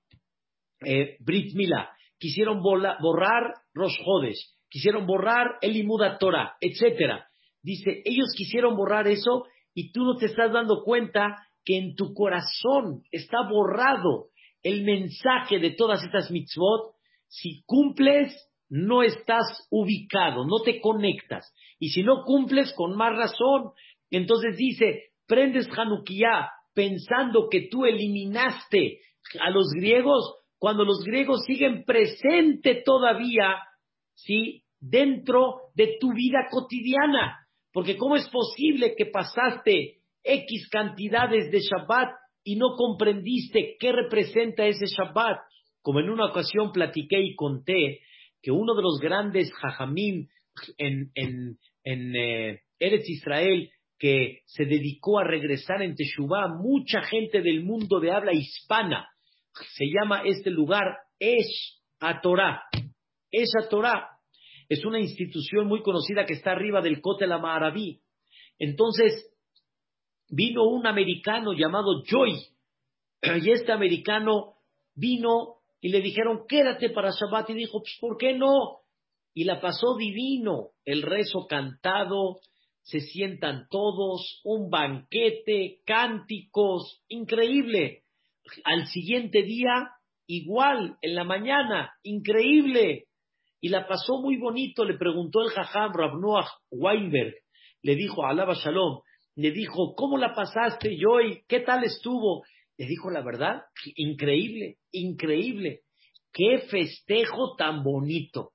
eh, 0.82 1.18
Brit 1.20 1.54
Mila. 1.56 1.90
Quisieron 2.18 2.62
borrar 2.62 3.54
Rosh 3.74 3.98
Hodesh 4.06 4.56
quisieron 4.76 5.06
borrar 5.06 5.58
el 5.62 5.78
Imuda 5.78 6.18
Torah, 6.18 6.58
etcétera. 6.60 7.26
Dice, 7.64 8.02
ellos 8.04 8.28
quisieron 8.36 8.76
borrar 8.76 9.08
eso 9.08 9.46
y 9.74 9.94
tú 9.94 10.04
no 10.04 10.18
te 10.18 10.26
estás 10.26 10.52
dando 10.52 10.84
cuenta 10.84 11.48
que 11.64 11.78
en 11.78 11.96
tu 11.96 12.14
corazón 12.14 13.04
está 13.10 13.38
borrado 13.50 14.28
el 14.64 14.84
mensaje 14.84 15.60
de 15.60 15.72
todas 15.72 16.04
estas 16.04 16.30
mitzvot. 16.30 16.94
Si 17.30 17.64
cumples, 17.66 18.36
no 18.68 19.02
estás 19.02 19.66
ubicado, 19.70 20.46
no 20.46 20.62
te 20.66 20.82
conectas. 20.82 21.54
Y 21.80 21.92
si 21.92 22.04
no 22.04 22.24
cumples, 22.26 22.74
con 22.74 22.98
más 22.98 23.16
razón. 23.16 23.72
Entonces 24.12 24.58
dice, 24.58 25.12
prendes 25.26 25.70
Hanukkah 25.70 26.50
pensando 26.74 27.48
que 27.50 27.70
tú 27.72 27.86
eliminaste 27.86 29.00
a 29.40 29.50
los 29.52 29.72
griegos, 29.74 30.36
cuando 30.60 30.84
los 30.84 31.04
griegos 31.04 31.44
siguen 31.46 31.84
presente 31.84 32.82
todavía, 32.86 33.56
¿sí? 34.14 34.64
dentro 34.80 35.72
de 35.76 35.98
tu 36.00 36.14
vida 36.14 36.48
cotidiana. 36.50 37.40
Porque 37.72 37.98
¿cómo 37.98 38.16
es 38.16 38.28
posible 38.30 38.96
que 38.96 39.08
pasaste 39.08 39.98
X 40.24 40.70
cantidades 40.70 41.52
de 41.52 41.60
Shabbat 41.60 42.10
y 42.44 42.56
no 42.56 42.76
comprendiste 42.76 43.76
qué 43.80 43.92
representa 43.92 44.66
ese 44.66 44.86
Shabbat? 44.86 45.40
Como 45.82 46.00
en 46.00 46.10
una 46.10 46.28
ocasión 46.28 46.72
platiqué 46.72 47.20
y 47.20 47.36
conté 47.36 48.00
que 48.42 48.52
uno 48.52 48.76
de 48.76 48.82
los 48.82 49.00
grandes 49.00 49.52
en, 50.78 51.12
en 51.84 52.16
eh, 52.16 52.62
Eretz 52.80 53.10
Israel 53.10 53.70
que 53.98 54.42
se 54.46 54.66
dedicó 54.66 55.20
a 55.20 55.24
regresar 55.24 55.82
en 55.82 55.96
Teshuvah, 55.96 56.50
mucha 56.60 57.02
gente 57.02 57.42
del 57.42 57.64
mundo 57.64 58.00
de 58.00 58.12
habla 58.12 58.34
hispana. 58.34 59.08
Se 59.76 59.86
llama 59.86 60.24
este 60.26 60.50
lugar 60.50 60.84
Esh 61.20 61.80
Torah. 62.22 62.64
Esh 63.32 63.70
Torah 63.70 64.10
es 64.68 64.84
una 64.86 65.00
institución 65.00 65.68
muy 65.68 65.82
conocida 65.82 66.26
que 66.26 66.34
está 66.34 66.52
arriba 66.52 66.82
del 66.82 67.02
Kotel 67.02 67.32
Amaraví. 67.32 68.02
Entonces, 68.58 69.32
vino 70.30 70.66
un 70.66 70.88
americano 70.88 71.54
llamado 71.54 72.04
Joy, 72.04 72.34
y 73.44 73.52
este 73.52 73.72
americano 73.72 74.56
vino 74.96 75.56
y 75.82 75.90
le 75.90 76.02
dijeron, 76.02 76.46
quédate 76.48 76.90
para 76.90 77.12
Shabbat, 77.12 77.52
y 77.52 77.54
dijo, 77.54 77.80
pues, 77.80 77.96
¿por 78.00 78.18
qué 78.18 78.34
no? 78.34 78.80
Y 79.36 79.44
la 79.44 79.62
pasó 79.62 79.96
divino, 79.98 80.72
el 80.84 81.04
rezo 81.04 81.46
cantado, 81.48 82.40
se 82.82 83.02
sientan 83.02 83.68
todos, 83.70 84.42
un 84.44 84.70
banquete, 84.70 85.82
cánticos, 85.86 87.04
increíble. 87.08 88.05
Al 88.64 88.88
siguiente 88.88 89.44
día, 89.44 89.90
igual, 90.28 90.98
en 91.02 91.16
la 91.16 91.24
mañana, 91.24 91.94
increíble. 92.04 93.06
Y 93.62 93.70
la 93.70 93.88
pasó 93.88 94.22
muy 94.22 94.38
bonito, 94.38 94.86
le 94.86 94.98
preguntó 94.98 95.42
el 95.42 95.50
Jajam 95.50 95.94
Rabnoach 95.94 96.48
Weinberg, 96.70 97.34
le 97.82 97.96
dijo, 97.96 98.26
Alaba 98.26 98.54
Shalom, 98.54 99.00
le 99.36 99.52
dijo, 99.52 99.96
¿cómo 99.96 100.18
la 100.18 100.34
pasaste, 100.34 100.98
Joy? 101.00 101.44
¿Qué 101.48 101.60
tal 101.60 101.84
estuvo? 101.84 102.44
Le 102.78 102.88
dijo 102.88 103.10
la 103.10 103.22
verdad, 103.22 103.64
increíble, 103.96 104.78
increíble. 104.92 105.82
Qué 106.32 106.60
festejo 106.70 107.56
tan 107.58 107.84
bonito. 107.84 108.52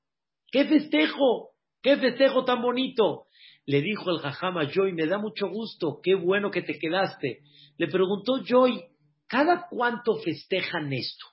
¿Qué 0.51 0.64
festejo? 0.64 1.51
¿Qué 1.82 1.97
festejo 1.97 2.45
tan 2.45 2.61
bonito? 2.61 3.26
Le 3.66 3.80
dijo 3.82 4.11
el 4.11 4.18
jajama 4.18 4.68
Joy, 4.70 4.93
me 4.93 5.07
da 5.07 5.18
mucho 5.18 5.49
gusto, 5.49 6.01
qué 6.03 6.14
bueno 6.14 6.51
que 6.51 6.62
te 6.62 6.78
quedaste. 6.78 7.41
Le 7.78 7.86
preguntó 7.88 8.43
Joy, 8.45 8.82
¿cada 9.31 9.68
cuánto 9.70 10.16
festejan 10.16 10.93
esto? 10.93 11.24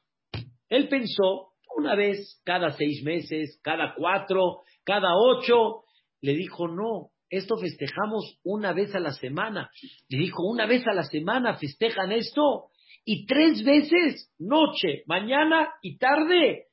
Él 0.70 0.88
pensó, 0.88 1.54
una 1.76 1.96
vez, 1.96 2.40
cada 2.46 2.72
seis 2.72 3.04
meses, 3.04 3.60
cada 3.64 3.96
cuatro, 3.96 4.62
cada 4.84 5.10
ocho. 5.16 5.84
Le 6.22 6.34
dijo, 6.34 6.68
no, 6.68 7.10
esto 7.30 7.58
festejamos 7.58 8.40
una 8.44 8.74
vez 8.74 8.94
a 8.94 9.00
la 9.00 9.14
semana. 9.14 9.72
Le 10.10 10.20
dijo, 10.20 10.44
una 10.44 10.68
vez 10.68 10.86
a 10.88 10.94
la 10.94 11.04
semana 11.04 11.58
festejan 11.58 12.12
esto 12.12 12.68
y 13.04 13.26
tres 13.26 13.64
veces, 13.64 14.32
noche, 14.38 15.04
mañana 15.08 15.74
y 15.82 15.98
tarde. 15.98 16.68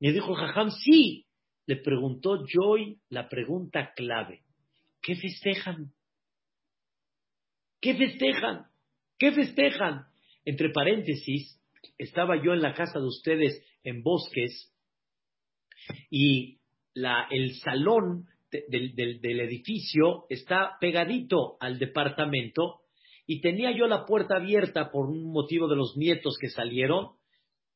Le 0.00 0.12
dijo 0.12 0.34
jajam, 0.34 0.70
sí. 0.70 1.26
Le 1.66 1.76
preguntó 1.76 2.44
Joy 2.46 2.98
la 3.08 3.28
pregunta 3.28 3.92
clave. 3.94 4.42
¿Qué 5.00 5.14
festejan? 5.14 5.92
¿Qué 7.80 7.94
festejan? 7.94 8.66
¿Qué 9.18 9.32
festejan? 9.32 10.06
Entre 10.44 10.70
paréntesis, 10.70 11.60
estaba 11.98 12.42
yo 12.42 12.52
en 12.52 12.62
la 12.62 12.74
casa 12.74 12.98
de 12.98 13.06
ustedes 13.06 13.62
en 13.82 14.02
Bosques 14.02 14.72
y 16.10 16.58
la, 16.94 17.26
el 17.30 17.54
salón 17.56 18.26
del, 18.50 18.94
del 18.94 19.40
edificio 19.40 20.26
está 20.28 20.76
pegadito 20.80 21.56
al 21.60 21.78
departamento 21.78 22.80
y 23.26 23.40
tenía 23.40 23.72
yo 23.76 23.86
la 23.86 24.04
puerta 24.04 24.36
abierta 24.36 24.90
por 24.90 25.06
un 25.06 25.32
motivo 25.32 25.68
de 25.68 25.76
los 25.76 25.96
nietos 25.96 26.36
que 26.40 26.48
salieron 26.48 27.16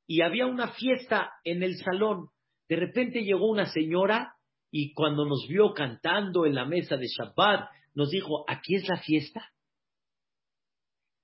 y 0.07 0.23
había 0.23 0.47
una 0.47 0.69
fiesta 0.69 1.33
en 1.45 1.63
el 1.63 1.77
salón. 1.77 2.29
De 2.69 2.77
repente 2.77 3.23
llegó 3.23 3.49
una 3.49 3.67
señora 3.67 4.35
y 4.71 4.93
cuando 4.93 5.25
nos 5.25 5.47
vio 5.49 5.73
cantando 5.73 6.45
en 6.47 6.55
la 6.55 6.65
mesa 6.65 6.97
de 6.97 7.07
Shabbat, 7.07 7.71
nos 7.95 8.11
dijo, 8.11 8.45
¿aquí 8.49 8.75
es 8.75 8.87
la 8.89 8.99
fiesta? 8.99 9.51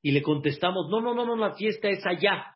Y 0.05 0.11
le 0.11 0.21
contestamos, 0.21 0.91
no, 0.91 1.01
no, 1.01 1.15
no, 1.15 1.25
no, 1.25 1.35
la 1.35 1.55
fiesta 1.55 1.89
es 1.89 2.05
allá. 2.05 2.53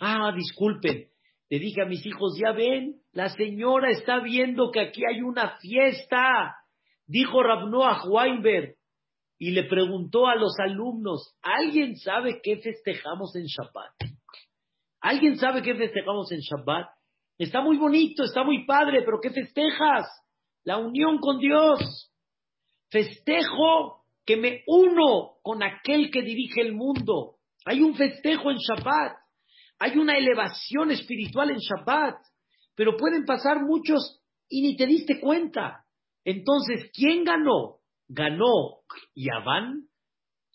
Ah, 0.00 0.32
disculpen. 0.34 1.08
Le 1.50 1.58
dije 1.58 1.82
a 1.82 1.84
mis 1.84 2.06
hijos, 2.06 2.38
ya 2.42 2.52
ven, 2.52 3.02
la 3.12 3.28
señora 3.28 3.90
está 3.90 4.20
viendo 4.20 4.70
que 4.70 4.80
aquí 4.80 5.02
hay 5.06 5.20
una 5.20 5.58
fiesta. 5.58 6.56
Dijo 7.06 7.42
Rabnoah 7.42 8.08
Weinberg 8.08 8.76
y 9.38 9.50
le 9.50 9.64
preguntó 9.64 10.26
a 10.26 10.36
los 10.36 10.58
alumnos, 10.58 11.36
¿alguien 11.42 11.96
sabe 11.96 12.40
qué 12.42 12.56
festejamos 12.62 13.36
en 13.36 13.44
Shabbat? 13.44 14.12
¿Alguien 15.02 15.36
sabe 15.36 15.60
qué 15.60 15.74
festejamos 15.74 16.32
en 16.32 16.40
Shabbat? 16.40 16.86
Está 17.36 17.60
muy 17.60 17.76
bonito, 17.76 18.24
está 18.24 18.42
muy 18.42 18.64
padre, 18.64 19.02
pero 19.04 19.20
¿qué 19.20 19.28
festejas? 19.28 20.06
La 20.64 20.78
unión 20.78 21.18
con 21.18 21.40
Dios. 21.40 22.10
Festejo 22.88 23.99
que 24.30 24.36
me 24.36 24.62
uno 24.68 25.38
con 25.42 25.60
aquel 25.64 26.08
que 26.08 26.22
dirige 26.22 26.60
el 26.60 26.72
mundo. 26.72 27.38
Hay 27.64 27.82
un 27.82 27.96
festejo 27.96 28.52
en 28.52 28.58
Shabbat. 28.58 29.16
Hay 29.80 29.98
una 29.98 30.16
elevación 30.16 30.92
espiritual 30.92 31.50
en 31.50 31.58
Shabbat. 31.58 32.14
Pero 32.76 32.96
pueden 32.96 33.24
pasar 33.24 33.60
muchos 33.60 34.22
y 34.48 34.62
ni 34.62 34.76
te 34.76 34.86
diste 34.86 35.18
cuenta. 35.18 35.84
Entonces, 36.24 36.92
¿quién 36.94 37.24
ganó? 37.24 37.78
¿Ganó 38.06 38.84
Yaván? 39.16 39.88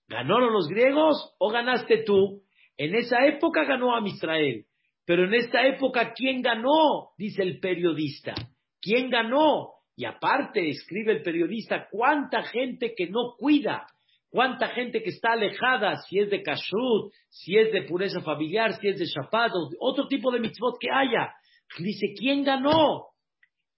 ¿Ganaron 0.07 0.53
los 0.53 0.69
griegos 0.69 1.35
o 1.37 1.49
ganaste 1.49 2.03
tú? 2.05 2.43
En 2.77 2.95
esa 2.95 3.25
época 3.25 3.65
ganó 3.65 3.93
a 3.93 4.07
Israel. 4.07 4.67
Pero 5.03 5.25
en 5.25 5.33
esta 5.33 5.67
época, 5.67 6.13
¿quién 6.13 6.41
ganó? 6.41 7.09
Dice 7.17 7.43
el 7.43 7.59
periodista. 7.59 8.35
¿Quién 8.79 9.09
ganó? 9.09 9.73
Y 9.95 10.05
aparte, 10.05 10.69
escribe 10.69 11.13
el 11.13 11.23
periodista, 11.23 11.87
cuánta 11.89 12.43
gente 12.43 12.93
que 12.95 13.07
no 13.07 13.35
cuida, 13.37 13.87
cuánta 14.29 14.69
gente 14.69 15.01
que 15.01 15.09
está 15.09 15.33
alejada, 15.33 15.95
si 16.07 16.19
es 16.19 16.29
de 16.29 16.43
kashrut, 16.43 17.13
si 17.29 17.57
es 17.57 17.71
de 17.71 17.83
pureza 17.83 18.21
familiar, 18.21 18.77
si 18.79 18.89
es 18.89 18.99
de 18.99 19.05
shabbat, 19.05 19.51
otro 19.79 20.07
tipo 20.07 20.31
de 20.31 20.39
mitzvot 20.39 20.77
que 20.79 20.89
haya. 20.91 21.33
Dice, 21.79 22.13
¿quién 22.17 22.43
ganó? 22.43 23.07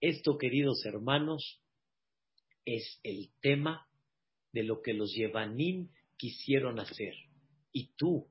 Esto, 0.02 0.38
queridos 0.38 0.84
hermanos, 0.86 1.62
es 2.66 3.00
el 3.04 3.30
tema 3.42 3.88
de 4.54 4.64
lo 4.64 4.82
que 4.82 4.94
los 4.94 5.14
Yevanim 5.16 5.90
quisieron 6.18 6.80
hacer. 6.80 7.14
Y 7.72 7.94
tú 7.96 8.28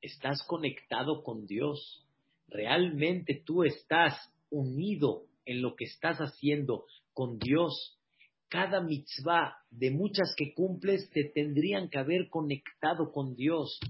estás 0.00 0.42
conectado 0.46 1.22
con 1.22 1.46
Dios 1.46 2.06
realmente 2.48 3.42
tú 3.44 3.64
estás 3.64 4.14
unido 4.50 5.24
en 5.44 5.62
lo 5.62 5.74
que 5.76 5.84
estás 5.84 6.18
haciendo 6.18 6.84
con 7.16 7.38
Dios, 7.38 7.98
cada 8.46 8.82
mitzvah 8.82 9.56
de 9.70 9.90
muchas 9.90 10.34
que 10.36 10.52
cumples 10.52 11.08
te 11.08 11.24
tendrían 11.34 11.88
que 11.88 11.98
haber 11.98 12.28
conectado 12.28 13.10
con 13.10 13.34
Dios 13.34 13.80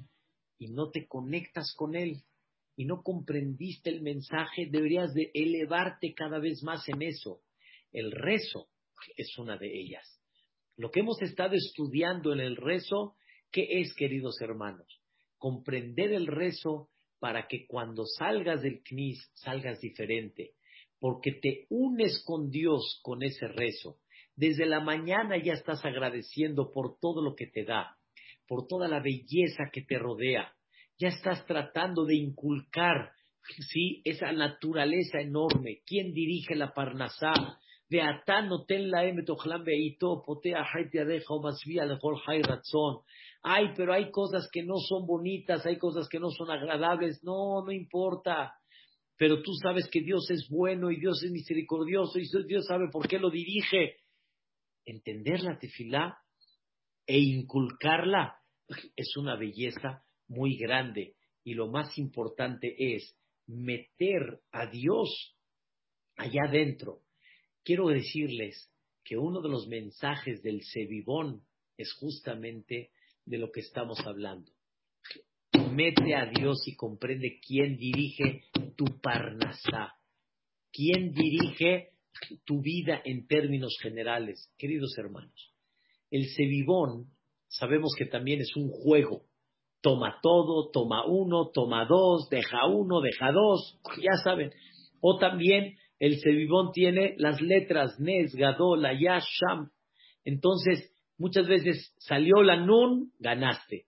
y 0.59 0.69
no 0.69 0.93
te 0.93 1.09
conectas 1.09 1.75
con 1.77 1.97
Él 1.97 2.23
y 2.77 2.85
no 2.85 3.03
comprendiste 3.03 3.91
el 3.91 4.03
mensaje, 4.03 4.69
deberías 4.71 5.13
de 5.13 5.33
elevarte 5.35 6.15
cada 6.15 6.39
vez 6.39 6.63
más 6.63 6.89
en 6.89 7.03
eso. 7.03 7.41
El 7.91 8.13
rezo 8.13 8.69
es 9.17 9.37
una 9.39 9.59
de 9.59 9.77
ellas. 9.77 10.07
Lo 10.77 10.93
que 10.93 11.01
hemos 11.01 11.21
estado 11.21 11.57
estudiando 11.57 12.33
en 12.33 12.39
el 12.39 12.55
rezo, 12.55 13.17
¿qué 13.51 13.81
es, 13.81 13.93
queridos 13.95 14.41
hermanos? 14.41 15.03
Comprender 15.37 16.13
el 16.13 16.29
rezo 16.29 16.91
para 17.19 17.49
que 17.49 17.67
cuando 17.67 18.05
salgas 18.07 18.63
del 18.63 18.85
CNIS 18.85 19.33
salgas 19.35 19.81
diferente, 19.81 20.53
porque 20.99 21.33
te 21.33 21.67
unes 21.71 22.23
con 22.25 22.51
Dios 22.51 23.01
con 23.03 23.23
ese 23.23 23.49
rezo. 23.49 23.99
Desde 24.35 24.67
la 24.67 24.81
mañana 24.81 25.37
ya 25.43 25.55
estás 25.55 25.85
agradeciendo 25.85 26.73
por 26.73 26.99
todo 27.01 27.23
lo 27.23 27.35
que 27.35 27.47
te 27.47 27.65
da, 27.65 27.97
por 28.47 28.67
toda 28.67 28.89
la 28.89 29.01
belleza 29.01 29.71
que 29.73 29.83
te 29.83 29.99
rodea. 29.99 30.53
Ya 30.99 31.09
estás 31.09 31.45
tratando 31.47 32.05
de 32.05 32.17
inculcar, 32.17 33.13
sí, 33.73 34.03
esa 34.05 34.33
naturaleza 34.33 35.21
enorme. 35.21 35.81
¿Quién 35.87 36.13
dirige 36.13 36.55
la 36.55 36.73
Parnasá? 36.73 37.33
ay, 43.49 43.69
pero 43.77 43.93
hay 43.93 44.11
cosas 44.11 44.49
que 44.53 44.65
no 44.65 44.75
son 44.79 45.07
bonitas, 45.07 45.65
hay 45.67 45.79
cosas 45.79 46.09
que 46.09 46.19
no 46.19 46.31
son 46.31 46.51
agradables, 46.51 47.23
no, 47.23 47.65
no 47.65 47.71
importa. 47.71 48.55
Pero 49.17 49.43
tú 49.43 49.53
sabes 49.63 49.89
que 49.91 50.03
Dios 50.03 50.31
es 50.31 50.49
bueno 50.49 50.91
y 50.91 51.01
Dios 51.01 51.23
es 51.23 51.31
misericordioso 51.31 52.19
y 52.19 52.29
Dios 52.47 52.67
sabe 52.67 52.89
por 52.91 53.09
qué 53.09 53.19
lo 53.19 53.31
dirige. 53.31 53.97
Entender 54.85 55.43
la 55.43 55.59
tefilá 55.59 56.19
e 57.07 57.19
inculcarla 57.19 58.37
es 58.95 59.17
una 59.17 59.37
belleza 59.37 60.05
muy 60.29 60.57
grande. 60.57 61.15
Y 61.45 61.55
lo 61.55 61.69
más 61.69 61.97
importante 61.99 62.75
es 62.79 63.17
meter 63.47 64.41
a 64.51 64.67
Dios 64.67 65.37
allá 66.17 66.43
adentro. 66.49 67.03
Quiero 67.65 67.89
decirles 67.89 68.71
que 69.03 69.17
uno 69.17 69.41
de 69.41 69.49
los 69.49 69.67
mensajes 69.69 70.43
del 70.43 70.63
Sebibón 70.63 71.47
es 71.77 71.93
justamente 71.95 72.91
de 73.25 73.39
lo 73.39 73.51
que 73.51 73.61
estamos 73.61 74.01
hablando. 74.07 74.56
Mete 75.67 76.15
a 76.15 76.27
Dios 76.27 76.67
y 76.67 76.75
comprende 76.75 77.39
quién 77.47 77.77
dirige 77.77 78.43
tu 78.77 78.85
parnasá, 79.01 79.95
quién 80.73 81.13
dirige 81.13 81.91
tu 82.45 82.61
vida 82.61 83.01
en 83.05 83.27
términos 83.27 83.77
generales. 83.81 84.53
Queridos 84.57 84.97
hermanos, 84.99 85.55
el 86.11 86.27
cebibón 86.35 87.11
sabemos 87.49 87.95
que 87.97 88.07
también 88.07 88.41
es 88.41 88.55
un 88.57 88.69
juego. 88.69 89.23
Toma 89.81 90.19
todo, 90.23 90.71
toma 90.71 91.07
uno, 91.07 91.51
toma 91.53 91.85
dos, 91.85 92.29
deja 92.29 92.67
uno, 92.67 93.01
deja 93.01 93.31
dos, 93.31 93.79
ya 94.03 94.17
saben. 94.25 94.51
O 95.01 95.19
también 95.19 95.77
el 95.99 96.21
cebibón 96.21 96.73
tiene 96.73 97.15
las 97.19 97.41
letras 97.41 97.99
Nes, 98.01 98.35
Gadol, 98.35 98.85
Ayash, 98.85 99.25
Sham. 99.25 99.71
Entonces, 100.25 100.93
muchas 101.19 101.47
veces 101.47 101.95
salió 101.99 102.43
la 102.43 102.57
Nun, 102.57 103.13
ganaste. 103.19 103.87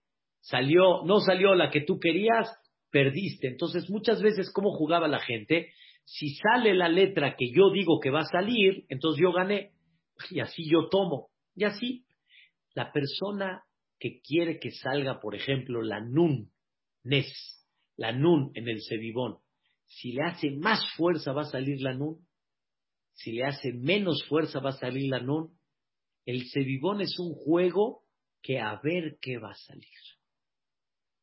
Salió, 0.49 1.03
no 1.05 1.21
salió 1.21 1.55
la 1.55 1.71
que 1.71 1.83
tú 1.83 1.99
querías, 2.01 2.49
perdiste. 2.91 3.49
Entonces, 3.49 3.91
muchas 3.91 4.23
veces, 4.23 4.51
¿cómo 4.51 4.71
jugaba 4.73 5.07
la 5.07 5.21
gente? 5.21 5.73
Si 6.07 6.35
sale 6.37 6.73
la 6.73 6.89
letra 6.89 7.37
que 7.37 7.51
yo 7.51 7.71
digo 7.71 8.01
que 8.01 8.09
va 8.09 8.21
a 8.21 8.25
salir, 8.25 8.87
entonces 8.89 9.21
yo 9.23 9.31
gané. 9.33 9.73
Y 10.31 10.41
así 10.41 10.67
yo 10.67 10.89
tomo. 10.89 11.29
Y 11.55 11.65
así, 11.65 12.07
la 12.75 12.91
persona 12.93 13.63
que 13.99 14.21
quiere 14.23 14.59
que 14.59 14.71
salga, 14.71 15.21
por 15.21 15.35
ejemplo, 15.35 15.83
la 15.83 16.01
nun, 16.01 16.51
nes, 17.05 17.31
la 17.97 18.13
nun 18.13 18.51
en 18.55 18.69
el 18.69 18.81
cebibón, 18.89 19.39
si 19.85 20.13
le 20.13 20.23
hace 20.23 20.51
más 20.53 20.81
fuerza 20.97 21.33
va 21.33 21.43
a 21.43 21.51
salir 21.51 21.83
la 21.83 21.93
nun, 21.93 22.27
si 23.13 23.33
le 23.33 23.45
hace 23.45 23.73
menos 23.75 24.25
fuerza 24.29 24.61
va 24.61 24.71
a 24.71 24.79
salir 24.79 25.11
la 25.11 25.21
nun. 25.21 25.59
El 26.25 26.49
cebibón 26.51 27.03
es 27.03 27.19
un 27.19 27.35
juego 27.35 28.05
que 28.41 28.61
a 28.61 28.81
ver 28.83 29.19
qué 29.21 29.39
va 29.39 29.51
a 29.51 29.55
salir. 29.55 30.18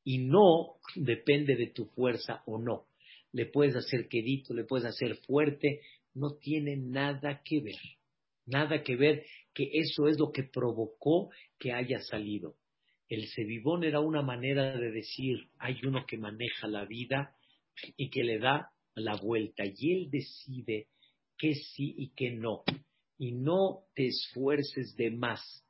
Y 0.05 0.19
no 0.19 0.75
depende 0.95 1.57
de 1.57 1.67
tu 1.67 1.87
fuerza 1.87 2.43
o 2.45 2.57
no. 2.57 2.85
Le 3.33 3.47
puedes 3.47 3.75
hacer 3.75 4.07
quedito, 4.07 4.53
le 4.53 4.63
puedes 4.63 4.85
hacer 4.85 5.17
fuerte, 5.27 5.81
no 6.13 6.35
tiene 6.35 6.77
nada 6.77 7.41
que 7.43 7.59
ver. 7.59 7.81
Nada 8.45 8.83
que 8.83 8.95
ver 8.95 9.25
que 9.53 9.69
eso 9.73 10.07
es 10.07 10.17
lo 10.17 10.31
que 10.31 10.43
provocó 10.43 11.31
que 11.59 11.73
haya 11.73 11.99
salido. 11.99 12.55
El 13.09 13.27
cebibón 13.27 13.83
era 13.83 13.99
una 13.99 14.21
manera 14.21 14.77
de 14.77 14.91
decir, 14.91 15.49
hay 15.57 15.79
uno 15.83 16.05
que 16.05 16.17
maneja 16.17 16.67
la 16.67 16.85
vida 16.85 17.35
y 17.97 18.09
que 18.09 18.23
le 18.23 18.39
da 18.39 18.71
la 18.95 19.15
vuelta 19.15 19.63
y 19.65 19.91
él 19.91 20.09
decide 20.09 20.87
qué 21.37 21.55
sí 21.55 21.95
y 21.97 22.09
qué 22.15 22.31
no. 22.31 22.63
Y 23.17 23.31
no 23.31 23.85
te 23.95 24.07
esfuerces 24.07 24.95
de 24.95 25.11
más 25.11 25.64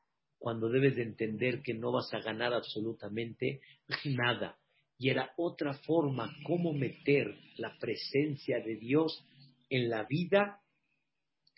cuando 0.45 0.69
debes 0.69 0.95
de 0.95 1.01
entender 1.01 1.63
que 1.63 1.73
no 1.73 1.91
vas 1.91 2.13
a 2.13 2.19
ganar 2.19 2.53
absolutamente 2.53 3.61
nada. 4.05 4.59
Y 4.95 5.09
era 5.09 5.33
otra 5.37 5.73
forma 5.73 6.31
cómo 6.43 6.71
meter 6.71 7.35
la 7.57 7.75
presencia 7.79 8.59
de 8.59 8.75
Dios 8.75 9.25
en 9.71 9.89
la 9.89 10.03
vida 10.03 10.61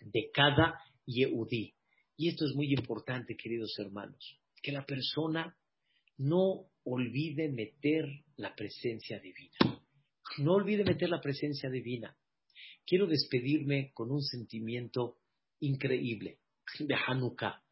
de 0.00 0.30
cada 0.32 0.80
Yehudí. 1.04 1.74
Y 2.16 2.30
esto 2.30 2.46
es 2.46 2.54
muy 2.54 2.72
importante, 2.72 3.36
queridos 3.36 3.78
hermanos, 3.78 4.40
que 4.62 4.72
la 4.72 4.86
persona 4.86 5.54
no 6.16 6.70
olvide 6.84 7.50
meter 7.50 8.06
la 8.36 8.54
presencia 8.54 9.20
divina. 9.20 9.82
No 10.38 10.54
olvide 10.54 10.82
meter 10.82 11.10
la 11.10 11.20
presencia 11.20 11.68
divina. 11.68 12.16
Quiero 12.86 13.06
despedirme 13.06 13.90
con 13.92 14.10
un 14.10 14.22
sentimiento 14.22 15.18
increíble 15.60 16.38
de 16.78 16.94
Hanukkah, 16.94 17.62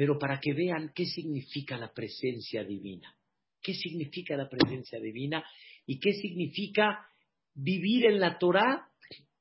pero 0.00 0.18
para 0.18 0.40
que 0.40 0.54
vean 0.54 0.92
qué 0.94 1.04
significa 1.04 1.76
la 1.76 1.92
presencia 1.92 2.64
divina. 2.64 3.14
¿Qué 3.60 3.74
significa 3.74 4.34
la 4.34 4.48
presencia 4.48 4.98
divina? 4.98 5.44
¿Y 5.84 6.00
qué 6.00 6.14
significa 6.14 7.06
vivir 7.52 8.06
en 8.06 8.18
la 8.18 8.38
Torah 8.38 8.88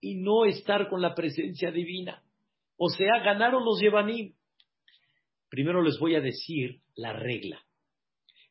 y 0.02 0.16
no 0.16 0.44
estar 0.44 0.90
con 0.90 1.02
la 1.02 1.16
presencia 1.16 1.72
divina? 1.72 2.22
O 2.76 2.90
sea, 2.90 3.24
ganaron 3.24 3.64
los 3.64 3.80
Yevanim. 3.80 4.34
Primero 5.48 5.82
les 5.82 5.98
voy 5.98 6.16
a 6.16 6.20
decir 6.20 6.82
la 6.94 7.14
regla. 7.14 7.64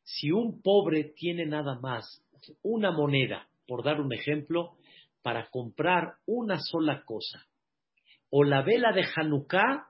Si 0.03 0.31
un 0.31 0.63
pobre 0.63 1.13
tiene 1.15 1.45
nada 1.45 1.79
más 1.79 2.25
una 2.63 2.91
moneda, 2.91 3.51
por 3.67 3.85
dar 3.85 4.01
un 4.01 4.15
ejemplo, 4.15 4.79
para 5.21 5.51
comprar 5.51 6.15
una 6.25 6.59
sola 6.59 7.05
cosa, 7.05 7.45
o 8.31 8.45
la 8.45 8.63
vela 8.63 8.93
de 8.93 9.05
Hanukkah 9.15 9.89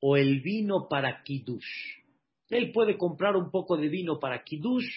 o 0.00 0.16
el 0.16 0.40
vino 0.40 0.88
para 0.88 1.22
Kiddush. 1.22 2.00
Él 2.48 2.72
puede 2.72 2.96
comprar 2.96 3.36
un 3.36 3.50
poco 3.50 3.76
de 3.76 3.88
vino 3.88 4.18
para 4.18 4.44
Kiddush 4.44 4.88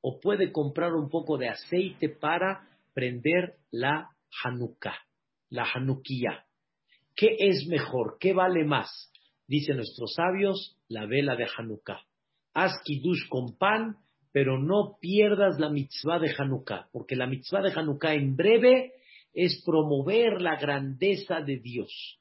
o 0.00 0.20
puede 0.20 0.52
comprar 0.52 0.94
un 0.94 1.08
poco 1.08 1.38
de 1.38 1.48
aceite 1.48 2.08
para 2.08 2.68
prender 2.94 3.54
la 3.70 4.10
Hanukkah, 4.42 4.96
la 5.50 5.66
Hanukkah. 5.74 6.44
¿Qué 7.14 7.36
es 7.38 7.66
mejor? 7.68 8.16
¿Qué 8.18 8.32
vale 8.32 8.64
más? 8.64 9.12
Dicen 9.46 9.76
nuestros 9.76 10.14
sabios, 10.14 10.76
la 10.88 11.06
vela 11.06 11.36
de 11.36 11.46
Hanukkah 11.56 12.02
haz 12.58 12.82
kiddush 12.84 13.28
con 13.28 13.56
pan, 13.56 13.96
pero 14.32 14.58
no 14.58 14.98
pierdas 15.00 15.58
la 15.58 15.70
mitzvah 15.70 16.18
de 16.18 16.34
Hanukkah, 16.36 16.88
porque 16.92 17.16
la 17.16 17.26
mitzvah 17.26 17.62
de 17.62 17.72
Hanukkah 17.72 18.14
en 18.14 18.36
breve 18.36 18.92
es 19.32 19.62
promover 19.64 20.40
la 20.40 20.56
grandeza 20.56 21.40
de 21.40 21.58
Dios, 21.58 22.18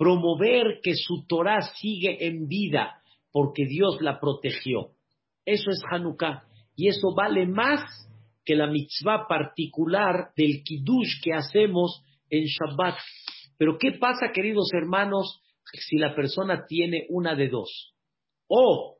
promover 0.00 0.80
que 0.82 0.94
su 0.94 1.26
Torah 1.26 1.60
sigue 1.78 2.26
en 2.26 2.48
vida, 2.48 3.02
porque 3.30 3.66
Dios 3.66 3.98
la 4.00 4.18
protegió. 4.18 4.92
Eso 5.44 5.70
es 5.70 5.82
Hanukkah, 5.90 6.44
y 6.74 6.88
eso 6.88 7.14
vale 7.14 7.44
más 7.46 7.82
que 8.42 8.54
la 8.54 8.66
mitzvah 8.66 9.26
particular 9.28 10.30
del 10.34 10.62
kiddush 10.64 11.20
que 11.22 11.34
hacemos 11.34 12.02
en 12.30 12.44
Shabbat. 12.46 12.96
Pero 13.58 13.76
¿qué 13.78 13.92
pasa, 14.00 14.32
queridos 14.32 14.70
hermanos, 14.72 15.42
si 15.70 15.98
la 15.98 16.14
persona 16.14 16.64
tiene 16.66 17.04
una 17.10 17.34
de 17.34 17.50
dos? 17.50 17.94
O 18.48 18.96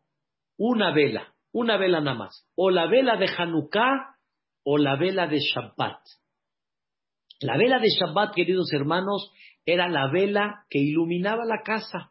una 0.58 0.92
vela, 0.92 1.32
una 1.50 1.78
vela 1.78 2.02
nada 2.02 2.18
más, 2.18 2.46
o 2.54 2.68
la 2.68 2.86
vela 2.86 3.16
de 3.16 3.26
Hanukkah 3.38 4.16
o 4.64 4.76
la 4.76 4.96
vela 4.96 5.26
de 5.28 5.38
Shabbat. 5.38 6.02
La 7.40 7.56
vela 7.56 7.78
de 7.78 7.88
Shabbat, 7.88 8.34
queridos 8.34 8.70
hermanos, 8.72 9.32
era 9.64 9.88
la 9.88 10.10
vela 10.10 10.66
que 10.68 10.78
iluminaba 10.78 11.44
la 11.46 11.62
casa. 11.64 12.10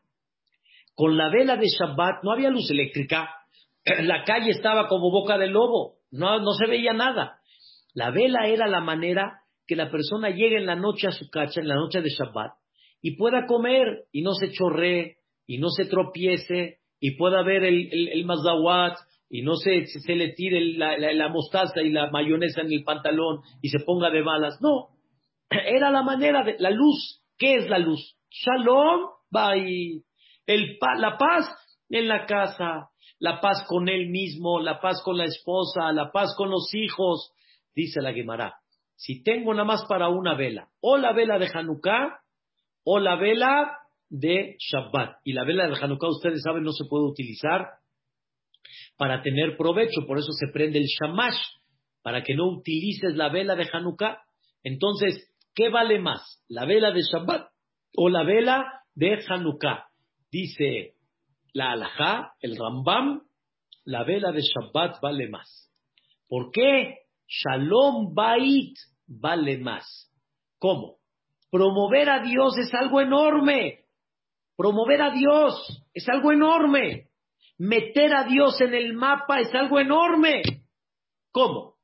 Con 0.95 1.17
la 1.17 1.30
vela 1.30 1.55
de 1.55 1.67
Shabbat 1.67 2.23
no 2.23 2.32
había 2.32 2.49
luz 2.49 2.69
eléctrica, 2.71 3.30
la 4.01 4.23
calle 4.23 4.49
estaba 4.49 4.88
como 4.88 5.11
boca 5.11 5.38
de 5.38 5.47
lobo, 5.47 5.97
no, 6.11 6.39
no 6.39 6.53
se 6.53 6.67
veía 6.67 6.93
nada. 6.93 7.39
La 7.93 8.09
vela 8.09 8.47
era 8.47 8.67
la 8.67 8.82
manera 8.82 9.41
que 9.67 9.75
la 9.75 9.91
persona 9.91 10.32
llegue 10.32 10.57
en 10.57 10.65
la 10.65 10.75
noche 10.75 11.07
a 11.07 11.11
su 11.11 11.30
casa, 11.30 11.61
en 11.61 11.67
la 11.67 11.75
noche 11.75 12.01
de 12.01 12.09
Shabbat, 12.09 12.53
y 13.01 13.15
pueda 13.15 13.45
comer 13.45 14.05
y 14.11 14.23
no 14.23 14.34
se 14.34 14.51
chorree 14.51 15.17
y 15.45 15.59
no 15.59 15.69
se 15.69 15.86
tropiece 15.86 16.80
y 16.99 17.17
pueda 17.17 17.43
ver 17.43 17.63
el, 17.63 18.09
el, 18.11 18.25
mazawat 18.25 18.97
y 19.30 19.43
no 19.43 19.55
se, 19.55 19.86
se 19.86 20.15
le 20.15 20.34
tire 20.34 20.59
la, 20.75 20.97
la, 20.97 21.30
mostaza 21.30 21.82
y 21.82 21.91
la 21.91 22.09
mayonesa 22.09 22.61
en 22.61 22.73
el 22.73 22.84
pantalón 22.84 23.41
y 23.61 23.69
se 23.69 23.80
ponga 23.86 24.09
de 24.09 24.21
balas. 24.21 24.59
No, 24.59 24.89
era 25.65 25.91
la 25.91 26.03
manera 26.03 26.43
de 26.43 26.55
la 26.59 26.71
luz. 26.71 27.21
¿Qué 27.37 27.55
es 27.55 27.69
la 27.69 27.79
luz? 27.79 28.15
Shalom, 28.29 29.09
bye. 29.31 30.03
El, 30.45 30.77
la 30.97 31.17
paz 31.17 31.45
en 31.89 32.07
la 32.07 32.25
casa, 32.25 32.89
la 33.19 33.39
paz 33.39 33.65
con 33.67 33.87
él 33.87 34.09
mismo, 34.09 34.59
la 34.59 34.79
paz 34.79 35.01
con 35.03 35.17
la 35.17 35.25
esposa, 35.25 35.91
la 35.91 36.11
paz 36.11 36.33
con 36.37 36.49
los 36.49 36.73
hijos. 36.73 37.31
Dice 37.75 38.01
la 38.01 38.13
Gemara, 38.13 38.55
si 38.95 39.23
tengo 39.23 39.53
nada 39.53 39.65
más 39.65 39.85
para 39.87 40.09
una 40.09 40.35
vela, 40.35 40.69
o 40.81 40.97
la 40.97 41.13
vela 41.13 41.39
de 41.39 41.49
Hanukkah, 41.53 42.19
o 42.83 42.99
la 42.99 43.15
vela 43.15 43.77
de 44.09 44.57
Shabbat. 44.59 45.19
Y 45.23 45.33
la 45.33 45.45
vela 45.45 45.67
de 45.67 45.77
Hanukkah, 45.79 46.09
ustedes 46.09 46.41
saben, 46.43 46.63
no 46.63 46.71
se 46.71 46.85
puede 46.89 47.05
utilizar 47.05 47.65
para 48.97 49.21
tener 49.21 49.55
provecho, 49.55 50.05
por 50.05 50.17
eso 50.17 50.31
se 50.33 50.51
prende 50.51 50.79
el 50.79 50.85
Shamash, 50.85 51.37
para 52.01 52.23
que 52.23 52.35
no 52.35 52.47
utilices 52.47 53.15
la 53.15 53.29
vela 53.29 53.55
de 53.55 53.69
Hanukkah. 53.71 54.21
Entonces, 54.63 55.29
¿qué 55.60 55.68
vale 55.68 55.99
más? 55.99 56.41
¿La 56.47 56.64
vela 56.64 56.91
de 56.91 57.01
Shabbat 57.01 57.49
o 57.97 58.07
la 58.07 58.24
vela 58.24 58.82
de 58.95 59.20
Hanukkah? 59.28 59.89
Dice 60.32 60.93
la 61.51 61.72
Alajá, 61.72 62.32
el 62.39 62.55
Rambam, 62.55 63.24
la 63.84 64.05
vela 64.05 64.32
de 64.32 64.41
Shabbat 64.41 65.01
vale 65.01 65.28
más. 65.28 65.70
¿Por 66.30 66.51
qué? 66.51 66.99
Shalom 67.28 68.14
Bait 68.16 68.74
vale 69.05 69.57
más. 69.57 70.10
¿Cómo? 70.60 70.99
Promover 71.51 72.10
a 72.10 72.24
Dios 72.24 72.57
es 72.57 72.74
algo 72.74 73.01
enorme. 73.01 73.80
Promover 74.55 75.01
a 75.01 75.10
Dios 75.10 75.86
es 75.93 76.07
algo 76.07 76.32
enorme. 76.32 77.10
Meter 77.57 78.14
a 78.14 78.24
Dios 78.24 78.62
en 78.62 78.76
el 78.76 78.93
mapa 78.93 79.41
es 79.41 79.53
algo 79.53 79.78
enorme. 79.78 80.41
¿Cómo? 81.32 81.78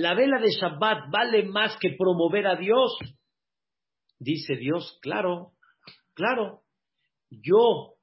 ¿La 0.00 0.14
vela 0.14 0.40
de 0.40 0.48
Shabbat 0.48 1.10
vale 1.10 1.42
más 1.42 1.76
que 1.78 1.90
promover 1.90 2.46
a 2.46 2.56
Dios? 2.56 2.96
Dice 4.18 4.56
Dios, 4.56 4.98
claro, 5.02 5.52
claro. 6.14 6.62
Yo 7.28 7.96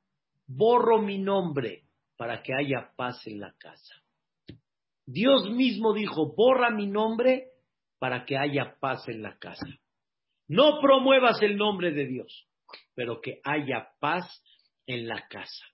borro 0.46 1.02
mi 1.02 1.18
nombre 1.18 1.86
para 2.16 2.44
que 2.44 2.54
haya 2.54 2.92
paz 2.96 3.26
en 3.26 3.40
la 3.40 3.52
casa. 3.58 3.96
Dios 5.08 5.50
mismo 5.50 5.92
dijo, 5.96 6.36
borra 6.36 6.70
mi 6.70 6.86
nombre 6.86 7.48
para 7.98 8.26
que 8.26 8.38
haya 8.38 8.78
paz 8.80 9.10
en 9.10 9.24
la 9.24 9.36
casa. 9.40 9.66
No 10.48 10.80
promuevas 10.80 11.42
el 11.42 11.58
nombre 11.58 11.94
de 11.94 12.06
Dios, 12.06 12.48
pero 12.94 13.22
que 13.22 13.42
haya 13.44 13.90
paz 14.00 14.24
en 14.86 15.08
la 15.08 15.28
casa. 15.28 15.66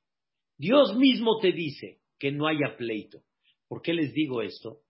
Dios 0.58 0.96
mismo 0.96 1.40
te 1.42 1.52
dice 1.52 2.00
que 2.18 2.32
no 2.32 2.48
haya 2.48 2.78
pleito. 2.78 3.24
¿Por 3.68 3.82
qué 3.82 3.94
les 3.94 4.14
digo 4.14 4.42
esto? 4.42 4.84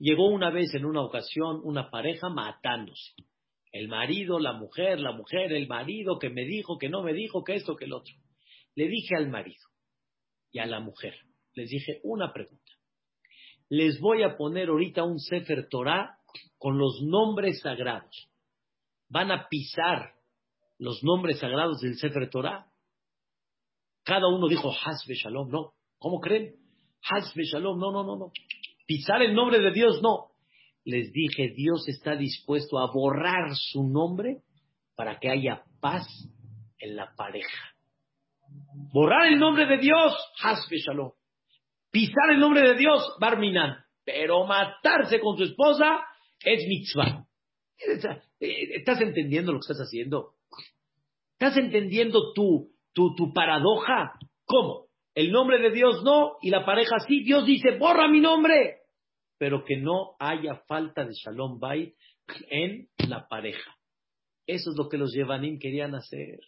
Llegó 0.00 0.30
una 0.30 0.48
vez 0.48 0.72
en 0.74 0.86
una 0.86 1.02
ocasión 1.02 1.60
una 1.62 1.90
pareja 1.90 2.30
matándose. 2.30 3.12
El 3.70 3.88
marido, 3.88 4.40
la 4.40 4.54
mujer, 4.54 4.98
la 4.98 5.12
mujer, 5.12 5.52
el 5.52 5.68
marido 5.68 6.18
que 6.18 6.30
me 6.30 6.46
dijo, 6.46 6.78
que 6.78 6.88
no 6.88 7.02
me 7.02 7.12
dijo, 7.12 7.44
que 7.44 7.54
esto, 7.54 7.76
que 7.76 7.84
el 7.84 7.92
otro. 7.92 8.14
Le 8.74 8.88
dije 8.88 9.14
al 9.14 9.28
marido 9.28 9.60
y 10.52 10.58
a 10.58 10.66
la 10.66 10.80
mujer, 10.80 11.14
les 11.52 11.68
dije 11.68 12.00
una 12.02 12.32
pregunta. 12.32 12.72
Les 13.68 14.00
voy 14.00 14.22
a 14.22 14.38
poner 14.38 14.70
ahorita 14.70 15.04
un 15.04 15.20
Sefer 15.20 15.68
Torah 15.68 16.16
con 16.56 16.78
los 16.78 17.02
nombres 17.02 17.60
sagrados. 17.60 18.28
Van 19.10 19.30
a 19.30 19.48
pisar 19.48 20.14
los 20.78 21.04
nombres 21.04 21.40
sagrados 21.40 21.82
del 21.82 21.98
Sefer 21.98 22.30
Torah. 22.30 22.66
Cada 24.02 24.28
uno 24.28 24.48
dijo, 24.48 24.72
Hasbe 24.72 25.14
Shalom, 25.14 25.50
no. 25.50 25.74
¿Cómo 25.98 26.20
creen? 26.20 26.56
Hasbe 27.02 27.44
Shalom, 27.44 27.78
no, 27.78 27.92
no, 27.92 28.02
no, 28.02 28.16
no. 28.16 28.32
Pisar 28.90 29.22
el 29.22 29.36
nombre 29.36 29.60
de 29.60 29.70
Dios, 29.70 30.02
no. 30.02 30.32
Les 30.84 31.12
dije, 31.12 31.52
Dios 31.54 31.86
está 31.86 32.16
dispuesto 32.16 32.80
a 32.80 32.90
borrar 32.92 33.54
su 33.54 33.84
nombre 33.84 34.38
para 34.96 35.20
que 35.20 35.30
haya 35.30 35.62
paz 35.80 36.08
en 36.76 36.96
la 36.96 37.14
pareja. 37.16 37.72
Borrar 38.92 39.28
el 39.28 39.38
nombre 39.38 39.66
de 39.66 39.78
Dios, 39.78 40.12
Hasbe 40.42 40.78
Shalom. 40.78 41.12
Pisar 41.92 42.30
el 42.30 42.40
nombre 42.40 42.68
de 42.68 42.74
Dios, 42.74 43.14
Barminan. 43.20 43.76
Pero 44.04 44.44
matarse 44.44 45.20
con 45.20 45.36
su 45.36 45.44
esposa 45.44 46.00
es 46.40 46.66
mitzvah. 46.66 47.26
¿Estás 48.40 49.00
entendiendo 49.02 49.52
lo 49.52 49.60
que 49.60 49.72
estás 49.72 49.86
haciendo? 49.86 50.32
¿Estás 51.34 51.56
entendiendo 51.58 52.32
tu, 52.32 52.72
tu, 52.92 53.14
tu 53.14 53.32
paradoja? 53.32 54.14
¿Cómo? 54.46 54.86
El 55.14 55.30
nombre 55.30 55.60
de 55.60 55.70
Dios 55.70 56.02
no 56.02 56.38
y 56.42 56.50
la 56.50 56.66
pareja 56.66 56.98
sí. 57.06 57.22
Dios 57.22 57.46
dice, 57.46 57.78
borra 57.78 58.08
mi 58.08 58.18
nombre. 58.18 58.79
Pero 59.40 59.64
que 59.64 59.78
no 59.78 60.16
haya 60.18 60.56
falta 60.68 61.06
de 61.06 61.14
Shalom 61.14 61.58
Bay 61.58 61.94
en 62.50 62.88
la 63.08 63.26
pareja. 63.26 63.74
Eso 64.46 64.70
es 64.70 64.76
lo 64.76 64.90
que 64.90 64.98
los 64.98 65.14
Yevanim 65.14 65.58
querían 65.58 65.94
hacer. 65.94 66.40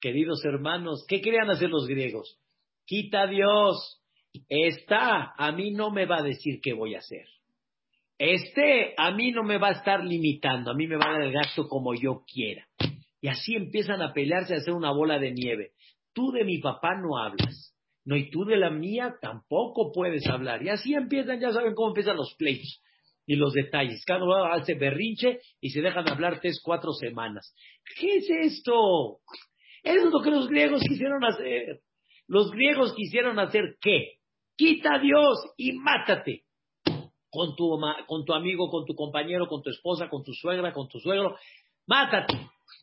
Queridos 0.00 0.42
hermanos, 0.42 1.04
¿qué 1.06 1.20
querían 1.20 1.50
hacer 1.50 1.68
los 1.68 1.86
griegos? 1.86 2.40
Quita 2.86 3.24
a 3.24 3.26
Dios. 3.26 4.02
Está, 4.48 5.34
a 5.36 5.52
mí 5.52 5.72
no 5.72 5.90
me 5.90 6.06
va 6.06 6.20
a 6.20 6.22
decir 6.22 6.60
qué 6.62 6.72
voy 6.72 6.94
a 6.94 7.00
hacer. 7.00 7.26
Este, 8.16 8.94
a 8.96 9.10
mí 9.10 9.30
no 9.30 9.42
me 9.42 9.58
va 9.58 9.68
a 9.68 9.72
estar 9.72 10.02
limitando, 10.02 10.70
a 10.70 10.74
mí 10.74 10.86
me 10.86 10.96
va 10.96 11.10
a 11.10 11.12
dar 11.12 11.22
el 11.24 11.32
gasto 11.32 11.68
como 11.68 11.92
yo 11.92 12.24
quiera. 12.26 12.66
Y 13.20 13.28
así 13.28 13.54
empiezan 13.54 14.00
a 14.00 14.14
pelearse, 14.14 14.54
a 14.54 14.58
hacer 14.58 14.72
una 14.72 14.92
bola 14.92 15.18
de 15.18 15.32
nieve. 15.32 15.72
Tú 16.14 16.32
de 16.32 16.44
mi 16.44 16.58
papá 16.58 16.94
no 16.94 17.18
hablas. 17.18 17.73
No, 18.04 18.16
y 18.16 18.30
tú 18.30 18.44
de 18.44 18.56
la 18.56 18.70
mía 18.70 19.16
tampoco 19.20 19.90
puedes 19.92 20.26
hablar. 20.26 20.62
Y 20.62 20.68
así 20.68 20.94
empiezan, 20.94 21.40
ya 21.40 21.52
saben 21.52 21.74
cómo 21.74 21.88
empiezan 21.88 22.16
los 22.16 22.34
pleitos 22.34 22.82
y 23.26 23.36
los 23.36 23.52
detalles. 23.54 24.04
Cada 24.04 24.24
uno 24.24 24.44
hace 24.44 24.74
berrinche 24.74 25.40
y 25.60 25.70
se 25.70 25.80
dejan 25.80 26.08
hablar 26.08 26.40
tres, 26.40 26.60
cuatro 26.62 26.92
semanas. 26.92 27.54
¿Qué 27.98 28.16
es 28.16 28.28
esto? 28.28 29.20
Eso 29.82 30.06
es 30.06 30.12
lo 30.12 30.20
que 30.20 30.30
los 30.30 30.48
griegos 30.48 30.82
quisieron 30.82 31.24
hacer. 31.24 31.80
Los 32.26 32.50
griegos 32.50 32.94
quisieron 32.94 33.38
hacer 33.38 33.76
qué? 33.80 34.18
Quita 34.56 34.94
a 34.94 34.98
Dios 34.98 35.38
y 35.56 35.72
mátate. 35.72 36.44
Con 37.30 37.56
tu, 37.56 37.80
con 38.06 38.24
tu 38.24 38.32
amigo, 38.32 38.70
con 38.70 38.84
tu 38.84 38.94
compañero, 38.94 39.48
con 39.48 39.62
tu 39.62 39.70
esposa, 39.70 40.08
con 40.08 40.22
tu 40.22 40.32
suegra, 40.32 40.72
con 40.72 40.88
tu 40.88 41.00
suegro. 41.00 41.36
Mátate. 41.86 42.34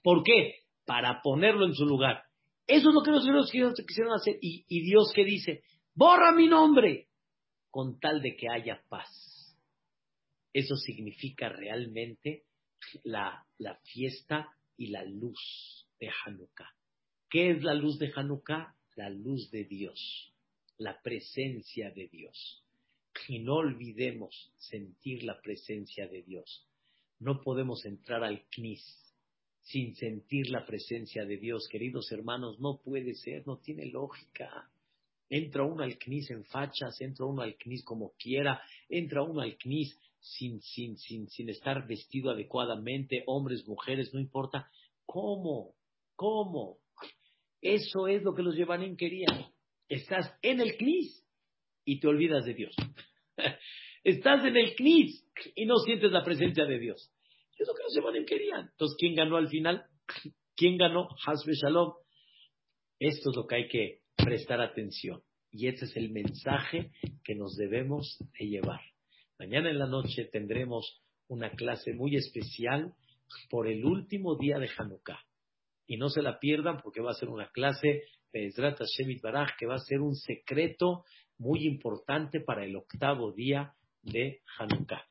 ¿Por 0.04 0.24
qué? 0.24 0.56
Para 0.86 1.22
ponerlo 1.22 1.66
en 1.66 1.74
su 1.74 1.86
lugar. 1.86 2.24
Eso 2.68 2.90
es 2.90 2.96
lo 2.96 3.04
que 3.04 3.12
los 3.12 3.52
griegos 3.52 3.76
quisieron 3.88 4.14
hacer. 4.14 4.38
Y, 4.42 4.66
y 4.68 4.82
Dios 4.82 5.12
que 5.14 5.26
dice, 5.26 5.64
borra 5.94 6.32
mi 6.32 6.48
nombre 6.48 7.08
con 7.70 8.00
tal 8.00 8.22
de 8.22 8.36
que 8.36 8.48
haya 8.50 8.84
paz. 8.90 9.58
Eso 10.54 10.76
significa 10.76 11.50
realmente 11.50 12.44
la, 13.04 13.46
la 13.58 13.76
fiesta 13.84 14.50
y 14.78 14.88
la 14.88 15.04
luz 15.04 15.88
de 16.00 16.10
Hanukkah. 16.26 16.70
¿Qué 17.30 17.52
es 17.52 17.64
la 17.64 17.74
luz 17.74 17.98
de 18.00 18.12
Hanukkah? 18.14 18.76
La 18.96 19.10
luz 19.10 19.50
de 19.52 19.64
Dios, 19.64 20.34
la 20.78 21.02
presencia 21.02 21.92
de 21.92 22.08
Dios. 22.10 22.66
Y 23.28 23.40
no 23.40 23.56
olvidemos 23.56 24.54
sentir 24.58 25.24
la 25.24 25.40
presencia 25.42 26.08
de 26.08 26.24
Dios. 26.24 26.68
No 27.20 27.42
podemos 27.42 27.86
entrar 27.86 28.24
al 28.24 28.46
CNIS 28.50 29.01
sin 29.62 29.96
sentir 29.96 30.50
la 30.50 30.66
presencia 30.66 31.26
de 31.26 31.38
Dios. 31.38 31.68
Queridos 31.70 32.12
hermanos, 32.12 32.60
no 32.60 32.80
puede 32.84 33.14
ser, 33.16 33.46
no 33.46 33.58
tiene 33.58 33.86
lógica. 33.86 34.70
Entra 35.30 35.64
uno 35.64 35.84
al 35.84 35.98
CNIS 35.98 36.32
en 36.32 36.44
fachas, 36.46 37.00
entra 37.00 37.26
uno 37.26 37.42
al 37.42 37.56
CNIS 37.56 37.84
como 37.84 38.12
quiera, 38.18 38.62
entra 38.90 39.24
uno 39.24 39.42
al 39.42 39.58
CNIS 39.58 39.98
sin, 40.20 40.62
sin, 40.62 40.98
sin, 40.98 41.28
sin 41.30 41.50
estar 41.50 41.88
vestido 41.88 42.32
adecuadamente, 42.32 43.24
hombres, 43.28 43.66
mujeres, 43.68 44.14
no 44.14 44.20
importa. 44.20 44.70
¿Cómo? 45.06 45.76
¿Cómo? 46.16 46.78
Eso 47.62 48.08
es 48.08 48.24
lo 48.24 48.34
que 48.34 48.44
los 48.44 48.56
Yevanim 48.56 48.98
querían. 48.98 49.46
Estás 49.88 50.34
en 50.42 50.62
el 50.62 50.76
Knis 50.78 51.26
y 51.86 52.00
te 52.00 52.08
olvidas 52.08 52.46
de 52.46 52.54
Dios. 52.54 52.76
Estás 54.04 54.44
en 54.46 54.58
el 54.58 54.76
Knis 54.76 55.26
y 55.56 55.66
no 55.66 55.78
sientes 55.78 56.12
la 56.12 56.24
presencia 56.24 56.66
de 56.66 56.80
Dios. 56.80 57.12
Es 57.62 57.68
lo 57.68 57.76
que 57.76 57.84
los 57.84 57.94
Yevanim 57.94 58.26
querían. 58.26 58.70
Entonces, 58.72 58.98
¿quién 58.98 59.14
ganó 59.14 59.38
al 59.38 59.48
final? 59.48 59.86
¿Quién 60.56 60.78
ganó? 60.78 61.10
Hasbe 61.28 61.54
Shalom. 61.54 61.94
Esto 62.98 63.30
es 63.30 63.36
lo 63.36 63.46
que 63.46 63.56
hay 63.56 63.68
que 63.68 64.00
prestar 64.18 64.62
atención. 64.62 65.22
Y 65.52 65.68
este 65.68 65.86
es 65.86 65.96
el 65.96 66.10
mensaje 66.10 66.92
que 67.24 67.36
nos 67.36 67.56
debemos 67.58 68.18
de 68.40 68.48
llevar. 68.48 68.82
Mañana 69.38 69.70
en 69.70 69.78
la 69.78 69.86
noche 69.86 70.26
tendremos 70.32 71.04
una 71.28 71.52
clase 71.52 71.94
muy 71.94 72.16
especial 72.16 72.96
por 73.52 73.68
el 73.68 73.86
último 73.86 74.38
día 74.38 74.58
de 74.58 74.70
Hanukkah 74.76 75.20
y 75.86 75.98
no 75.98 76.10
se 76.10 76.24
la 76.24 76.40
pierdan 76.40 76.82
porque 76.82 77.02
va 77.02 77.12
a 77.12 77.16
ser 77.16 77.30
una 77.30 77.52
clase 77.52 78.06
Baraj 79.22 79.52
que 79.60 79.68
va 79.68 79.76
a 79.76 79.80
ser 79.80 80.02
un 80.02 80.16
secreto 80.16 81.04
muy 81.38 81.68
importante 81.68 82.40
para 82.40 82.66
el 82.66 82.76
octavo 82.76 83.34
día 83.34 83.76
de 84.02 84.42
Hanukkah. 84.58 85.06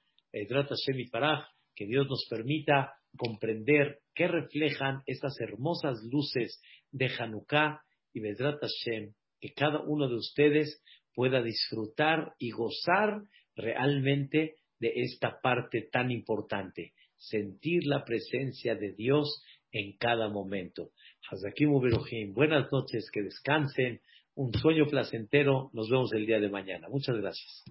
Baraj, 1.13 1.47
que 1.81 1.87
Dios 1.87 2.07
nos 2.11 2.27
permita 2.29 2.93
comprender 3.17 4.01
qué 4.15 4.29
reflejan 4.29 5.01
estas 5.07 5.41
hermosas 5.41 5.97
luces 6.13 6.61
de 6.93 7.09
Hanukkah 7.19 7.81
y 8.13 8.21
Bezrat 8.21 8.61
Hashem, 8.61 9.15
que 9.41 9.55
cada 9.55 9.81
uno 9.81 10.07
de 10.07 10.17
ustedes 10.17 10.83
pueda 11.15 11.43
disfrutar 11.43 12.35
y 12.39 12.51
gozar 12.51 13.23
realmente 13.57 14.57
de 14.79 14.93
esta 14.95 15.41
parte 15.41 15.89
tan 15.91 16.11
importante, 16.11 16.93
sentir 17.17 17.87
la 17.87 18.05
presencia 18.05 18.75
de 18.75 18.93
Dios 18.93 19.43
en 19.73 19.97
cada 19.97 20.29
momento. 20.29 20.91
Hazakim 21.31 21.81
Beruhim, 21.81 22.35
buenas 22.35 22.71
noches, 22.71 23.11
que 23.11 23.23
descansen, 23.23 24.03
un 24.35 24.53
sueño 24.53 24.85
placentero, 24.85 25.71
nos 25.73 25.89
vemos 25.89 26.13
el 26.13 26.27
día 26.27 26.41
de 26.41 26.51
mañana. 26.51 26.91
Muchas 26.91 27.17
gracias. 27.17 27.65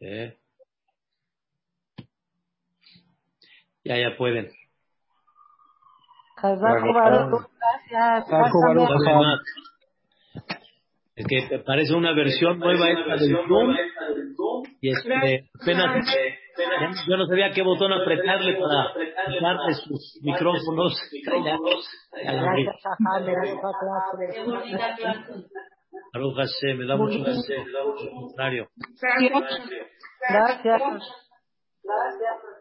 ¿Eh? 0.00 0.36
Ya, 3.84 3.96
ya 3.98 4.16
pueden. 4.16 4.50
Gracias. 7.90 8.28
Es 11.16 11.26
que 11.26 11.58
parece 11.58 11.94
una 11.94 12.14
versión 12.14 12.58
nueva 12.58 12.88
esta 12.88 13.16
del 13.16 13.36
Zoom. 13.46 13.76
Y 14.80 14.88
este, 14.88 15.50
apenas, 15.60 16.06
yo 17.06 17.16
no 17.18 17.26
sabía 17.26 17.50
qué 17.50 17.60
botón 17.62 17.92
apretarle 17.92 18.58
para 18.58 18.94
quitarle 19.30 19.74
sus 19.74 20.18
micrófonos. 20.22 20.98
Baruch 26.12 26.36
Hashem, 26.38 26.78
me 26.78 26.86
da 26.86 26.96
mucho 26.96 27.22
placer, 27.22 27.64
me 27.64 27.72
da 27.72 27.84
mucho 27.84 28.10
contrario. 28.10 28.68
Gracias. 30.28 30.82
Gracias. 31.82 32.59